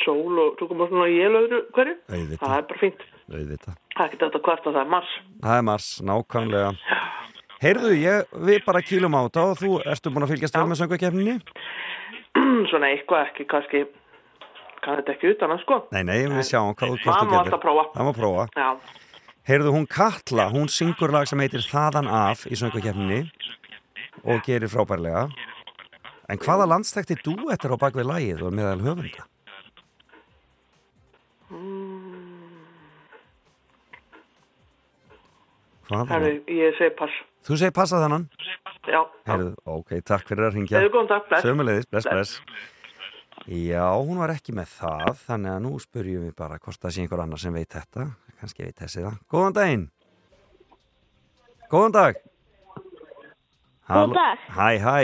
Sól 0.03 0.35
og 0.41 0.49
svo 0.60 0.65
komum 0.68 0.89
svona 0.91 1.07
jél 1.07 1.31
öðru 1.39 1.60
hverju. 1.77 1.95
Auðvitað. 2.11 2.41
Það 2.43 2.55
er 2.57 2.64
bara 2.68 2.80
fínt. 2.81 3.01
Auðvitað. 3.31 3.76
Það 3.95 4.03
er 4.03 4.07
ekki 4.10 4.19
þetta 4.26 4.41
hvart 4.47 4.65
að 4.68 4.73
það 4.76 4.84
er 4.84 4.89
mars. 4.97 5.11
Það 5.45 5.55
er 5.61 5.65
mars, 5.69 5.88
nákvæmlega. 6.11 6.72
Heyrðu, 7.64 7.91
ég, 8.03 8.18
við 8.49 8.60
bara 8.68 8.84
kýlum 8.84 9.15
á 9.15 9.19
þetta 9.30 9.41
og 9.47 9.55
þú 9.64 9.69
ertu 9.93 10.07
búin 10.11 10.26
að 10.27 10.31
fylgjast 10.34 10.57
vel 10.60 10.68
með 10.73 10.80
söngvakefninni? 10.81 11.35
svona 12.72 12.91
eitthvað 12.93 13.27
ekki, 13.27 13.47
kannski 13.51 13.84
kann 14.84 14.99
þetta 14.99 15.15
ekki 15.15 15.31
utan 15.34 15.55
að 15.55 15.64
sko. 15.64 15.80
Nei, 15.95 16.03
nei, 16.07 16.19
við 16.31 16.47
sjáum 16.49 16.76
hvað 16.76 16.93
þú 16.93 16.99
Það 17.03 17.31
má 17.31 17.39
alltaf 17.39 17.64
prófa. 17.64 17.88
Það 17.95 18.07
má 18.10 18.14
prófa. 18.18 18.45
Já. 18.57 18.69
Heyrðu, 19.43 19.73
hún 19.76 19.88
Katla, 19.91 20.47
hún 20.53 20.69
syngur 20.72 21.11
lag 21.11 21.27
sem 21.27 21.41
heitir 21.43 21.65
Þaðan 21.68 22.07
af 22.07 22.45
í 22.47 22.55
söngvakefninni 22.60 23.26
og 24.23 24.43
gerir 24.45 24.72
frábærlega. 24.72 25.27
En 26.31 26.39
hvaða 26.39 26.69
landstækti 26.72 27.19
duett 27.26 27.65
er 27.65 27.76
á 27.76 27.77
bakvið 27.80 28.07
lagið 28.07 28.45
og 28.47 28.55
meðal 28.55 28.80
höfunda? 28.85 29.27
Hvað 31.51 31.92
Herru, 35.91 36.30
ég 36.47 36.77
segi 36.80 36.93
pass. 36.97 37.15
Þú 37.43 37.57
segir 37.60 37.73
passa 37.76 37.99
þannan? 37.99 38.30
Já. 38.88 39.01
Heyrðu, 39.27 39.49
ok, 39.68 39.97
takk 40.07 40.27
fyrir 40.30 40.47
að 40.47 40.55
ringja. 40.57 40.77
Heyrðu, 40.80 40.93
góðan 40.95 41.10
dag, 41.11 41.26
bless. 41.30 41.43
Sömulegis, 41.43 41.89
bless, 41.91 42.07
Bless. 42.07 42.38
bless. 42.39 42.69
Já, 43.51 43.84
hún 43.99 44.22
var 44.22 44.31
ekki 44.31 44.53
með 44.55 44.69
það, 44.77 45.18
þannig 45.26 45.51
að 45.51 45.64
nú 45.65 45.73
spurjum 45.84 46.23
við 46.30 46.35
bara 46.39 46.60
hvort 46.64 46.80
það 46.80 46.93
sé 46.95 47.03
einhver 47.03 47.23
annar 47.26 47.41
sem 47.41 47.53
veit 47.57 47.76
þetta. 47.76 48.05
Kannski 48.39 48.64
veit 48.64 48.80
þessi 48.80 49.03
það. 49.03 49.18
Góðan 49.34 49.57
daginn. 49.57 49.85
Góðan 51.73 51.95
dag. 51.97 52.22
Halló. 53.89 54.14
dag. 54.15 54.47
Hæ, 54.55 54.69
hæ. 54.80 54.97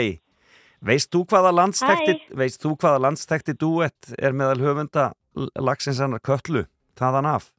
Veist 0.80 1.10
þú 1.12 1.26
hvaða 1.28 1.50
landstekti, 1.52 2.14
veist 2.40 2.62
þú 2.64 2.72
hvaða 2.80 3.02
landstekti 3.04 3.52
duett 3.60 4.14
er 4.16 4.32
meðal 4.32 4.62
höfunda 4.64 5.10
lagsins 5.60 6.00
hennar 6.00 6.22
köllu? 6.24 6.64
Þaðan 6.96 7.28
af. 7.34 7.50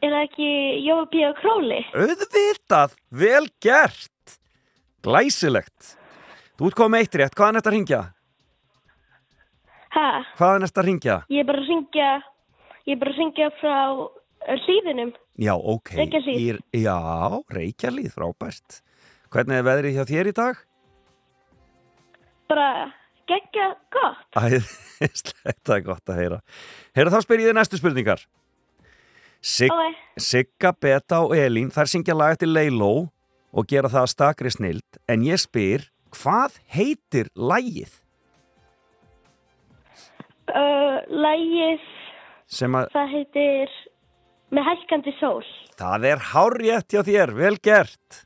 Er 0.00 0.14
það 0.14 0.22
ekki 0.24 0.48
Jói 0.86 1.24
og 1.28 1.36
Króli? 1.42 1.80
Auðvitað, 1.92 2.94
vel 3.20 3.46
gert. 3.60 4.36
Glæsilegt. 5.04 5.94
Þú 6.56 6.68
með 6.92 7.04
eitt 7.04 7.18
rétt, 7.20 7.36
hvaðan 7.36 7.56
er 7.56 7.60
þetta 7.60 7.70
að 7.70 7.76
ringja? 7.76 8.00
Hæ? 9.90 10.06
Hvaðan 10.38 10.62
er 10.66 10.70
þetta 10.70 10.82
að 10.82 10.88
ringja? 10.90 11.16
Ég 11.32 11.42
er 11.42 11.48
bara 11.50 11.60
að 11.62 11.68
syngja, 11.70 12.08
ég 12.86 12.94
er 12.94 13.00
bara 13.02 13.12
að 13.14 13.18
syngja 13.20 13.48
frá 13.60 13.76
uh, 13.96 14.56
hlýðinum. 14.64 15.12
Já, 15.40 15.52
ok. 15.56 15.92
Reykjahlíð. 16.00 16.40
Í- 16.40 16.84
Já, 16.84 16.96
Reykjalíð, 17.56 18.10
frábært. 18.16 18.80
Hvernig 19.32 19.60
er 19.60 19.66
veðrið 19.68 19.96
hjá 19.98 20.04
þér 20.10 20.30
í 20.32 20.36
dag? 20.40 20.60
Bara 22.50 22.68
geggja 23.30 23.68
gott. 23.94 24.24
Æðislegt, 24.40 25.60
það 25.64 25.76
er 25.76 25.84
gott 25.86 26.10
að 26.12 26.20
heyra. 26.24 26.40
Heyra 26.98 27.12
þá 27.14 27.20
spyr 27.24 27.42
ég 27.44 27.50
þið 27.52 27.58
næstu 27.60 27.78
spurningar. 27.80 28.24
Sig 29.40 29.70
Ok. 29.72 29.96
Sigga, 30.20 30.72
Beta 30.76 31.22
og 31.24 31.32
Elín, 31.36 31.70
þær 31.72 31.88
syngja 31.88 32.14
lag 32.16 32.34
eftir 32.34 32.50
Leiló 32.50 33.08
og 33.52 33.66
gera 33.70 33.88
það 33.88 34.02
að 34.04 34.10
stakri 34.12 34.50
snild 34.52 34.98
en 35.08 35.22
ég 35.24 35.40
spyr, 35.40 35.86
hvað 36.12 36.58
heitir 36.76 37.30
lægið 37.34 37.96
Uh, 40.50 40.98
lægið, 41.14 41.82
sem 42.50 42.74
að 42.74 42.88
það 42.90 43.12
heitir 43.14 43.74
Með 44.50 44.64
hækkandi 44.66 45.12
sól. 45.20 45.44
það 45.78 46.06
er 46.10 46.24
hárrétt 46.32 46.90
hjá 46.90 47.04
þér, 47.06 47.30
vel 47.38 47.54
gert 47.62 48.24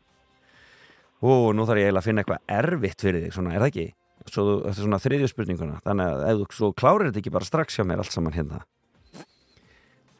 Ó, 1.20 1.52
nú 1.52 1.66
þarf 1.68 1.82
ég 1.82 1.90
eiginlega 1.90 2.00
að 2.00 2.06
finna 2.08 2.24
eitthvað 2.24 2.54
erfitt 2.56 3.04
fyrir 3.04 3.26
þig, 3.26 3.34
svona, 3.36 3.52
er 3.52 3.60
það 3.60 3.68
ekki? 3.74 3.84
Svo, 4.32 4.44
þetta 4.64 4.72
er 4.72 4.80
svona 4.86 5.02
þriðju 5.04 5.28
spurninguna 5.34 5.82
þannig 5.84 6.14
að 6.14 6.24
ef 6.32 6.56
þú 6.56 6.70
klárir 6.80 7.10
þetta 7.10 7.20
ekki 7.20 7.34
bara 7.36 7.50
strax 7.50 7.76
hjá 7.76 7.84
mér 7.90 8.00
allt 8.00 8.16
saman 8.16 8.32
hérna 8.38 8.62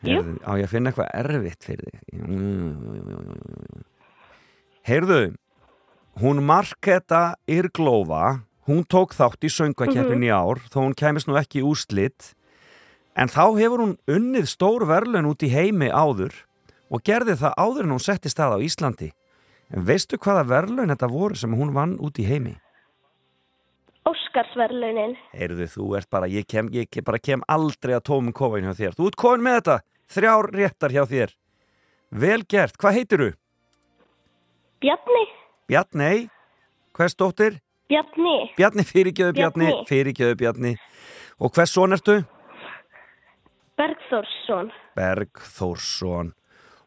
Jú. 0.05 0.21
Heyrðu, 0.21 0.37
Á 0.45 0.53
ég 0.61 0.67
að 0.67 0.73
finna 0.73 0.93
eitthvað 0.93 1.13
erfitt 1.21 1.67
fyrir 1.69 1.89
þig. 1.91 1.99
Heyrðu 4.85 5.21
hún 6.21 6.43
Marketa 6.47 7.23
Irglófa 7.51 8.25
hún 8.69 8.85
tók 8.89 9.15
þátt 9.17 9.45
í 9.45 9.51
söngvakeppnin 9.53 10.27
í 10.29 10.33
ár 10.33 10.63
þó 10.71 10.79
hún 10.85 10.97
kæmist 10.97 11.29
nú 11.29 11.39
ekki 11.41 11.63
í 11.63 11.67
úslit 11.67 12.35
en 13.19 13.31
þá 13.33 13.45
hefur 13.59 13.83
hún 13.83 13.97
unnið 14.11 14.47
stór 14.51 14.87
verðlun 14.89 15.29
út 15.31 15.43
í 15.45 15.51
heimi 15.53 15.91
áður 15.91 16.37
og 16.93 17.03
gerði 17.05 17.37
það 17.41 17.57
áður 17.59 17.89
en 17.89 17.95
hún 17.97 18.05
setti 18.05 18.33
stað 18.33 18.57
á 18.57 18.65
Íslandi 18.65 19.11
en 19.75 19.89
veistu 19.89 20.21
hvaða 20.21 20.47
verðlun 20.53 20.93
þetta 20.93 21.11
voru 21.11 21.39
sem 21.39 21.57
hún 21.57 21.75
vann 21.75 21.97
út 21.99 22.21
í 22.21 22.29
heimi? 22.29 22.55
Óskarsverlunin. 24.05 25.15
Heyrðu, 25.33 25.67
þú 25.73 25.87
ert 25.97 26.11
bara, 26.13 26.29
ég 26.29 26.45
kem, 26.45 26.69
ég 26.75 26.93
bara 27.07 27.21
kem 27.23 27.41
aldrei 27.49 27.95
að 27.97 28.05
tómum 28.11 28.35
kofin 28.37 28.67
hjá 28.69 28.75
þér. 28.77 28.97
Þú 28.99 29.07
ert 29.09 29.17
komin 29.17 29.47
með 29.47 29.57
þetta, 29.59 29.77
þrjár 30.11 30.51
réttar 30.55 30.95
hjá 30.95 31.05
þér. 31.09 31.35
Vel 32.15 32.43
gert, 32.49 32.79
hvað 32.81 32.99
heitirðu? 32.99 33.31
Bjarni. 34.85 35.25
Bjarnei, 35.71 36.29
hvers 36.95 37.17
dóttir? 37.19 37.61
Bjarni. 37.89 38.37
Bjarni, 38.59 38.85
fyrirgjöðu 38.87 39.37
Bjarni, 39.39 39.69
Bjarni. 39.69 39.89
fyrirgjöðu 39.89 40.39
Bjarni. 40.43 40.75
Og 41.41 41.55
hvers 41.55 41.75
son 41.75 41.97
ertu? 41.97 42.21
Bergþórsson. 43.79 44.71
Bergþórsson. 44.95 46.35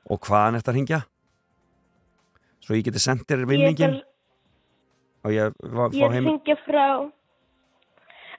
Og 0.08 0.22
hvaðan 0.24 0.60
ertu 0.60 0.72
að 0.72 0.78
hringja? 0.78 1.02
Svo 2.64 2.78
ég 2.78 2.88
geti 2.88 3.02
sendt 3.04 3.28
þér 3.28 3.48
vinningin 3.48 4.00
ég 5.32 5.42
er 5.42 6.14
heim. 6.14 6.26
hringja 6.26 6.56
frá 6.66 6.88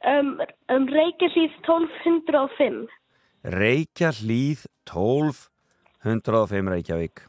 um, 0.07 0.31
um 0.73 0.89
Reykjahlíð 0.89 1.57
1205. 1.67 2.87
Reykja 3.44 4.10
hlýð 4.19 4.66
12 4.90 5.48
105 6.05 6.70
Reykjavík 6.74 7.23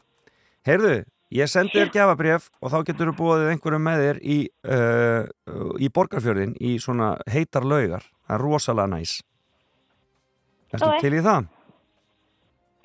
Heyrðu, 0.66 0.94
ég 1.34 1.48
sendi 1.50 1.78
þér 1.78 1.92
gjafabref 1.94 2.50
og 2.60 2.72
þá 2.72 2.78
getur 2.90 3.12
þú 3.12 3.16
búið 3.20 3.46
einhverjum 3.52 3.86
með 3.86 4.02
þér 4.04 4.20
í, 4.22 4.38
uh, 4.66 5.22
í 5.80 5.88
borgarfjörðin 5.94 6.56
í 6.60 6.76
svona 6.82 7.14
heitar 7.30 7.64
laugar 7.66 8.04
það 8.26 8.36
er 8.36 8.44
rosalega 8.44 8.92
næs 8.96 9.16
Ertu 10.70 10.86
Ok. 10.86 11.00
til 11.02 11.16
í 11.18 11.22
það? 11.24 11.46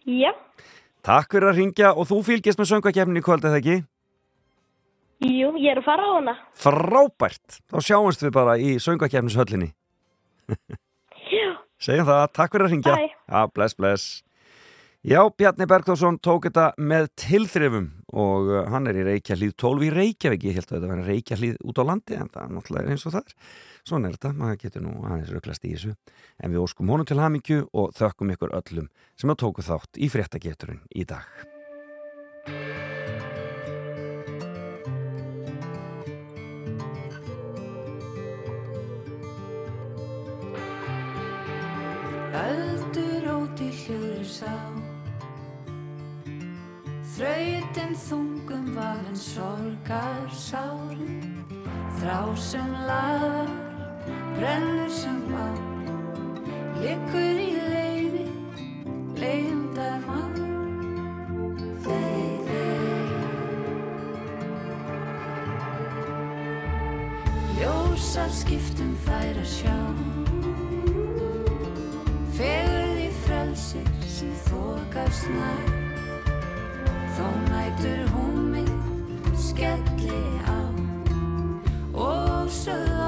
Já. 0.09 0.31
Takk 1.05 1.35
fyrir 1.35 1.51
að 1.51 1.59
ringja 1.59 1.91
og 1.93 2.07
þú 2.09 2.21
fylgist 2.25 2.57
með 2.57 2.71
söngakefnin 2.71 3.19
í 3.21 3.25
kvöld 3.25 3.45
eða 3.45 3.59
ekki? 3.61 3.75
Jú, 5.25 5.51
ég 5.61 5.71
er 5.71 5.79
að 5.79 5.85
fara 5.85 6.05
á 6.05 6.11
hana. 6.17 6.33
Frábært! 6.57 7.59
Þá 7.69 7.77
sjáumst 7.85 8.25
við 8.25 8.33
bara 8.35 8.57
í 8.57 8.73
söngakefnishöllinni. 8.81 9.69
Segjum 11.81 12.07
það, 12.07 12.23
takk 12.35 12.55
fyrir 12.55 12.67
að 12.67 12.73
ringja. 12.75 12.95
Já, 13.27 13.41
bless, 13.51 13.77
bless. 13.77 14.05
Já, 15.05 15.19
Bjarni 15.37 15.67
Bergþórsson 15.69 16.15
tók 16.23 16.47
þetta 16.47 16.71
með 16.81 17.11
tilþrifum 17.21 17.91
og 18.17 18.47
uh, 18.49 18.63
hann 18.73 18.89
er 18.89 18.97
í 18.97 19.05
Reykjahlíð 19.05 19.53
12 19.61 19.85
í 19.85 19.91
Reykjavík, 19.93 20.47
ég 20.49 20.57
held 20.57 20.71
að 20.71 20.77
þetta 20.79 20.89
var 20.89 21.03
Reykjahlíð 21.05 21.59
út 21.61 21.81
á 21.81 21.83
landi 21.85 22.17
en 22.17 22.31
það 22.33 22.41
er 22.41 22.53
náttúrulega 22.55 22.95
eins 22.95 23.05
og 23.05 23.13
það 23.13 23.21
er. 23.29 23.57
Svona 23.85 24.09
er 24.09 24.17
þetta, 24.17 24.35
maður 24.41 24.61
getur 24.63 24.85
nú 24.87 24.95
aðeins 25.05 25.33
röklast 25.35 25.67
í 25.69 25.75
þessu. 25.75 25.97
En 26.41 26.55
við 26.55 26.63
óskum 26.65 26.89
honum 26.89 27.05
til 27.05 27.21
hamingju 27.21 27.67
og 27.77 27.93
þökkum 27.99 28.33
ykkur 28.33 28.55
öllum 28.63 28.93
sem 29.13 29.35
að 29.35 29.43
tóku 29.45 29.67
þátt 29.67 30.01
í 30.01 30.09
fréttageturinn 30.09 30.81
í 30.89 31.05
dag 31.05 31.54
Öldur 42.35 43.23
í 43.63 43.69
hljóður 43.71 44.25
sá 44.27 44.55
Þrautin 47.15 47.93
þungum 47.95 48.65
vafinn 48.75 49.19
sorgar 49.19 50.25
sárum 50.35 51.21
Þrá 52.01 52.19
sem 52.35 52.73
laðar, 52.89 53.53
brennur 54.35 54.91
sem 54.91 55.21
bá 55.29 55.47
Liggur 56.81 57.39
í 57.39 57.47
leiði, 57.71 58.25
leindar 59.21 60.03
má 60.03 60.19
Þey, 61.85 62.27
þey 62.49 63.07
Ljósa 67.61 68.27
skiptum 68.41 68.93
fær 69.07 69.35
að 69.39 69.49
sjá 69.55 69.79
Fegurð 72.35 72.97
í 72.99 73.11
frelsir 73.23 73.85
sem 74.11 74.31
þokast 74.49 75.29
nær. 75.31 75.69
Þó 77.15 77.29
nætur 77.45 78.01
hún 78.11 78.41
mig 78.51 78.67
skelli 79.39 80.19
á. 80.43 80.59
Og 81.95 82.51
sögð 82.51 83.04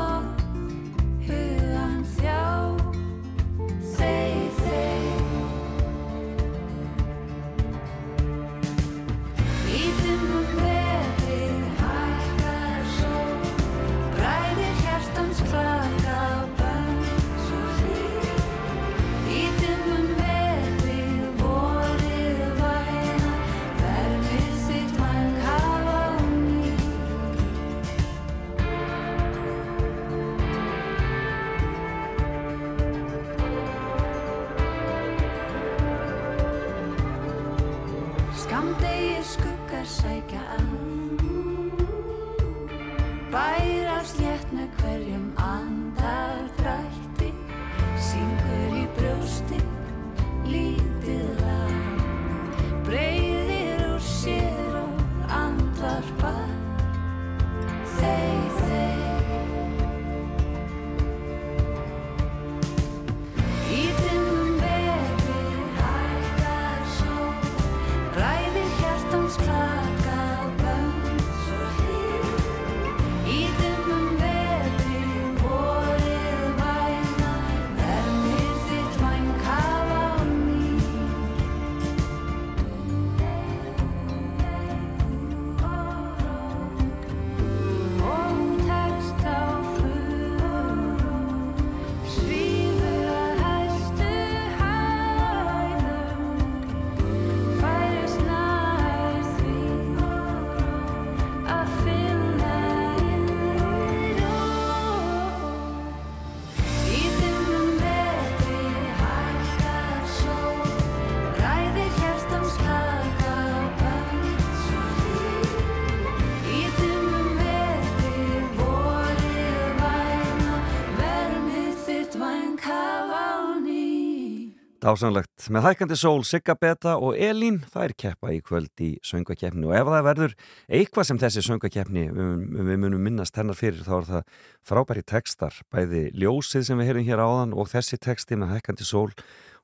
Dásanlegt. 124.88 125.50
Með 125.52 125.66
hækandi 125.66 125.96
sól, 126.00 126.22
Sigga 126.24 126.54
Beta 126.56 126.94
og 127.04 127.18
Elín, 127.20 127.58
þær 127.74 127.92
keppa 128.00 128.30
í 128.32 128.38
kvöld 128.40 128.80
í 128.80 128.94
söngvakeppni 129.04 129.68
og 129.68 129.74
ef 129.76 129.90
það 129.90 130.06
verður 130.06 130.36
eitthvað 130.78 131.08
sem 131.10 131.20
þessi 131.20 131.44
söngvakeppni 131.44 132.06
við, 132.16 132.30
við 132.70 132.80
munum 132.86 133.04
minnast 133.04 133.36
hennar 133.36 133.58
fyrir 133.60 133.84
þá 133.84 133.92
er 133.98 134.08
það 134.08 134.38
frábæri 134.70 135.04
textar, 135.12 135.60
bæði 135.74 136.06
ljósið 136.16 136.70
sem 136.70 136.80
við 136.80 136.88
heyrum 136.88 137.08
hér 137.10 137.26
áðan 137.26 137.58
og 137.58 137.68
þessi 137.74 138.00
texti 138.00 138.40
með 138.40 138.54
hækandi 138.56 138.88
sól, 138.88 139.10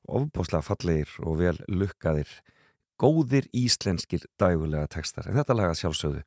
ofbáslega 0.04 0.66
fallegir 0.66 1.16
og 1.24 1.40
vel 1.40 1.56
lukkaðir 1.72 2.28
góðir 3.00 3.48
íslenskir 3.56 4.28
dægulega 4.36 4.92
textar 4.92 5.30
en 5.30 5.38
þetta 5.40 5.56
laga 5.56 5.78
sjálfsögðu 5.78 6.20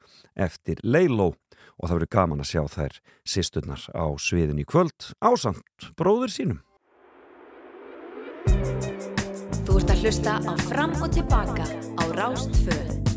eftir 0.47 0.81
Leiló 0.81 1.35
og 1.77 1.85
það 1.85 1.99
verður 1.99 2.15
gaman 2.17 2.41
að 2.41 2.49
sjá 2.55 2.63
þær 2.79 3.01
sýsturnar 3.29 3.85
á 3.93 4.05
sviðin 4.17 4.63
í 4.63 4.65
kvöld 4.65 5.13
ásamt 5.21 5.91
bróður 5.99 6.33
sínum 6.33 6.63
Þú 9.65 9.79
ert 9.81 9.91
að 9.93 10.03
hlusta 10.05 10.37
á 10.43 10.53
Fram 10.67 10.95
og 11.01 11.11
Tilbaka 11.15 11.67
á 11.99 12.03
Rástföð. 12.15 13.16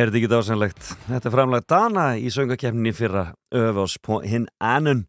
Er 0.00 0.08
þetta 0.08 0.16
ekki 0.16 0.28
dásanlegt? 0.32 0.86
Þetta 1.10 1.28
er 1.28 1.32
framlega 1.34 1.66
Dana 1.68 2.02
í 2.16 2.30
söngakefninni 2.32 2.92
fyrra 2.96 3.24
öfus 3.52 3.98
på 4.00 4.22
hinn 4.24 4.46
annun. 4.56 5.02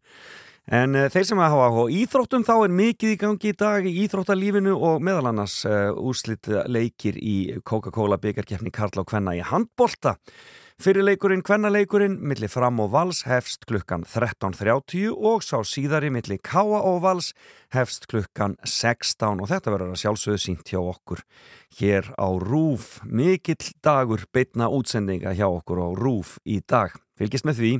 En 0.68 0.98
uh, 0.98 1.06
þeir 1.08 1.24
sem 1.30 1.40
hafa 1.40 1.70
á 1.72 1.84
íþróttum 1.96 2.44
þá 2.44 2.52
er 2.58 2.74
mikið 2.76 3.14
í 3.14 3.20
gangi 3.22 3.52
í 3.54 3.56
dag 3.56 3.88
í 3.88 3.92
íþróttalífinu 4.02 4.74
og 4.76 5.00
meðal 5.00 5.30
annars 5.30 5.54
uh, 5.64 5.94
úslit 5.96 6.50
leikir 6.68 7.16
í 7.16 7.36
Coca-Cola 7.64 8.20
byggarkefni 8.20 8.74
Karla 8.74 9.06
og 9.06 9.08
Kvenna 9.08 9.32
í 9.38 9.40
handbolta. 9.48 10.18
Fyrir 10.82 11.04
leikurinn 11.06 11.44
Kvennaleikurinn 11.46 12.16
milli 12.26 12.48
fram 12.50 12.80
og 12.82 12.88
vals 12.90 13.20
hefst 13.28 13.68
klukkan 13.70 14.02
13.30 14.02 15.12
og 15.14 15.44
sá 15.46 15.60
síðari 15.62 16.08
milli 16.10 16.40
Káa 16.42 16.80
og 16.88 16.98
vals 17.04 17.28
hefst 17.70 18.08
klukkan 18.10 18.56
16 18.66 19.44
og 19.44 19.46
þetta 19.52 19.70
verður 19.76 19.92
að 19.94 20.00
sjálfsögðu 20.02 20.40
sínt 20.42 20.72
hjá 20.72 20.80
okkur 20.80 21.22
hér 21.78 22.10
á 22.18 22.26
Rúf. 22.34 22.96
Mikill 23.06 23.70
dagur 23.78 24.26
beitna 24.34 24.66
útsendinga 24.74 25.36
hjá 25.38 25.46
okkur 25.52 25.84
á 25.86 25.88
Rúf 26.02 26.34
í 26.42 26.58
dag. 26.66 26.98
Fylgist 27.14 27.46
með 27.46 27.62
því. 27.62 27.72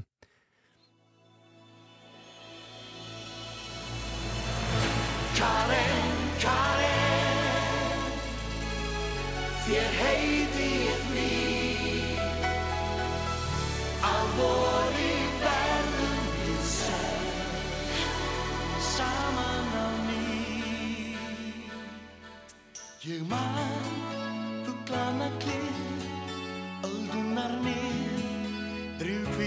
Ég 23.03 23.23
man 23.27 23.57
fuglana 24.63 25.27
klið 25.43 26.05
Öldunar 26.87 27.57
nýr 27.65 28.23
Drif 29.01 29.41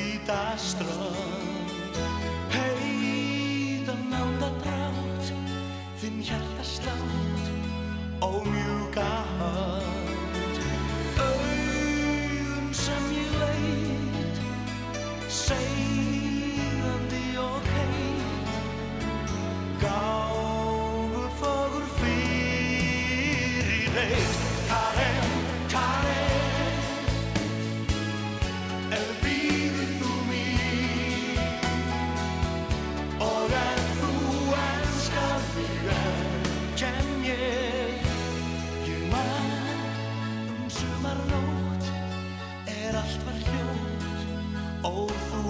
old. 44.85 45.44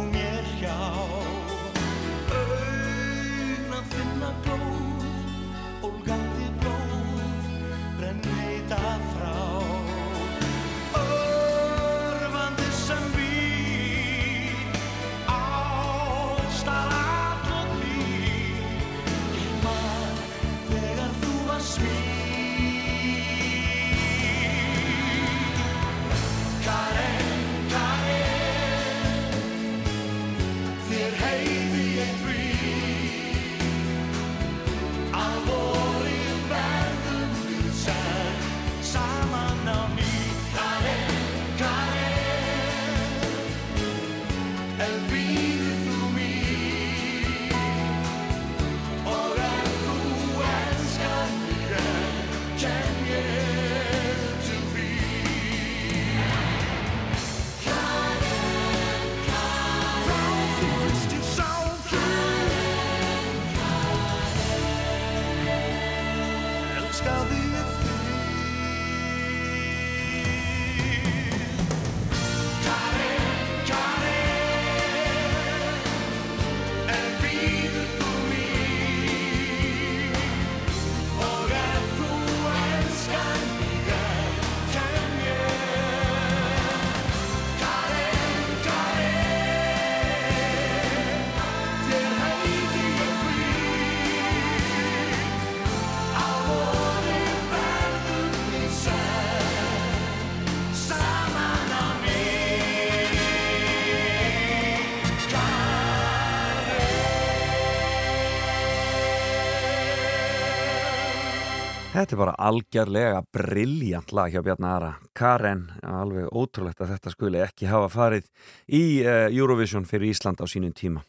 Þetta 112.05 112.13
er 112.13 112.19
bara 112.21 112.33
algjörlega 112.45 113.21
brilljant 113.33 114.11
lag 114.13 114.29
hjá 114.29 114.43
Bjarni 114.45 114.67
Ara. 114.69 114.91
Karen, 115.17 115.63
alveg 115.81 116.27
ótrúlegt 116.29 116.83
að 116.85 116.91
þetta 116.93 117.13
skuli 117.15 117.39
ekki 117.41 117.65
hafa 117.65 117.87
farið 117.89 118.27
í 118.69 118.81
uh, 119.01 119.25
Eurovision 119.33 119.87
fyrir 119.89 120.11
Ísland 120.11 120.37
á 120.37 120.45
sínum 120.45 120.69
tíma. 120.77 121.01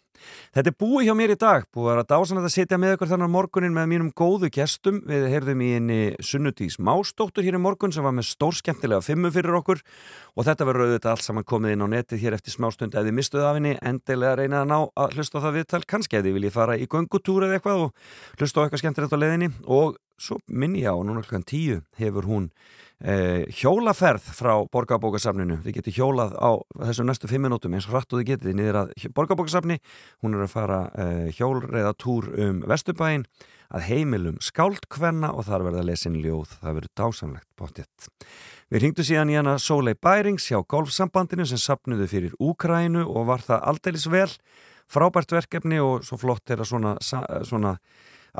Þetta 0.56 0.70
er 0.72 0.76
búið 0.80 1.10
hjá 1.10 1.14
mér 1.18 1.34
í 1.34 1.36
dag, 1.36 1.66
búið 1.76 2.00
að 2.00 2.06
dásanlega 2.14 2.48
að 2.48 2.54
sitja 2.54 2.78
með 2.80 2.94
ykkur 2.94 3.10
þannig 3.10 3.28
morgunin 3.34 3.76
með 3.76 3.90
mínum 3.90 4.08
góðu 4.16 4.48
gestum. 4.56 5.02
Við 5.04 5.26
heyrðum 5.34 5.66
í 5.66 5.68
henni 5.74 5.98
Sunnudís 6.24 6.78
Másdóttur 6.80 7.44
hér 7.44 7.58
í 7.58 7.60
morgun 7.60 7.92
sem 7.92 8.08
var 8.08 8.16
með 8.16 8.30
stórskemmtilega 8.30 9.04
fimmu 9.04 9.28
fyrir 9.36 9.60
okkur 9.60 9.84
og 10.32 10.48
þetta 10.48 10.70
verður 10.70 10.94
auðvitað 10.94 11.12
allt 11.12 11.26
saman 11.28 11.44
komið 11.44 11.76
inn 11.76 11.84
á 11.84 11.88
netið 11.92 12.24
hér 12.24 12.38
eftir 12.38 12.56
smástund 12.56 12.96
ef 12.96 13.04
þið 13.04 13.18
mistuðu 13.20 13.44
af 13.50 13.60
henni, 13.60 13.76
endilega 13.84 14.40
reynað 14.40 14.64
að 14.64 14.72
ná 14.72 14.78
að 15.04 15.20
hlusta 15.20 15.44
á 15.44 15.44
það 15.44 15.60
viðtal, 15.60 15.84
kannski 15.92 16.16
ef 16.16 16.24
þið 16.24 16.40
viljið 16.40 16.56
fara 16.56 16.80
í 16.80 16.88
göngutúr 16.88 17.44
eða 17.50 17.60
eitthvað 17.60 17.84
og 17.84 18.40
hlusta 18.40 18.56
á 18.56 18.62
eitthvað 18.64 18.84
skemmtilegt 18.86 19.16
á 19.16 19.20
leiðinni 19.20 19.52
og 19.68 20.00
svo 20.18 20.38
minni 20.48 20.84
ég 20.84 20.92
á, 20.92 20.96
núna 20.96 21.22
klukkan 21.24 21.46
tíu 21.46 21.80
hefur 22.00 22.28
hún 22.28 22.48
eh, 23.00 23.44
hjólaferð 23.52 24.30
frá 24.36 24.52
borgarbókasafninu. 24.72 25.60
Þið 25.64 25.78
getur 25.78 25.96
hjólað 25.98 26.36
á 26.40 26.50
þessum 26.88 27.10
næstu 27.10 27.30
fimm 27.30 27.46
minútum 27.46 27.76
eins 27.76 27.88
hratt 27.90 28.12
og 28.12 28.22
þið 28.22 28.30
getið. 28.32 28.56
Niður 28.56 28.80
að 28.82 28.94
borgarbókasafni 29.16 29.78
hún 30.24 30.38
er 30.38 30.46
að 30.46 30.54
fara 30.54 30.80
eh, 30.94 31.28
hjólreiðatúr 31.36 32.32
um 32.46 32.64
Vesturbæin 32.68 33.26
að 33.74 33.88
heimilum 33.88 34.36
skáldkvenna 34.44 35.32
og 35.34 35.46
þar 35.48 35.66
verða 35.66 35.86
lesin 35.88 36.18
ljóð, 36.22 36.54
það 36.60 36.78
verður 36.78 36.92
dásamlegt 37.00 37.48
bóttið. 37.58 38.10
Við 38.70 38.82
ringdu 38.82 39.06
síðan 39.06 39.32
í 39.32 39.38
hana 39.38 39.56
Sólei 39.62 39.94
Bærings 39.94 40.46
hjá 40.50 40.60
golfsambandinu 40.66 41.46
sem 41.46 41.60
sapnuðu 41.60 42.06
fyrir 42.10 42.36
Úkrænu 42.42 43.04
og 43.06 43.28
var 43.30 43.44
það 43.46 43.66
aldeilis 43.72 44.06
vel, 44.10 44.30
frábært 44.90 45.34
verkefni 45.34 45.80
og 45.82 46.06
svo 46.06 46.18
flott 46.18 46.50
er 46.50 46.62
að 46.62 46.70
svona, 46.70 46.94
svona 47.02 47.76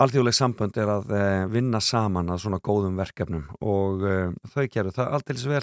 alþjóðleg 0.02 0.36
sambönd 0.36 0.76
er 0.80 0.90
að 0.92 1.12
eh, 1.16 1.44
vinna 1.52 1.80
saman 1.82 2.32
að 2.32 2.42
svona 2.44 2.60
góðum 2.64 2.98
verkefnum 3.00 3.46
og 3.64 4.04
eh, 4.06 4.34
þau 4.52 4.64
gerðu 4.72 4.94
það 4.98 5.14
aldeilis 5.18 5.46
vel 5.50 5.62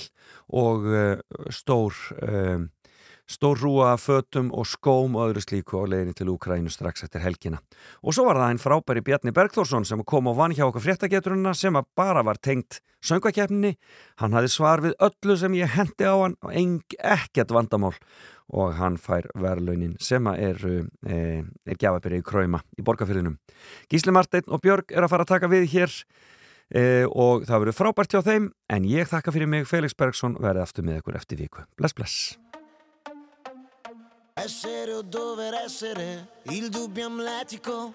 og 0.63 0.87
eh, 0.89 1.43
stór 1.53 1.99
eh, 2.23 2.65
stór 3.29 3.57
rúa, 3.61 3.95
fötum 3.97 4.51
og 4.51 4.67
skóm 4.67 5.15
og 5.15 5.31
öðru 5.31 5.43
slíku 5.43 5.79
á 5.79 5.87
leiðinni 5.87 6.15
til 6.17 6.31
Úkrænu 6.33 6.71
strax 6.71 7.05
eftir 7.05 7.23
helgina. 7.23 7.61
Og 8.03 8.15
svo 8.15 8.27
var 8.27 8.39
það 8.41 8.51
einn 8.51 8.63
frábæri 8.63 9.03
Bjarni 9.05 9.33
Bergþórsson 9.35 9.87
sem 9.87 10.03
kom 10.03 10.27
og 10.27 10.37
vann 10.37 10.55
hjá 10.55 10.65
okkur 10.67 10.83
fréttageturuna 10.83 11.53
sem 11.55 11.77
bara 11.95 12.23
var 12.23 12.37
tengt 12.41 12.81
söngakefninni. 13.03 13.75
Hann 14.19 14.35
hafði 14.35 14.51
svar 14.51 14.83
við 14.83 14.95
öllu 14.99 15.37
sem 15.39 15.55
ég 15.59 15.71
hendi 15.75 16.07
á 16.07 16.15
hann 16.15 16.37
og 16.43 16.53
ekkert 16.99 17.51
vandamál 17.51 17.95
og 18.53 18.75
hann 18.77 18.99
fær 19.01 19.29
verðlaunin 19.39 19.95
sem 20.03 20.27
er, 20.33 20.59
e, 21.07 21.43
er 21.65 21.79
gjafabyrja 21.79 22.21
í 22.21 22.27
kræma 22.27 22.61
í 22.77 22.85
borgarfyrðinum. 22.85 23.39
Gísli 23.91 24.13
Marteinn 24.13 24.51
og 24.51 24.61
Björg 24.63 24.91
er 24.91 25.05
að 25.05 25.13
fara 25.15 25.27
að 25.27 25.33
taka 25.33 25.51
við 25.51 25.69
hér 25.73 25.95
e, 26.69 26.83
og 27.07 27.47
það 27.47 27.65
verður 27.65 27.79
frábært 27.79 28.15
hjá 28.15 28.21
þeim 28.25 28.51
en 28.69 28.89
ég 28.89 29.09
þakka 29.09 29.35
fyrir 29.35 29.49
mig 29.49 29.69
Felix 29.69 29.95
Bergsson 29.95 30.37
verði 30.43 30.65
aftur 30.67 30.87
með 30.87 31.01
ykkur 31.01 31.21
eftir 31.21 31.43
viku. 31.45 31.67
Bless, 31.79 31.95
bless. 31.95 32.33
Essere 34.35 34.93
o 34.93 35.03
dover 35.03 35.53
essere, 35.53 36.39
il 36.45 36.69
dubbio 36.69 37.05
amletico, 37.05 37.93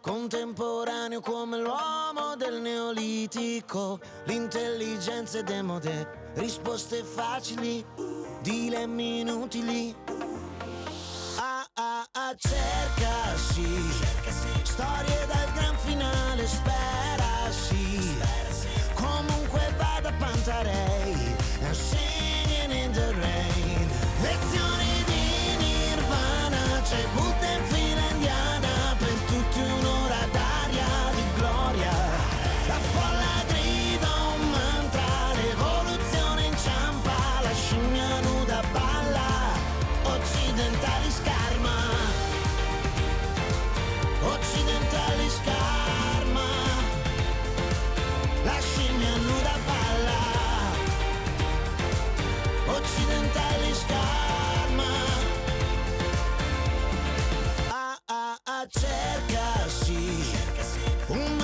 contemporaneo 0.00 1.20
come 1.20 1.58
l'uomo 1.58 2.36
del 2.36 2.60
neolitico, 2.60 3.98
l'intelligenza 4.26 5.40
è 5.40 5.42
demode, 5.42 6.30
risposte 6.34 7.02
facili, 7.02 7.84
dilemmi 8.42 9.20
inutili. 9.22 9.92
Ah 11.38 11.66
ah 11.74 12.06
ah, 12.12 12.34
cercasi, 12.36 13.66
storie 14.62 15.26
dal 15.26 15.52
gran 15.52 15.76
finale, 15.78 16.46
sperasi, 16.46 18.18
comunque 18.94 19.74
vada 19.76 20.12
Pantarei, 20.12 21.34
say, 26.92 27.06
move. 27.14 27.31
cercasi, 58.70 60.22
cercasi. 60.30 60.80
un 61.08 61.41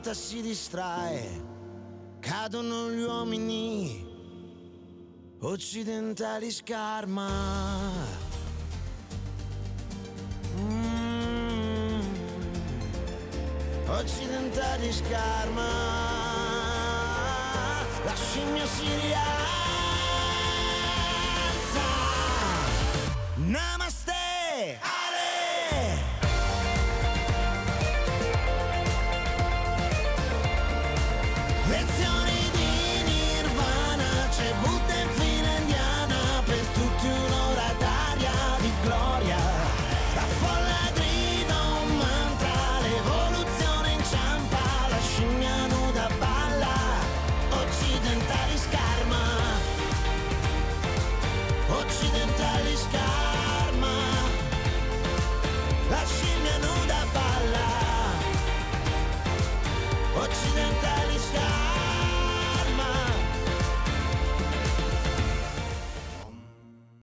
vita 0.00 0.14
si 0.14 0.40
distrae, 0.40 1.28
cadono 2.20 2.90
gli 2.90 3.02
uomini 3.02 4.08
occidentali 5.40 6.50
scarma. 6.50 7.28
Mm. 10.56 12.00
Occidentali 13.88 14.90
scarma, 14.90 15.68
la 18.02 18.14
scimmia 18.14 18.66
si 18.66 18.86
rialza. 19.02 19.50